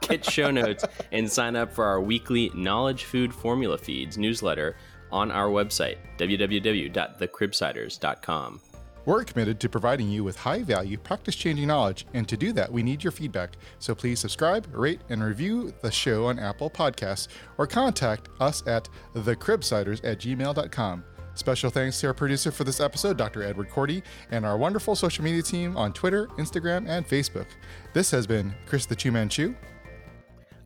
Get 0.02 0.22
show 0.30 0.50
notes 0.50 0.84
and 1.10 1.30
sign 1.30 1.56
up 1.56 1.72
for 1.72 1.86
our 1.86 2.02
weekly 2.02 2.50
Knowledge 2.54 3.04
Food 3.04 3.34
Formula 3.34 3.78
Feeds 3.78 4.18
newsletter 4.18 4.76
on 5.10 5.30
our 5.30 5.48
website, 5.48 5.96
www.thecribsiders.com. 6.18 8.60
We're 9.04 9.24
committed 9.24 9.58
to 9.60 9.68
providing 9.68 10.08
you 10.10 10.22
with 10.22 10.36
high 10.36 10.62
value, 10.62 10.96
practice 10.98 11.34
changing 11.34 11.66
knowledge, 11.66 12.06
and 12.12 12.28
to 12.28 12.36
do 12.36 12.52
that, 12.52 12.70
we 12.70 12.82
need 12.82 13.02
your 13.02 13.10
feedback. 13.10 13.56
So 13.78 13.94
please 13.94 14.20
subscribe, 14.20 14.68
rate, 14.72 15.00
and 15.08 15.24
review 15.24 15.72
the 15.80 15.90
show 15.90 16.26
on 16.26 16.38
Apple 16.38 16.68
Podcasts 16.70 17.28
or 17.58 17.66
contact 17.66 18.28
us 18.38 18.62
at 18.66 18.88
thecribsiders 19.14 20.00
at 20.04 20.20
gmail.com. 20.20 21.04
Special 21.34 21.70
thanks 21.70 22.00
to 22.00 22.08
our 22.08 22.14
producer 22.14 22.50
for 22.52 22.64
this 22.64 22.80
episode, 22.80 23.16
Dr. 23.16 23.42
Edward 23.42 23.70
Cordy, 23.70 24.02
and 24.30 24.44
our 24.44 24.58
wonderful 24.58 24.94
social 24.94 25.24
media 25.24 25.42
team 25.42 25.76
on 25.76 25.92
Twitter, 25.92 26.26
Instagram, 26.38 26.88
and 26.88 27.08
Facebook. 27.08 27.46
This 27.94 28.10
has 28.10 28.26
been 28.26 28.54
Chris 28.66 28.86
the 28.86 28.94
Chew 28.94 29.12
Man 29.12 29.28
Chew. 29.28 29.54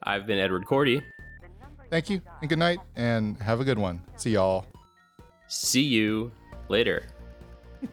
I've 0.02 0.26
been 0.26 0.38
Edward 0.38 0.66
Cordy. 0.66 1.02
Thank 1.90 2.10
you, 2.10 2.20
and 2.40 2.48
good 2.48 2.58
night, 2.58 2.78
and 2.96 3.40
have 3.40 3.60
a 3.60 3.64
good 3.64 3.78
one. 3.78 4.02
See 4.16 4.30
y'all. 4.30 4.66
See 5.46 5.82
you 5.82 6.32
later. 6.68 7.06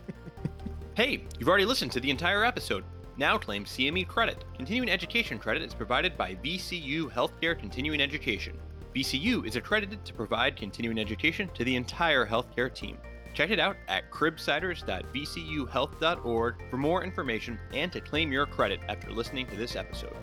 Hey, 0.96 1.26
you've 1.40 1.50
already 1.50 1.66
listened 1.66 1.92
to 1.94 2.00
the 2.00 2.12
entire 2.12 2.46
episode. 2.46 2.84
Now 3.18 3.36
claim 3.40 3.66
CME 3.66 4.08
credit. 4.08 4.46
Continuing 4.56 4.92
education 4.92 5.40
credit 5.40 5.64
is 5.64 5.74
provided 5.74 6.16
by 6.16 6.36
VCU 6.36 7.12
Healthcare 7.12 7.58
Continuing 7.58 8.00
Education. 8.00 8.60
VCU 8.96 9.46
is 9.48 9.56
accredited 9.56 10.04
to 10.06 10.14
provide 10.14 10.56
continuing 10.56 11.00
education 11.00 11.50
to 11.56 11.64
the 11.64 11.76
entire 11.76 12.24
healthcare 12.26 12.72
team. 12.74 12.98
Check 13.34 13.50
it 13.50 13.60
out 13.60 13.76
at 13.88 14.12
cribsiders.vcuhealth.org 14.12 16.56
for 16.70 16.78
more 16.78 17.04
information 17.04 17.60
and 17.74 17.92
to 17.92 18.00
claim 18.00 18.32
your 18.32 18.46
credit 18.46 18.80
after 18.88 19.12
listening 19.12 19.48
to 19.48 19.56
this 19.56 19.76
episode. 19.76 20.16